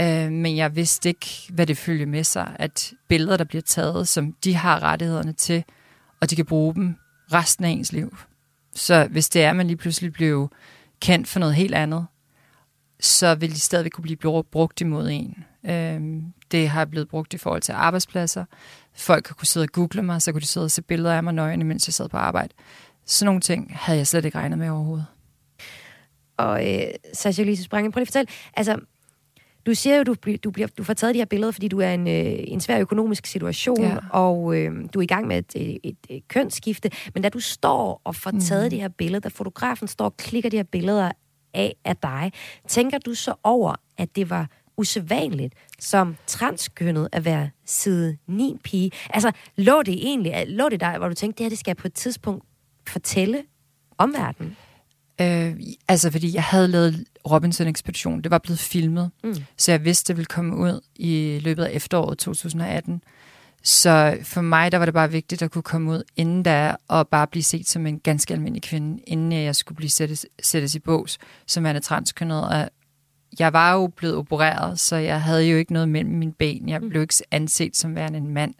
øh, 0.00 0.32
men 0.32 0.56
jeg 0.56 0.76
vidste 0.76 1.08
ikke, 1.08 1.26
hvad 1.50 1.66
det 1.66 1.78
følger 1.78 2.06
med 2.06 2.24
sig, 2.24 2.56
at 2.58 2.92
billeder, 3.08 3.36
der 3.36 3.44
bliver 3.44 3.62
taget, 3.62 4.08
som 4.08 4.32
de 4.32 4.54
har 4.54 4.82
rettighederne 4.82 5.32
til, 5.32 5.64
og 6.20 6.30
de 6.30 6.36
kan 6.36 6.46
bruge 6.46 6.74
dem 6.74 6.96
resten 7.32 7.64
af 7.64 7.68
ens 7.68 7.92
liv. 7.92 8.16
Så 8.74 9.08
hvis 9.10 9.28
det 9.28 9.42
er, 9.44 9.50
at 9.50 9.56
man 9.56 9.66
lige 9.66 9.76
pludselig 9.76 10.12
blev 10.12 10.50
kendt 11.00 11.28
for 11.28 11.40
noget 11.40 11.54
helt 11.54 11.74
andet, 11.74 12.06
så 13.00 13.34
vil 13.34 13.50
de 13.50 13.60
stadigvæk 13.60 13.92
kunne 13.92 14.16
blive 14.16 14.44
brugt 14.44 14.80
imod 14.80 15.08
en. 15.10 15.44
Øhm, 15.64 16.32
det 16.50 16.68
har 16.68 16.84
blevet 16.84 17.08
brugt 17.08 17.34
i 17.34 17.38
forhold 17.38 17.62
til 17.62 17.72
arbejdspladser. 17.72 18.44
Folk 18.94 19.28
har 19.28 19.34
kunne 19.34 19.46
sidde 19.46 19.64
og 19.64 19.72
google 19.72 20.02
mig, 20.02 20.22
så 20.22 20.32
kunne 20.32 20.40
de 20.40 20.46
sidde 20.46 20.64
og 20.64 20.70
se 20.70 20.82
billeder 20.82 21.14
af 21.14 21.22
mig 21.22 21.34
nøgen, 21.34 21.66
mens 21.66 21.88
jeg 21.88 21.94
sad 21.94 22.08
på 22.08 22.16
arbejde. 22.16 22.54
Sådan 23.04 23.26
nogle 23.26 23.40
ting 23.40 23.72
havde 23.74 23.98
jeg 23.98 24.06
slet 24.06 24.24
ikke 24.24 24.38
regnet 24.38 24.58
med 24.58 24.68
overhovedet. 24.68 25.06
Og 26.36 26.74
øh, 26.74 26.88
Sasha 27.12 27.42
Lise 27.42 27.62
Sprange, 27.62 27.92
prøv 27.92 27.98
lige 28.00 28.02
at 28.02 28.08
fortælle, 28.08 28.28
altså, 28.56 28.76
du 29.66 29.74
siger 29.74 29.96
jo, 29.96 30.02
du, 30.02 30.14
du, 30.44 30.50
bliver, 30.50 30.68
du 30.78 30.84
får 30.84 30.94
taget 30.94 31.14
de 31.14 31.20
her 31.20 31.24
billeder, 31.24 31.52
fordi 31.52 31.68
du 31.68 31.80
er 31.80 31.88
i 31.88 31.94
en, 31.94 32.08
øh, 32.08 32.34
en 32.38 32.60
svær 32.60 32.80
økonomisk 32.80 33.26
situation, 33.26 33.82
ja. 33.82 33.96
og 34.10 34.56
øh, 34.56 34.72
du 34.94 34.98
er 34.98 35.02
i 35.02 35.06
gang 35.06 35.26
med 35.26 35.38
et, 35.38 35.52
et, 35.54 35.78
et, 35.84 35.96
et 36.08 36.28
kønsskifte. 36.28 36.90
Men 37.14 37.22
da 37.22 37.28
du 37.28 37.40
står 37.40 38.00
og 38.04 38.14
får 38.14 38.32
taget 38.40 38.64
mm. 38.64 38.70
de 38.70 38.80
her 38.80 38.88
billeder, 38.88 39.20
da 39.20 39.28
fotografen 39.28 39.88
står 39.88 40.04
og 40.04 40.16
klikker 40.16 40.50
de 40.50 40.56
her 40.56 40.64
billeder 40.64 41.10
af, 41.54 41.74
af 41.84 41.96
dig, 41.96 42.32
tænker 42.68 42.98
du 42.98 43.14
så 43.14 43.34
over, 43.42 43.74
at 43.96 44.16
det 44.16 44.30
var 44.30 44.48
usædvanligt 44.76 45.54
som 45.78 46.16
transkønnet 46.26 47.08
at 47.12 47.24
være 47.24 47.50
side 47.64 48.16
9 48.26 48.56
pige? 48.64 48.90
Altså, 49.10 49.32
lå 49.56 49.82
det 49.82 49.94
egentlig, 49.94 50.44
lå 50.48 50.68
det 50.68 50.80
der, 50.80 50.98
hvor 50.98 51.08
du 51.08 51.14
tænkte, 51.14 51.38
det 51.38 51.44
her 51.44 51.48
det 51.48 51.58
skal 51.58 51.70
jeg 51.70 51.76
på 51.76 51.86
et 51.86 51.94
tidspunkt 51.94 52.44
fortælle 52.86 53.42
omverdenen? 53.98 54.56
Øh, 55.20 55.56
altså, 55.88 56.10
fordi 56.10 56.34
jeg 56.34 56.42
havde 56.42 56.68
lavet 56.68 57.04
Robinson-ekspedition. 57.30 58.20
Det 58.20 58.30
var 58.30 58.38
blevet 58.38 58.58
filmet, 58.58 59.10
mm. 59.24 59.34
så 59.56 59.72
jeg 59.72 59.84
vidste, 59.84 60.08
det 60.08 60.16
ville 60.16 60.26
komme 60.26 60.56
ud 60.56 60.80
i 60.96 61.40
løbet 61.42 61.64
af 61.64 61.70
efteråret 61.72 62.18
2018. 62.18 63.02
Så 63.62 64.18
for 64.22 64.40
mig, 64.40 64.72
der 64.72 64.78
var 64.78 64.84
det 64.84 64.94
bare 64.94 65.10
vigtigt 65.10 65.42
at 65.42 65.50
kunne 65.50 65.62
komme 65.62 65.90
ud 65.90 66.02
inden 66.16 66.42
da, 66.42 66.76
og 66.88 67.08
bare 67.08 67.26
blive 67.26 67.42
set 67.42 67.68
som 67.68 67.86
en 67.86 68.00
ganske 68.00 68.34
almindelig 68.34 68.62
kvinde, 68.62 69.02
inden 69.06 69.32
jeg 69.32 69.56
skulle 69.56 69.76
blive 69.76 69.90
sættes, 69.90 70.26
sættes 70.42 70.74
i 70.74 70.78
bås, 70.78 71.18
som 71.46 71.66
er 71.66 71.78
transkønnet. 71.78 72.48
Og 72.48 72.70
jeg 73.38 73.52
var 73.52 73.72
jo 73.72 73.86
blevet 73.86 74.16
opereret, 74.16 74.80
så 74.80 74.96
jeg 74.96 75.22
havde 75.22 75.44
jo 75.44 75.56
ikke 75.56 75.72
noget 75.72 75.88
mellem 75.88 76.14
mine 76.14 76.32
ben. 76.32 76.68
Jeg 76.68 76.80
mm. 76.80 76.88
blev 76.88 77.02
ikke 77.02 77.14
anset 77.30 77.76
som 77.76 77.94
værende 77.94 78.18
en 78.18 78.34
mand. 78.34 78.54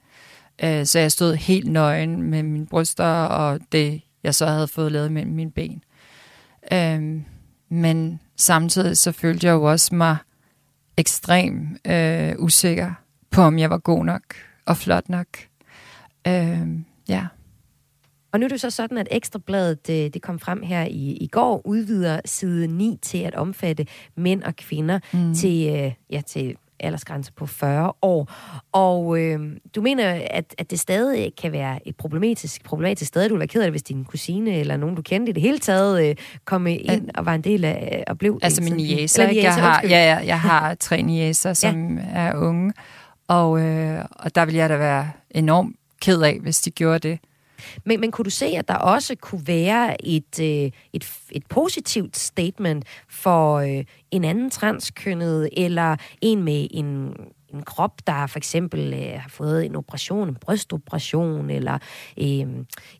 Øh, 0.65 0.87
så 0.87 0.99
jeg 0.99 1.13
stod 1.13 1.35
helt 1.35 1.73
nøgen 1.73 2.23
med 2.23 2.43
mine 2.43 2.67
bryster 2.67 3.05
og 3.25 3.61
det, 3.73 4.03
jeg 4.23 4.35
så 4.35 4.47
havde 4.47 4.69
fået 4.69 4.93
lavet 4.93 5.13
mellem 5.13 5.33
mine 5.33 5.51
ben. 5.51 5.83
Øhm, 6.73 7.25
men 7.69 8.21
samtidig 8.37 8.99
så 8.99 9.13
følte 9.13 9.47
jeg 9.47 9.53
jo 9.53 9.63
også 9.63 9.95
mig 9.95 10.17
ekstrem 10.97 11.77
øh, 11.85 12.35
usikker 12.39 12.93
på, 13.31 13.43
om 13.43 13.59
jeg 13.59 13.71
var 13.71 13.79
god 13.79 14.05
nok 14.05 14.23
og 14.67 14.77
flot 14.77 15.09
nok. 15.09 15.27
Øhm, 16.27 16.85
ja. 17.09 17.27
Og 18.37 18.41
nu 18.41 18.45
er 18.45 18.49
det 18.49 18.61
så 18.61 18.71
sådan, 18.71 18.99
at 18.99 19.09
Ekstrabladet, 19.11 19.87
det, 19.87 20.15
det 20.15 20.23
kom 20.23 20.39
frem 20.39 20.63
her 20.63 20.85
i, 20.85 21.17
i 21.21 21.27
går, 21.27 21.63
udvider 21.65 22.21
side 22.25 22.67
9 22.67 22.99
til 23.03 23.19
at 23.19 23.35
omfatte 23.35 23.87
mænd 24.17 24.43
og 24.43 24.57
kvinder 24.57 24.99
mm. 25.13 25.35
til, 25.35 25.75
øh, 25.75 25.93
ja, 26.11 26.21
til 26.21 26.57
aldersgrænse 26.81 27.33
på 27.33 27.47
40 27.47 27.93
år. 28.03 28.33
Og 28.73 29.21
øh, 29.21 29.41
du 29.75 29.83
mener, 29.83 30.21
at, 30.31 30.55
at 30.59 30.71
det 30.71 30.81
stadig 30.81 31.33
kan 31.43 31.53
være 31.53 31.89
et 31.89 31.97
problematisk, 31.97 32.65
problematisk 32.65 33.09
sted. 33.09 33.29
Du 33.29 33.35
vil 33.35 33.39
være 33.39 33.49
ked 33.49 33.61
af 33.61 33.67
det, 33.67 33.73
hvis 33.73 33.83
din 33.83 34.05
kusine 34.05 34.55
eller 34.55 34.77
nogen, 34.77 34.95
du 34.97 35.03
kendte 35.03 35.31
i 35.31 35.33
det 35.33 35.43
hele 35.43 35.59
taget, 35.59 36.09
øh, 36.09 36.17
kom 36.45 36.67
ind 36.67 37.11
og 37.15 37.27
var 37.27 37.35
en 37.35 37.43
del 37.43 37.65
af, 37.65 38.05
og 38.07 38.19
blev... 38.19 38.39
Altså 38.43 38.63
min 38.63 38.73
niæser, 38.73 39.31
jeg 39.31 39.55
har, 39.55 39.81
ja, 39.83 39.89
ja, 39.89 40.27
jeg 40.27 40.41
har 40.41 40.75
tre 40.87 41.03
niæser, 41.03 41.53
som 41.53 41.99
ja. 41.99 42.05
er 42.15 42.35
unge, 42.35 42.73
og, 43.29 43.61
øh, 43.61 44.05
og 44.11 44.35
der 44.35 44.45
vil 44.45 44.55
jeg 44.55 44.69
da 44.69 44.77
være 44.77 45.11
enormt 45.31 45.77
ked 46.01 46.23
af, 46.23 46.39
hvis 46.43 46.61
de 46.61 46.71
gjorde 46.71 47.09
det. 47.09 47.19
Men, 47.85 48.01
men 48.01 48.11
kunne 48.11 48.25
du 48.25 48.31
se, 48.31 48.47
at 48.47 48.69
der 48.69 48.75
også 48.75 49.15
kunne 49.21 49.47
være 49.47 50.07
et, 50.07 50.41
øh, 50.41 50.71
et, 50.93 51.13
et 51.31 51.47
positivt 51.49 52.17
statement 52.17 52.85
for 53.09 53.55
øh, 53.57 53.85
en 54.11 54.25
anden 54.25 54.51
transkønnet, 54.51 55.49
eller 55.53 55.97
en 56.23 56.43
med 56.43 56.67
en 56.71 57.13
en 57.57 57.63
krop, 57.63 58.07
der 58.07 58.27
for 58.27 58.39
eksempel 58.39 58.95
øh, 58.95 59.21
har 59.21 59.29
fået 59.29 59.67
en 59.67 59.77
operation, 59.77 60.29
en 60.29 60.35
brystoperation, 60.35 61.51
eller 61.51 61.79
øh, 62.21 62.47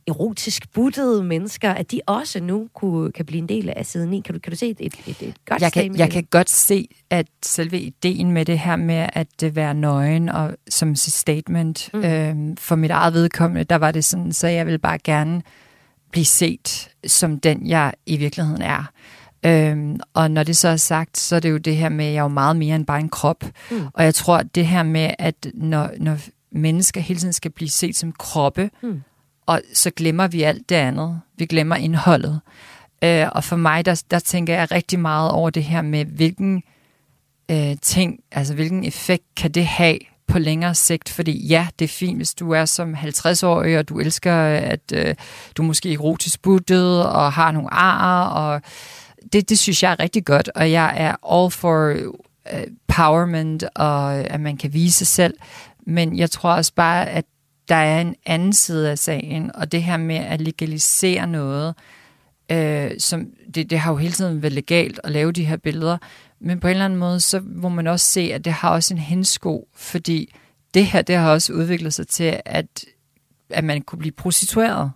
erotisk 0.07 0.73
buttede 0.73 1.25
mennesker, 1.25 1.71
at 1.71 1.93
de 1.93 2.01
også 2.07 2.41
nu 2.41 2.69
kunne, 2.75 3.13
kan 3.13 3.27
blive 3.27 3.39
en 3.39 3.49
del 3.49 3.73
af 3.77 3.87
siden 3.87 4.11
9. 4.11 4.21
Kan 4.21 4.35
du, 4.35 4.41
kan 4.41 4.51
du 4.51 4.57
se 4.57 4.69
et, 4.69 4.81
et, 4.81 4.95
et, 5.07 5.23
et 5.23 5.37
godt 5.47 5.63
jeg 5.63 5.73
kan, 5.73 5.97
Jeg 5.97 6.11
kan 6.11 6.25
godt 6.31 6.51
se, 6.51 6.89
at 7.11 7.27
selve 7.43 7.81
ideen 7.81 8.33
med 8.33 8.45
det 8.45 8.59
her 8.59 8.77
med 8.77 9.09
at 9.13 9.57
være 9.57 9.75
nøgen 9.75 10.29
og 10.29 10.57
som 10.69 10.95
sit 10.95 11.13
statement, 11.13 11.91
mm. 11.95 12.05
øh, 12.05 12.37
for 12.59 12.77
mit 12.77 12.91
eget 12.91 13.15
vedkommende, 13.15 13.65
der 13.65 13.77
var 13.77 13.91
det 13.91 14.05
sådan, 14.05 14.33
så 14.33 14.49
jeg 14.49 14.67
vil 14.67 14.79
bare 14.79 14.99
gerne 14.99 15.43
blive 16.11 16.25
set 16.25 16.89
som 17.07 17.41
den, 17.41 17.67
jeg 17.67 17.93
i 18.07 18.17
virkeligheden 18.17 18.63
er. 18.63 18.91
Øhm, 19.47 20.01
og 20.15 20.31
når 20.31 20.43
det 20.43 20.57
så 20.57 20.69
er 20.69 20.77
sagt, 20.77 21.19
så 21.19 21.37
er 21.37 21.41
det 21.41 21.51
jo 21.51 21.57
det 21.57 21.77
her 21.77 21.89
med, 21.89 22.05
at 22.05 22.13
jeg 22.13 22.19
er 22.19 22.23
jo 22.23 22.29
meget 22.29 22.57
mere 22.57 22.77
end 22.77 22.87
bare 22.87 23.01
en 23.01 23.09
krop. 23.09 23.45
Mm. 23.71 23.87
Og 23.95 24.05
jeg 24.05 24.15
tror, 24.15 24.37
at 24.37 24.55
det 24.55 24.67
her 24.67 24.83
med, 24.83 25.11
at 25.19 25.47
når, 25.55 25.91
når 25.99 26.19
mennesker 26.51 27.01
hele 27.01 27.21
tiden 27.21 27.33
skal 27.33 27.51
blive 27.51 27.71
set 27.71 27.97
som 27.97 28.13
kroppe, 28.13 28.71
mm. 28.83 29.03
og 29.47 29.61
så 29.75 29.91
glemmer 29.91 30.27
vi 30.27 30.43
alt 30.43 30.69
det 30.69 30.77
andet. 30.77 31.21
Vi 31.37 31.47
glemmer 31.47 31.77
indholdet. 31.77 32.41
Øh, 33.05 33.27
og 33.33 33.45
for 33.45 33.57
mig, 33.57 33.87
der, 33.87 34.03
der 34.11 34.19
tænker 34.19 34.55
jeg 34.55 34.73
rigtig 34.73 35.01
meget 35.01 35.31
over 35.31 35.51
det 35.51 35.65
her 35.65 35.83
med, 35.83 36.05
hvilken 36.05 36.63
øh, 37.51 37.77
ting, 37.83 38.21
altså 38.33 38.55
hvilken 38.55 38.85
effekt 38.85 39.25
kan 39.37 39.51
det 39.51 39.67
have 39.67 39.99
på 40.27 40.39
længere 40.39 40.75
sigt, 40.75 41.09
fordi 41.09 41.47
ja, 41.47 41.67
det 41.79 41.85
er 41.85 41.89
fint, 41.89 42.17
hvis 42.17 42.35
du 42.35 42.51
er 42.51 42.65
som 42.65 42.95
50-årig, 42.95 43.79
og 43.79 43.89
du 43.89 43.99
elsker, 43.99 44.35
at 44.47 44.93
øh, 44.95 45.15
du 45.57 45.63
er 45.63 45.67
måske 45.67 45.93
erotisk 45.93 46.43
buttet, 46.43 47.07
og 47.07 47.33
har 47.33 47.53
nogle 47.53 47.75
ar, 47.75 48.29
og 48.29 48.63
det, 49.33 49.49
det 49.49 49.59
synes 49.59 49.83
jeg 49.83 49.93
er 49.93 50.01
rigtig 50.01 50.25
godt, 50.25 50.51
og 50.55 50.71
jeg 50.71 50.95
er 50.97 51.35
all 51.35 51.51
for 51.51 51.89
øh, 52.53 52.67
empowerment, 52.67 53.65
og 53.75 54.15
at 54.15 54.41
man 54.41 54.57
kan 54.57 54.73
vise 54.73 54.99
sig 54.99 55.07
selv. 55.07 55.35
Men 55.87 56.17
jeg 56.17 56.31
tror 56.31 56.51
også 56.51 56.73
bare, 56.75 57.11
at 57.11 57.25
der 57.69 57.75
er 57.75 58.01
en 58.01 58.17
anden 58.27 58.53
side 58.53 58.91
af 58.91 58.99
sagen, 58.99 59.51
og 59.55 59.73
det 59.73 59.83
her 59.83 59.97
med 59.97 60.17
at 60.17 60.41
legalisere 60.41 61.27
noget, 61.27 61.75
øh, 62.53 62.91
som 62.99 63.27
det, 63.55 63.71
det 63.71 63.79
har 63.79 63.93
jo 63.93 63.97
hele 63.97 64.13
tiden 64.13 64.43
været 64.43 64.53
legalt 64.53 65.01
at 65.05 65.13
lave 65.13 65.33
de 65.33 65.45
her 65.45 65.57
billeder, 65.57 65.99
men 66.41 66.61
på 66.61 66.67
en 66.67 66.71
eller 66.71 66.85
anden 66.85 66.99
måde, 66.99 67.21
så 67.21 67.41
må 67.45 67.69
man 67.69 67.87
også 67.87 68.07
se, 68.07 68.21
at 68.21 68.45
det 68.45 68.53
har 68.53 68.71
også 68.71 68.95
en 68.95 69.01
hensko, 69.01 69.69
fordi 69.75 70.35
det 70.75 70.87
her, 70.87 71.03
det 71.03 71.17
har 71.17 71.31
også 71.31 71.53
udviklet 71.53 71.95
sig 71.95 72.09
til, 72.09 72.41
at, 72.45 72.85
at 73.51 73.65
man 73.65 73.83
kunne 73.83 73.99
blive 73.99 74.13
prostitueret. 74.13 74.91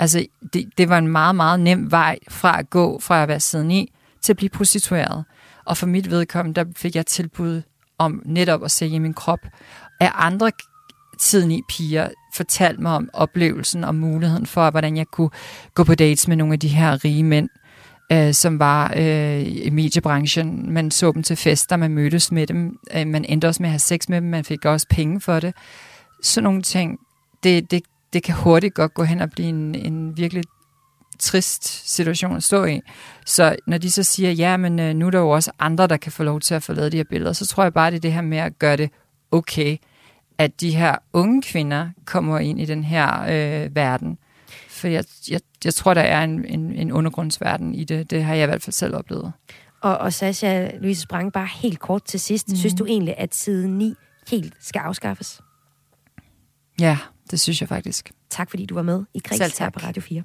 Altså, 0.00 0.26
det, 0.52 0.70
det 0.78 0.88
var 0.88 0.98
en 0.98 1.08
meget, 1.08 1.34
meget 1.34 1.60
nem 1.60 1.90
vej 1.90 2.18
fra 2.28 2.58
at 2.58 2.70
gå 2.70 3.00
fra 3.00 3.22
at 3.22 3.28
være 3.28 3.40
siden 3.40 3.70
i 3.70 3.92
til 4.22 4.32
at 4.32 4.36
blive 4.36 4.50
prostitueret. 4.50 5.24
Og 5.64 5.76
for 5.76 5.86
mit 5.86 6.10
vedkommende, 6.10 6.60
der 6.60 6.70
fik 6.76 6.96
jeg 6.96 7.06
tilbud 7.06 7.62
om 7.98 8.22
netop 8.24 8.64
at 8.64 8.70
sælge 8.70 9.00
min 9.00 9.14
krop. 9.14 9.38
Af 10.00 10.12
andre 10.14 10.50
tiden 11.18 11.50
i 11.50 11.62
piger 11.68 12.08
fortalte 12.34 12.82
mig 12.82 12.92
om 12.92 13.08
oplevelsen 13.12 13.84
og 13.84 13.94
muligheden 13.94 14.46
for, 14.46 14.70
hvordan 14.70 14.96
jeg 14.96 15.06
kunne 15.06 15.30
gå 15.74 15.84
på 15.84 15.94
dates 15.94 16.28
med 16.28 16.36
nogle 16.36 16.52
af 16.52 16.60
de 16.60 16.68
her 16.68 17.04
rige 17.04 17.24
mænd, 17.24 17.48
øh, 18.12 18.34
som 18.34 18.58
var 18.58 18.92
øh, 18.96 19.46
i 19.46 19.70
mediebranchen. 19.70 20.72
Man 20.72 20.90
så 20.90 21.12
dem 21.12 21.22
til 21.22 21.36
fester, 21.36 21.76
man 21.76 21.90
mødtes 21.90 22.32
med 22.32 22.46
dem, 22.46 22.78
øh, 22.96 23.06
man 23.06 23.24
endte 23.24 23.48
også 23.48 23.62
med 23.62 23.68
at 23.68 23.72
have 23.72 23.78
sex 23.78 24.08
med 24.08 24.20
dem, 24.20 24.28
man 24.28 24.44
fik 24.44 24.64
også 24.64 24.86
penge 24.90 25.20
for 25.20 25.40
det. 25.40 25.54
Sådan 26.22 26.44
nogle 26.44 26.62
ting, 26.62 26.98
det, 27.42 27.70
det, 27.70 27.82
det 28.12 28.22
kan 28.22 28.34
hurtigt 28.34 28.74
godt 28.74 28.94
gå 28.94 29.02
hen 29.02 29.20
og 29.20 29.30
blive 29.30 29.48
en, 29.48 29.74
en 29.74 30.16
virkelig 30.16 30.44
trist 31.18 31.92
situation 31.94 32.36
at 32.36 32.42
stå 32.42 32.64
i. 32.64 32.80
Så 33.26 33.56
når 33.66 33.78
de 33.78 33.90
så 33.90 34.02
siger, 34.02 34.32
ja, 34.32 34.56
men 34.56 34.78
øh, 34.78 34.94
nu 34.94 35.06
er 35.06 35.10
der 35.10 35.18
jo 35.18 35.30
også 35.30 35.50
andre, 35.58 35.86
der 35.86 35.96
kan 35.96 36.12
få 36.12 36.22
lov 36.22 36.40
til 36.40 36.54
at 36.54 36.62
få 36.62 36.72
lavet 36.72 36.92
de 36.92 36.96
her 36.96 37.04
billeder, 37.04 37.32
så 37.32 37.46
tror 37.46 37.62
jeg 37.62 37.74
bare, 37.74 37.90
det 37.90 37.96
er 37.96 38.00
det 38.00 38.12
her 38.12 38.20
med 38.20 38.38
at 38.38 38.58
gøre 38.58 38.76
det 38.76 38.90
okay, 39.30 39.76
at 40.38 40.60
de 40.60 40.76
her 40.76 40.96
unge 41.12 41.42
kvinder 41.42 41.88
kommer 42.04 42.38
ind 42.38 42.60
i 42.60 42.64
den 42.64 42.84
her 42.84 43.22
øh, 43.22 43.76
verden. 43.76 44.18
For 44.68 44.88
jeg, 44.88 45.04
jeg, 45.30 45.40
jeg 45.64 45.74
tror, 45.74 45.94
der 45.94 46.00
er 46.00 46.24
en, 46.24 46.44
en, 46.44 46.72
en 46.72 46.92
undergrundsverden 46.92 47.74
i 47.74 47.84
det. 47.84 48.10
Det 48.10 48.24
har 48.24 48.34
jeg 48.34 48.42
i 48.42 48.46
hvert 48.46 48.62
fald 48.62 48.72
selv 48.72 48.96
oplevet. 48.96 49.32
Og, 49.80 49.98
og 49.98 50.12
Sasha 50.12 50.70
Louise 50.76 51.00
Sprang, 51.00 51.32
bare 51.32 51.48
helt 51.62 51.78
kort 51.78 52.04
til 52.04 52.20
sidst. 52.20 52.48
Mm. 52.48 52.56
Synes 52.56 52.74
du 52.74 52.86
egentlig, 52.86 53.14
at 53.18 53.34
side 53.34 53.68
9 53.68 53.94
helt 54.30 54.54
skal 54.60 54.78
afskaffes? 54.78 55.40
Ja, 56.80 56.98
det 57.30 57.40
synes 57.40 57.60
jeg 57.60 57.68
faktisk. 57.68 58.10
Tak 58.30 58.50
fordi 58.50 58.66
du 58.66 58.74
var 58.74 58.82
med 58.82 59.04
i 59.14 59.20
Kreds 59.24 59.58
her 59.58 59.70
på 59.70 59.80
Radio 59.82 60.02
4. 60.02 60.22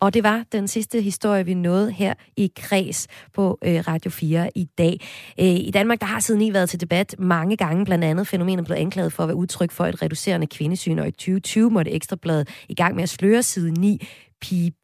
Og 0.00 0.14
det 0.14 0.22
var 0.22 0.44
den 0.52 0.68
sidste 0.68 1.00
historie, 1.00 1.44
vi 1.44 1.54
nåede 1.54 1.90
her 1.92 2.14
i 2.36 2.52
Kreds 2.56 3.06
på 3.34 3.58
øh, 3.64 3.88
Radio 3.88 4.10
4 4.10 4.50
i 4.54 4.64
dag. 4.78 5.00
Øh, 5.40 5.46
I 5.46 5.70
Danmark 5.70 6.00
der 6.00 6.06
har 6.06 6.20
siden 6.20 6.42
i 6.42 6.52
været 6.52 6.68
til 6.70 6.80
debat 6.80 7.14
mange 7.18 7.56
gange, 7.56 7.84
blandt 7.84 8.04
andet 8.04 8.26
fænomenet 8.26 8.64
blev 8.64 8.76
anklaget 8.76 9.12
for 9.12 9.22
at 9.22 9.28
være 9.28 9.36
udtryk 9.36 9.70
for 9.70 9.86
et 9.86 10.02
reducerende 10.02 10.46
kvindesyn, 10.46 10.98
og 10.98 11.08
i 11.08 11.10
2020 11.10 11.70
måtte 11.70 11.90
Ekstrabladet 11.90 12.48
i 12.68 12.74
gang 12.74 12.94
med 12.94 13.02
at 13.02 13.08
sløre 13.08 13.42
side 13.42 13.70
9 13.70 14.06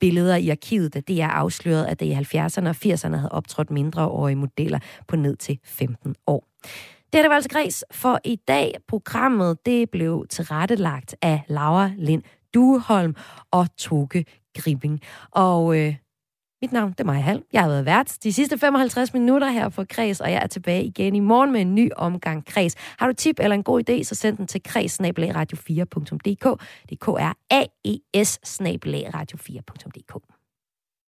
billeder 0.00 0.36
i 0.36 0.48
arkivet, 0.48 0.94
da 0.94 1.00
det 1.00 1.20
er 1.22 1.28
afsløret, 1.28 1.84
at 1.84 2.00
det 2.00 2.06
i 2.06 2.12
70'erne 2.12 2.68
og 2.68 2.76
80'erne 2.84 3.16
havde 3.16 3.32
optrådt 3.32 3.70
mindreårige 3.70 4.36
modeller 4.36 4.78
på 5.08 5.16
ned 5.16 5.36
til 5.36 5.58
15 5.64 6.14
år. 6.26 6.46
Det 7.12 7.18
er 7.18 7.22
det 7.22 7.28
var 7.28 7.34
altså 7.34 7.50
Græs 7.50 7.84
for 7.90 8.20
i 8.24 8.36
dag. 8.36 8.74
Programmet 8.88 9.66
det 9.66 9.90
blev 9.90 10.26
tilrettelagt 10.30 11.16
af 11.22 11.42
Laura 11.48 11.90
Lind 11.96 12.22
Dueholm 12.54 13.14
og 13.50 13.76
Toke 13.76 14.24
Gripping. 14.58 15.00
Og 15.30 15.78
øh, 15.78 15.94
mit 16.62 16.72
navn 16.72 16.90
det 16.90 17.00
er 17.00 17.04
Maja 17.04 17.20
Hall. 17.20 17.42
Jeg 17.52 17.62
har 17.62 17.68
været 17.68 17.86
vært 17.86 18.18
de 18.22 18.32
sidste 18.32 18.58
55 18.58 19.14
minutter 19.14 19.48
her 19.48 19.68
på 19.68 19.84
Kreds, 19.88 20.20
og 20.20 20.32
jeg 20.32 20.42
er 20.42 20.46
tilbage 20.46 20.84
igen 20.84 21.14
i 21.14 21.20
morgen 21.20 21.52
med 21.52 21.60
en 21.60 21.74
ny 21.74 21.90
omgang 21.96 22.46
Kreds. 22.46 22.74
Har 22.98 23.06
du 23.06 23.12
tip 23.12 23.40
eller 23.40 23.54
en 23.54 23.62
god 23.62 23.90
idé, 23.90 24.02
så 24.02 24.14
send 24.14 24.36
den 24.36 24.46
til 24.46 24.62
kreds 24.62 25.00
radio4.dk. 25.00 26.60
Det 26.88 26.92
er 26.92 26.96
k 27.00 27.08
r 27.08 27.36
a 27.50 27.64
e 27.84 28.24
s 28.24 28.40
radio4.dk. 28.60 30.31